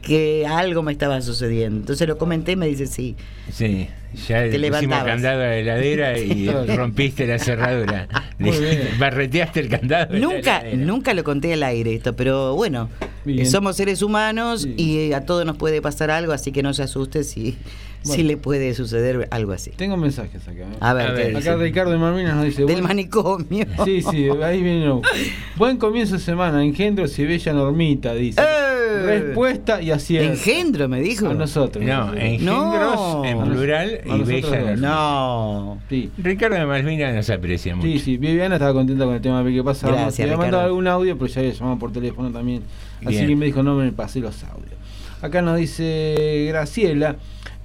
[0.00, 1.80] que algo me estaba sucediendo.
[1.80, 3.16] Entonces lo comenté y me dice, sí.
[3.52, 3.88] Sí,
[4.28, 8.08] ya Te le pusimos candado a la heladera y rompiste la cerradura.
[8.98, 10.16] Barreteaste el candado.
[10.16, 12.88] Nunca, nunca lo conté al aire esto, pero bueno,
[13.24, 13.44] Bien.
[13.44, 17.24] somos seres humanos y a todos nos puede pasar algo, así que no se asuste
[17.24, 17.58] si,
[18.02, 19.70] si le puede suceder algo así.
[19.70, 20.60] Tengo mensajes acá.
[20.62, 20.76] ¿eh?
[20.80, 21.36] A ver.
[21.36, 22.62] Acá Ricardo de Malvinas nos dice.
[22.64, 23.66] del buen- manicomio.
[23.84, 25.02] Sí, sí, ahí vino.
[25.56, 28.40] Buen comienzo de semana, engendros y bella normita, dice.
[28.40, 29.02] ¡Eh!
[29.04, 30.32] Respuesta y acierto.
[30.32, 31.28] Engendro, me dijo.
[31.28, 31.84] A nosotros.
[31.84, 32.40] No, engendros
[32.96, 33.24] No.
[33.24, 34.60] en plural A y bella.
[34.60, 34.76] Norma.
[34.76, 35.78] No.
[35.88, 36.10] Sí.
[36.18, 37.86] Ricardo de Malvinas nos aprecia mucho.
[37.88, 39.92] Sí, sí, Viviana estaba contenta con el tema de que pasaba.
[39.94, 42.62] Gracias, Le había mandado algún audio, pero ya había llamado por teléfono también.
[43.04, 43.26] Así Bien.
[43.28, 44.72] que me dijo, no me pasé los audios.
[45.20, 47.16] Acá nos dice Graciela,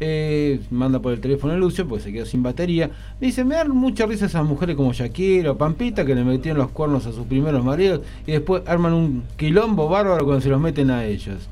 [0.05, 2.91] eh, manda por el teléfono a Lucio porque se quedó sin batería.
[3.21, 6.71] Dice, me dan mucha risa esas mujeres como Shakira o Pampita que le metieron los
[6.71, 10.91] cuernos a sus primeros maridos y después arman un quilombo bárbaro cuando se los meten
[10.91, 11.47] a ellos.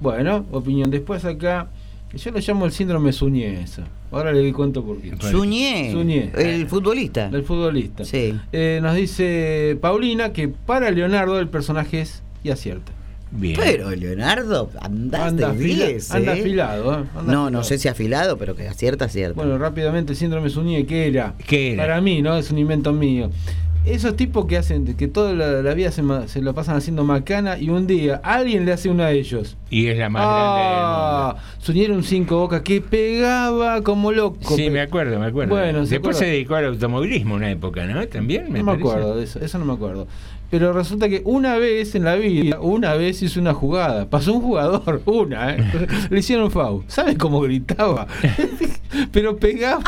[0.00, 0.90] Bueno, opinión.
[0.90, 1.68] Después acá,
[2.14, 3.82] yo lo llamo el síndrome Suñé eso.
[4.10, 5.14] Ahora le cuento por qué.
[5.20, 6.32] Suñé, Suñé.
[6.36, 7.28] el futbolista.
[7.28, 8.04] Del futbolista.
[8.04, 8.34] Sí.
[8.52, 12.92] Eh, nos dice Paulina que para Leonardo el personaje es y acierta.
[13.32, 13.56] Bien.
[13.62, 16.40] Pero Leonardo, andaste Anda, afila- 10, anda ¿eh?
[16.40, 16.94] afilado, ¿eh?
[16.96, 17.50] Anda No, afilado.
[17.50, 19.34] no sé si afilado, pero que acierta, acierta.
[19.36, 21.34] Bueno, rápidamente, síndrome Suñé, ¿qué era?
[21.46, 21.82] ¿Qué era?
[21.84, 22.36] Para mí, ¿no?
[22.36, 23.30] Es un invento mío.
[23.86, 26.02] Esos tipos que hacen, que toda la, la vida se,
[26.42, 29.56] lo pasan haciendo macana y un día alguien le hace una a ellos.
[29.70, 34.36] Y es la más Ah, Suñé era un cinco boca que pegaba como loco.
[34.40, 34.64] grande del.
[34.66, 35.54] Sí, me acuerdo, me acuerdo.
[35.54, 38.06] Bueno, ¿se Después se dedicó al automovilismo una época, ¿no?
[38.08, 38.88] También, me no me parece.
[38.90, 40.06] acuerdo de eso, eso no me acuerdo.
[40.50, 44.06] Pero resulta que una vez en la vida, una vez hizo una jugada.
[44.10, 45.64] Pasó un jugador, una, ¿eh?
[46.10, 46.82] Le hicieron FAU.
[46.88, 48.08] ¿Sabes cómo gritaba?
[49.12, 49.82] Pero pegaba.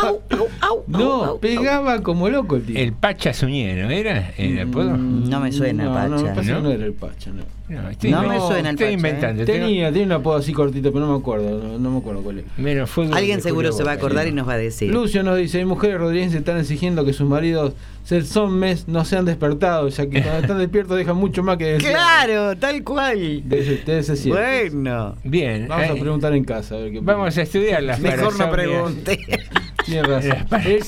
[0.86, 2.78] no, pegaba como loco el tío.
[2.78, 4.96] El Pacha Suñero, ¿era el apodo?
[4.96, 6.40] No me suena, no, No, Pacha.
[6.40, 6.60] que ¿No?
[6.60, 7.42] no era el Pacha, no.
[7.72, 8.92] No, estoy No me suena el Estoy Pacha, ¿eh?
[8.92, 9.44] inventando.
[9.44, 11.58] Tenía, tenía un apodo así cortito, pero no me acuerdo.
[11.62, 12.44] No, no me acuerdo cuál es.
[12.58, 14.30] menos fútbol Alguien seguro se va a acordar ¿no?
[14.30, 14.92] y nos va a decir.
[14.92, 15.98] Lucio nos dice, hay mujeres
[16.32, 17.74] que están exigiendo que sus maridos
[18.04, 21.64] se son mes no sean despertados, ya que cuando están despiertos dejan mucho más que
[21.74, 21.88] decir.
[21.90, 23.42] Claro, tal cual.
[23.48, 24.28] Cierto.
[24.28, 26.74] Bueno, Bien, Vamos a eh, preguntar en casa.
[26.74, 29.18] A ver qué vamos a estudiar las mejor no pregunte.
[29.84, 30.36] Tiene razón.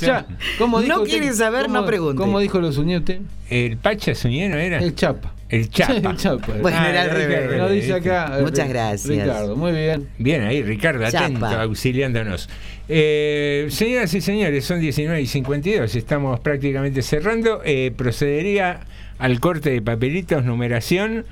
[0.01, 0.27] Cha-
[0.59, 1.11] ¿cómo No dijo usted?
[1.19, 2.16] quiere saber, ¿Cómo- no pregunte.
[2.20, 3.20] ¿Cómo dijo los usted?
[3.51, 4.78] ¿El Pacha Suñero era?
[4.78, 5.34] El Chapa.
[5.55, 6.10] El Chapa.
[6.10, 6.52] El Chapa.
[6.60, 7.59] Bueno, Ah, era al revés.
[7.59, 8.39] Lo dice acá.
[8.40, 9.06] Muchas gracias.
[9.09, 10.09] Ricardo, muy bien.
[10.18, 11.62] Bien ahí, Ricardo, atento, Chapa.
[11.62, 12.48] auxiliándonos.
[12.89, 17.60] Eh, señoras y señores, son 19 y 52, estamos prácticamente cerrando.
[17.64, 18.81] Eh, procedería
[19.18, 21.24] al corte de papelitos, numeración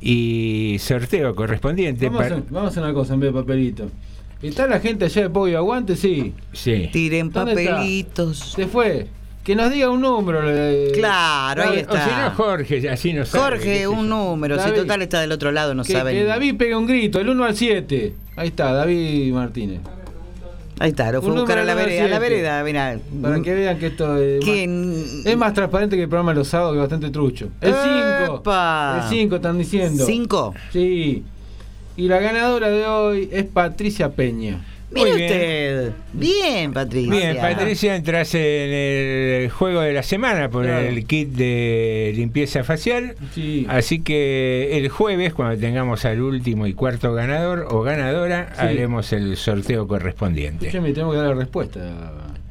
[0.00, 2.08] y sorteo correspondiente.
[2.08, 3.90] Vamos a, vamos a una cosa en vez de papelito.
[4.42, 5.96] ¿Está la gente allá de Podio Aguante?
[5.96, 6.32] Sí.
[6.52, 6.88] Sí.
[6.92, 8.54] Tiren papelitos.
[8.56, 9.06] Se fue.
[9.48, 10.40] Que nos diga un número.
[10.44, 12.30] eh, Claro, ahí O si no, está.
[12.36, 13.44] Jorge, así no sabe.
[13.56, 14.56] Jorge, un número.
[14.56, 14.76] Si David.
[14.82, 16.14] total está del otro lado, no que, saben.
[16.14, 18.12] que David pegue un grito, el 1 al 7.
[18.36, 19.80] Ahí está, David Martínez.
[20.80, 22.04] Ahí está, lo fue a buscar a la vereda.
[22.04, 22.98] A la vereda, mirá.
[23.22, 26.48] Para que vean que esto es, más, es más transparente que el programa de los
[26.48, 27.48] sábados, que es bastante trucho.
[27.62, 27.72] El
[28.26, 28.36] 5.
[28.42, 29.00] ¡Epa!
[29.02, 30.04] El 5 están diciendo.
[30.04, 30.54] ¿Cinco?
[30.74, 31.24] Sí.
[31.96, 34.60] Y la ganadora de hoy es Patricia Peña.
[34.90, 35.32] Mire Muy bien.
[35.32, 35.92] usted.
[36.14, 37.10] Bien, Patricia.
[37.12, 38.40] Bien, Patricia, entras en
[39.42, 40.86] el juego de la semana por Claro.
[40.88, 43.14] el kit de limpieza facial.
[43.34, 43.66] Sí.
[43.68, 48.60] Así que el jueves, cuando tengamos al último y cuarto ganador o ganadora, Sí.
[48.62, 50.70] haremos el sorteo correspondiente.
[50.70, 51.80] Yo me tengo que dar la respuesta.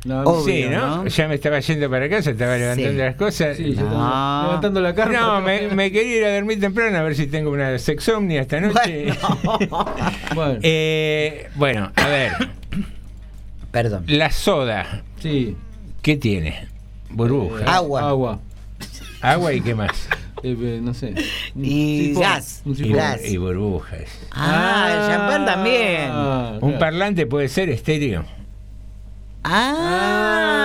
[0.08, 1.04] No, Obvio, sí, ¿no?
[1.04, 1.08] ¿no?
[1.08, 2.98] Ya me estaba yendo para casa, estaba levantando Sí.
[2.98, 3.58] las cosas.
[3.58, 3.88] Sí, yo No.
[3.88, 5.14] estaba levantando la carpa.
[5.20, 8.62] No, me, me quería ir a dormir temprano a ver si tengo una sexomnia esta
[8.62, 9.08] noche.
[10.34, 12.32] Bueno, Eh, bueno, a ver,
[13.72, 14.04] Perdón.
[14.08, 15.56] la soda, sí.
[16.02, 16.68] ¿qué tiene?
[17.10, 17.66] Burbuja.
[17.66, 18.08] Agua.
[18.10, 18.40] Agua.
[19.22, 20.08] Agua y qué más.
[20.44, 21.16] Eh, eh, no sé.
[21.56, 22.62] Un Y gas.
[22.64, 22.94] Un Y.
[22.94, 23.26] Gas.
[23.26, 24.04] y burbujas.
[24.32, 26.10] Ah, el champán también.
[26.12, 26.80] Ah, Un claro.
[26.80, 28.24] parlante puede ser estéreo.
[29.50, 30.58] Ah.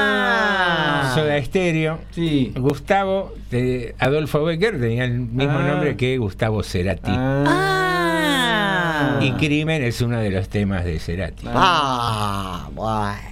[1.14, 1.98] Soda estéreo.
[2.12, 2.52] Sí.
[2.56, 5.66] Gustavo, de Adolfo Becker, tenía el mismo Ah.
[5.68, 7.12] nombre que Gustavo Cerati.
[7.14, 9.18] Ah.
[9.20, 11.46] Y Crimen es uno de los temas de Cerati.
[11.52, 13.31] Ah, bueno.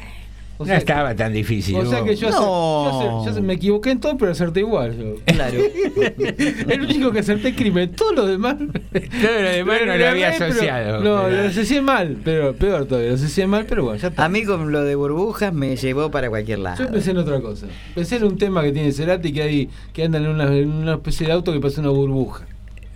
[0.62, 1.74] O no estaba tan difícil.
[1.76, 2.90] O sea que yo, acer- No.
[2.90, 4.94] yo acer- yo acer- me equivoqué en todo, pero acerté igual.
[4.96, 5.14] yo.
[5.24, 5.58] Claro.
[6.68, 8.56] El único que acerté es crimen, todo lo demás.
[8.58, 11.00] Todo lo demás no lo había pero- asociado.
[11.02, 14.24] no, lo asocié mal, pero peor todavía, lo asocié mal, pero bueno, ya está.
[14.24, 16.84] A mí con lo de burbujas me llevó para cualquier lado.
[16.84, 17.66] Yo pensé en otra cosa.
[17.94, 20.94] Pensé en un tema que tiene Cerati que hay que anda en una, en una
[20.94, 22.46] especie de auto que pasa una burbuja.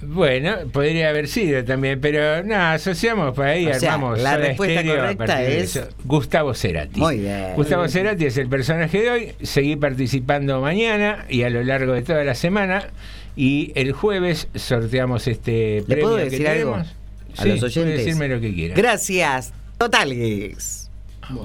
[0.07, 4.21] Bueno, podría haber sido también, pero no, asociamos para ahí, O sea, armamos.
[4.21, 5.81] la respuesta correcta es-.
[6.05, 7.01] Gustavo Cerati.
[7.01, 7.55] Muy bien.
[7.57, 9.33] Gustavo Cerati es el personaje de hoy.
[9.43, 12.89] Seguí participando mañana y a lo largo de toda la semana.
[13.37, 16.95] Y el jueves sorteamos este ¿Le premio puedo que decir algo tenemos.
[17.37, 18.05] a Sí, los puede oyentes?
[18.05, 18.75] decirme lo que quiera.
[18.77, 19.53] Gracias.
[19.77, 20.84] Totales.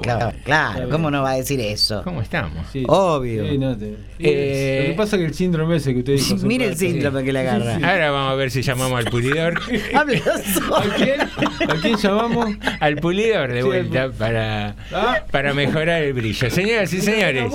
[0.01, 2.01] Claro, claro, ¿cómo no va a decir eso?
[2.03, 2.65] ¿Cómo estamos?
[2.71, 2.83] Sí.
[2.87, 3.47] Obvio.
[3.49, 6.35] Sí, no te- Eh, lo que pasa es que el síndrome ese que usted dijo.
[6.47, 7.75] Mire el síndrome que le agarra.
[7.75, 9.59] Ahora vamos a ver si llamamos al pulidor.
[9.95, 10.05] ¿A
[10.53, 10.93] solo.
[10.97, 11.21] quién?
[11.21, 12.49] ¿A quién llamamos?
[12.79, 15.23] al pulidor de Sí, vuelta para, ¿Ah?
[15.31, 16.49] para mejorar el brillo.
[16.49, 17.51] Señoras y señores.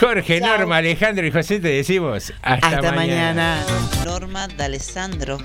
[0.00, 3.62] Jorge, Norma, Alejandro y José te decimos hasta, Hasta mañana.
[4.04, 5.38] Norma D'Alessandro,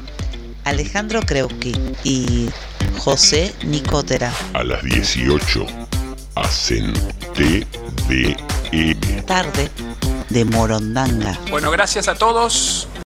[0.65, 1.73] Alejandro Kreuski
[2.03, 2.49] y
[2.99, 4.31] José Nicotera.
[4.53, 5.65] A las 18
[6.35, 6.93] hacen
[7.33, 9.25] TDM.
[9.25, 9.69] Tarde
[10.29, 11.37] de Morondanga.
[11.49, 12.87] Bueno, gracias a todos.